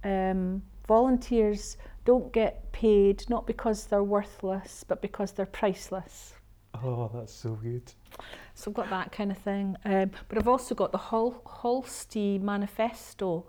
um, 0.03 0.63
volunteers 0.89 1.77
don't 2.07 2.33
get 2.33 2.73
paid 2.73 3.29
not 3.29 3.47
because 3.47 3.87
they're 3.87 4.03
worthless, 4.05 4.85
but 4.89 5.03
because 5.03 5.33
they're 5.33 5.45
priceless. 5.45 6.35
Oh, 6.83 7.11
that's 7.13 7.33
so 7.33 7.51
good. 7.63 7.91
So 8.55 8.71
I've 8.71 8.75
got 8.75 8.91
that 8.91 9.13
kind 9.13 9.31
of 9.31 9.39
thing. 9.39 9.77
Um, 9.85 10.11
but 10.29 10.39
I've 10.39 10.49
also 10.49 10.75
got 10.75 10.93
the 10.93 10.99
Hol- 10.99 11.43
Holstee 11.45 12.41
Manifesto, 12.41 13.47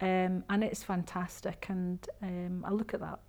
um, 0.00 0.44
and 0.50 0.64
it's 0.64 0.82
fantastic. 0.82 1.66
And 1.68 1.98
um, 2.22 2.64
I 2.66 2.70
look 2.70 2.94
at 2.94 3.00
that 3.00 3.20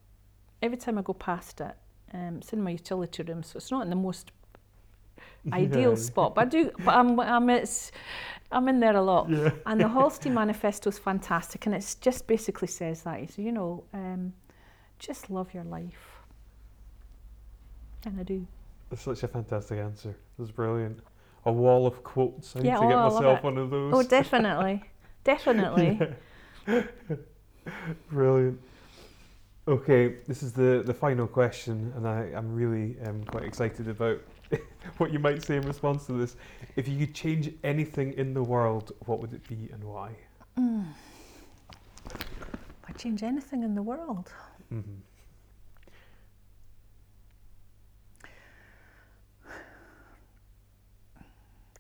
every 0.62 0.78
time 0.78 0.98
I 0.98 1.02
go 1.02 1.14
past 1.14 1.62
it. 1.62 1.76
Um, 2.14 2.38
it's 2.38 2.54
in 2.54 2.62
my 2.62 2.72
utility 2.72 3.24
room, 3.24 3.44
so 3.44 3.58
it's 3.58 3.72
not 3.72 3.84
in 3.84 3.90
the 3.90 3.96
most 3.96 4.32
ideal 5.54 5.92
Yeah. 5.92 5.96
spot, 5.96 6.34
but 6.36 6.42
I 6.42 6.46
do. 6.46 6.72
But 6.86 6.96
I'm, 6.96 7.20
I'm, 7.20 7.50
it's, 7.50 7.92
I'm 8.52 8.68
in 8.70 8.80
there 8.80 8.96
a 8.96 9.02
lot. 9.02 9.30
Yeah. 9.30 9.52
And 9.66 9.82
the 9.82 9.86
Holstee 9.86 10.32
Manifesto 10.42 10.90
is 10.90 10.98
fantastic, 10.98 11.66
and 11.66 11.76
it 11.76 11.96
just 12.00 12.26
basically 12.26 12.70
says 12.70 13.04
that. 13.04 13.32
So, 13.34 13.42
you 13.42 13.52
know, 13.52 13.84
um, 13.94 14.34
just 15.00 15.30
love 15.30 15.54
your 15.54 15.64
life. 15.64 16.20
And 18.06 18.20
I 18.20 18.24
do. 18.24 18.46
That's 18.90 19.02
such 19.02 19.24
a 19.24 19.28
fantastic 19.28 19.80
answer. 19.80 20.16
That's 20.38 20.52
brilliant. 20.52 21.00
A 21.46 21.52
wall 21.52 21.88
of 21.88 22.04
quotes. 22.04 22.56
I 22.56 22.60
need 22.60 22.68
Yeah, 22.68 22.76
to 22.76 22.86
oh, 22.86 22.90
get 22.90 22.98
I 22.98 23.10
myself 23.10 23.44
one 23.44 23.58
of 23.58 23.70
those. 23.70 23.94
Oh, 23.94 24.04
definitely. 24.08 24.84
definitely. 25.24 26.00
Brilliant. 28.10 28.60
Okay, 29.68 30.18
this 30.28 30.44
is 30.44 30.54
the, 30.54 30.84
the 30.86 30.94
final 30.94 31.26
question, 31.26 31.92
and 31.96 32.08
I, 32.08 32.32
I'm 32.36 32.54
really 32.54 32.98
um, 33.04 33.24
quite 33.24 33.44
excited 33.44 33.88
about 33.88 34.22
what 34.98 35.12
you 35.12 35.18
might 35.18 35.42
say 35.42 35.58
in 35.58 35.64
response 35.64 36.06
to 36.06 36.14
this. 36.14 36.36
If 36.76 36.88
you 36.88 37.00
could 37.00 37.16
change 37.16 37.52
anything 37.64 38.14
in 38.14 38.36
the 38.36 38.44
world, 38.44 38.92
what 39.08 39.20
would 39.22 39.34
it 39.34 39.48
be 39.48 39.70
and 39.74 39.84
why? 39.84 40.12
Mm. 40.60 40.86
If 42.06 42.88
I 42.88 42.92
change 42.94 43.24
anything 43.24 43.64
in 43.64 43.74
the 43.74 43.82
world, 43.82 44.32
hmm 44.70 44.82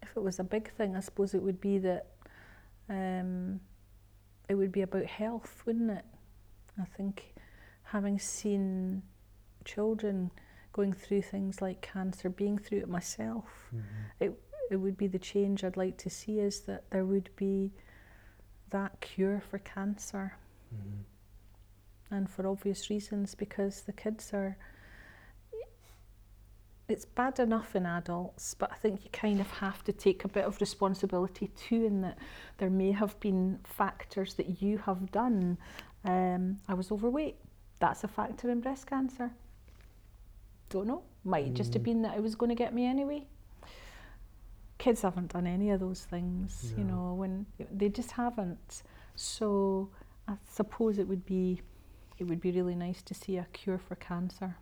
if 0.02 0.16
it 0.16 0.20
was 0.24 0.40
a 0.40 0.44
big 0.44 0.72
thing, 0.74 0.95
I 0.95 0.99
suppose 0.99 1.34
it 1.34 1.41
would 1.41 1.60
be 1.60 1.78
that 1.80 2.07
um, 2.90 3.60
it 4.48 4.56
would 4.56 4.72
be 4.72 4.82
about 4.82 5.06
health, 5.06 5.64
wouldn't 5.66 5.91
it? 5.91 6.06
I 6.80 6.86
think 6.86 7.34
having 7.84 8.20
seen 8.20 9.02
children 9.64 10.32
going 10.74 10.94
through 10.94 11.22
things 11.24 11.62
like 11.62 11.82
cancer, 11.82 12.30
being 12.30 12.57
through 12.57 12.80
it 12.80 12.90
myself, 12.90 13.72
Mhm. 13.74 13.84
it 14.20 14.41
it 14.72 14.78
would 14.78 14.98
be 14.98 15.06
the 15.07 15.20
change 15.20 15.64
I'd 15.64 15.78
like 15.78 15.95
to 15.99 16.10
see 16.10 16.40
is 16.40 16.62
that 16.62 16.90
there 16.90 17.06
would 17.06 17.30
be 17.36 17.72
that 18.72 18.99
cure 18.99 19.40
for 19.40 19.60
cancer. 19.60 20.34
Mhm. 20.74 21.03
And 22.16 22.30
for 22.30 22.48
obvious 22.48 22.90
reasons 22.90 23.36
because 23.36 23.82
the 23.82 23.94
kids 23.94 24.34
are 24.34 24.58
it's 26.88 27.06
bad 27.06 27.40
enough 27.40 27.76
in 27.76 27.86
adults 27.86 28.54
but 28.54 28.72
i 28.72 28.76
think 28.76 29.04
you 29.04 29.10
kind 29.12 29.40
of 29.42 29.50
have 29.52 29.84
to 29.84 29.92
take 29.92 30.24
a 30.24 30.28
bit 30.28 30.46
of 30.46 30.60
responsibility 30.62 31.48
too 31.68 31.84
in 31.84 32.02
that 32.02 32.18
there 32.58 32.70
may 32.70 32.92
have 32.92 33.20
been 33.20 33.60
factors 33.64 34.36
that 34.36 34.62
you 34.62 34.78
have 34.80 35.12
done. 35.12 35.58
Um, 36.06 36.60
i 36.68 36.74
was 36.76 36.92
overweight. 36.92 37.36
That's 37.80 38.04
a 38.04 38.08
factor 38.08 38.50
in 38.52 38.62
breast 38.62 38.86
cancer. 38.88 39.32
Don't 40.70 40.88
know. 40.88 41.02
Might 41.24 41.54
just 41.56 41.74
have 41.74 41.82
Mm. 41.82 41.86
been 41.86 42.02
that 42.04 42.16
it 42.18 42.22
was 42.24 42.36
going 42.36 42.50
to 42.50 42.56
get 42.56 42.74
me 42.74 42.86
anyway. 42.86 43.26
Kids 44.78 45.02
haven't 45.02 45.34
done 45.34 45.48
any 45.48 45.72
of 45.72 45.80
those 45.80 46.06
things 46.06 46.74
you 46.78 46.84
know 46.84 47.14
when 47.16 47.46
they 47.72 47.90
just 47.90 48.12
haven't. 48.12 48.84
So 49.16 49.90
i 50.28 50.34
suppose 50.46 50.98
it 51.00 51.08
would 51.08 51.26
be 51.26 51.62
it 52.18 52.26
would 52.26 52.40
be 52.42 52.52
really 52.52 52.76
nice 52.76 53.02
to 53.04 53.14
see 53.14 53.38
a 53.38 53.46
cure 53.54 53.78
for 53.78 53.96
cancer. 53.96 54.58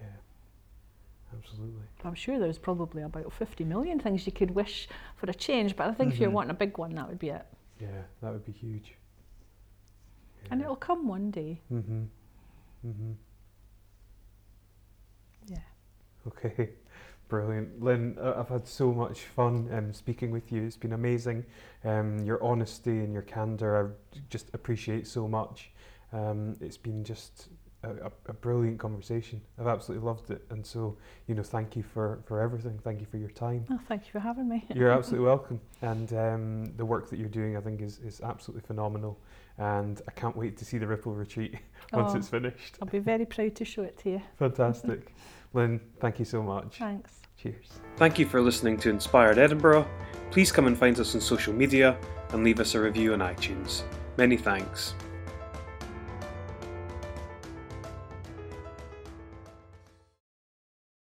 Yeah, 0.00 0.06
absolutely. 1.36 1.82
I'm 2.04 2.14
sure 2.14 2.38
there's 2.38 2.58
probably 2.58 3.02
about 3.02 3.32
50 3.32 3.64
million 3.64 3.98
things 3.98 4.26
you 4.26 4.32
could 4.32 4.52
wish 4.52 4.88
for 5.16 5.28
a 5.30 5.34
change, 5.34 5.74
but 5.76 5.88
I 5.88 5.94
think 5.94 6.12
if 6.14 6.20
you're 6.20 6.30
Mhm. 6.30 6.34
wanting 6.34 6.50
a 6.50 6.54
big 6.54 6.78
one, 6.78 6.94
that 6.94 7.08
would 7.08 7.18
be 7.18 7.30
it. 7.30 7.46
Yeah, 7.80 8.02
that 8.20 8.32
would 8.32 8.44
be 8.44 8.52
huge. 8.52 8.94
And 10.50 10.60
it'll 10.60 10.76
come 10.76 11.08
one 11.08 11.30
day. 11.30 11.60
Mm-hmm. 11.72 12.04
Mm-hmm. 12.86 13.12
Yeah. 15.46 15.58
Okay, 16.26 16.70
brilliant, 17.28 17.82
Lynne. 17.82 18.18
I've 18.18 18.48
had 18.48 18.66
so 18.66 18.92
much 18.92 19.20
fun 19.22 19.68
um, 19.72 19.92
speaking 19.92 20.30
with 20.30 20.52
you. 20.52 20.62
It's 20.62 20.76
been 20.76 20.92
amazing. 20.92 21.44
Um, 21.84 22.18
your 22.24 22.42
honesty 22.42 22.98
and 23.00 23.12
your 23.12 23.22
candor, 23.22 23.94
I 24.14 24.18
just 24.30 24.48
appreciate 24.54 25.06
so 25.06 25.26
much. 25.28 25.70
Um, 26.14 26.56
it's 26.60 26.76
been 26.76 27.02
just 27.02 27.48
a, 27.82 28.06
a, 28.06 28.12
a 28.28 28.32
brilliant 28.32 28.78
conversation. 28.78 29.40
I've 29.58 29.66
absolutely 29.66 30.06
loved 30.06 30.30
it, 30.30 30.42
and 30.50 30.64
so 30.64 30.96
you 31.26 31.34
know, 31.34 31.42
thank 31.42 31.76
you 31.76 31.82
for 31.82 32.20
for 32.24 32.40
everything. 32.40 32.78
Thank 32.82 33.00
you 33.00 33.06
for 33.06 33.16
your 33.18 33.30
time. 33.30 33.64
Oh, 33.70 33.80
thank 33.88 34.06
you 34.06 34.12
for 34.12 34.20
having 34.20 34.48
me. 34.48 34.64
You're 34.74 34.90
absolutely 34.98 35.26
welcome. 35.26 35.60
And 35.82 36.12
um, 36.12 36.64
the 36.76 36.84
work 36.84 37.10
that 37.10 37.18
you're 37.18 37.28
doing, 37.28 37.56
I 37.56 37.60
think, 37.60 37.82
is, 37.82 37.98
is 37.98 38.20
absolutely 38.20 38.66
phenomenal. 38.66 39.18
And 39.58 40.00
I 40.08 40.12
can't 40.12 40.36
wait 40.36 40.56
to 40.58 40.64
see 40.64 40.78
the 40.78 40.86
Ripple 40.86 41.12
Retreat 41.12 41.54
once 41.92 42.12
Oh, 42.14 42.18
it's 42.18 42.28
finished. 42.28 42.78
I'll 42.80 42.88
be 42.88 42.98
very 42.98 43.26
proud 43.26 43.54
to 43.56 43.64
show 43.64 43.82
it 43.82 43.98
to 43.98 44.10
you. 44.10 44.22
Fantastic. 44.38 45.14
Lynne, 45.52 45.80
thank 46.00 46.18
you 46.18 46.24
so 46.24 46.42
much. 46.42 46.78
Thanks. 46.78 47.12
Cheers. 47.36 47.66
Thank 47.96 48.18
you 48.18 48.26
for 48.26 48.40
listening 48.40 48.76
to 48.78 48.90
Inspired 48.90 49.38
Edinburgh. 49.38 49.86
Please 50.30 50.50
come 50.50 50.66
and 50.66 50.76
find 50.76 50.98
us 50.98 51.14
on 51.14 51.20
social 51.20 51.52
media 51.52 51.96
and 52.30 52.42
leave 52.42 52.58
us 52.58 52.74
a 52.74 52.80
review 52.80 53.12
on 53.12 53.20
iTunes. 53.20 53.82
Many 54.16 54.36
thanks. 54.36 54.94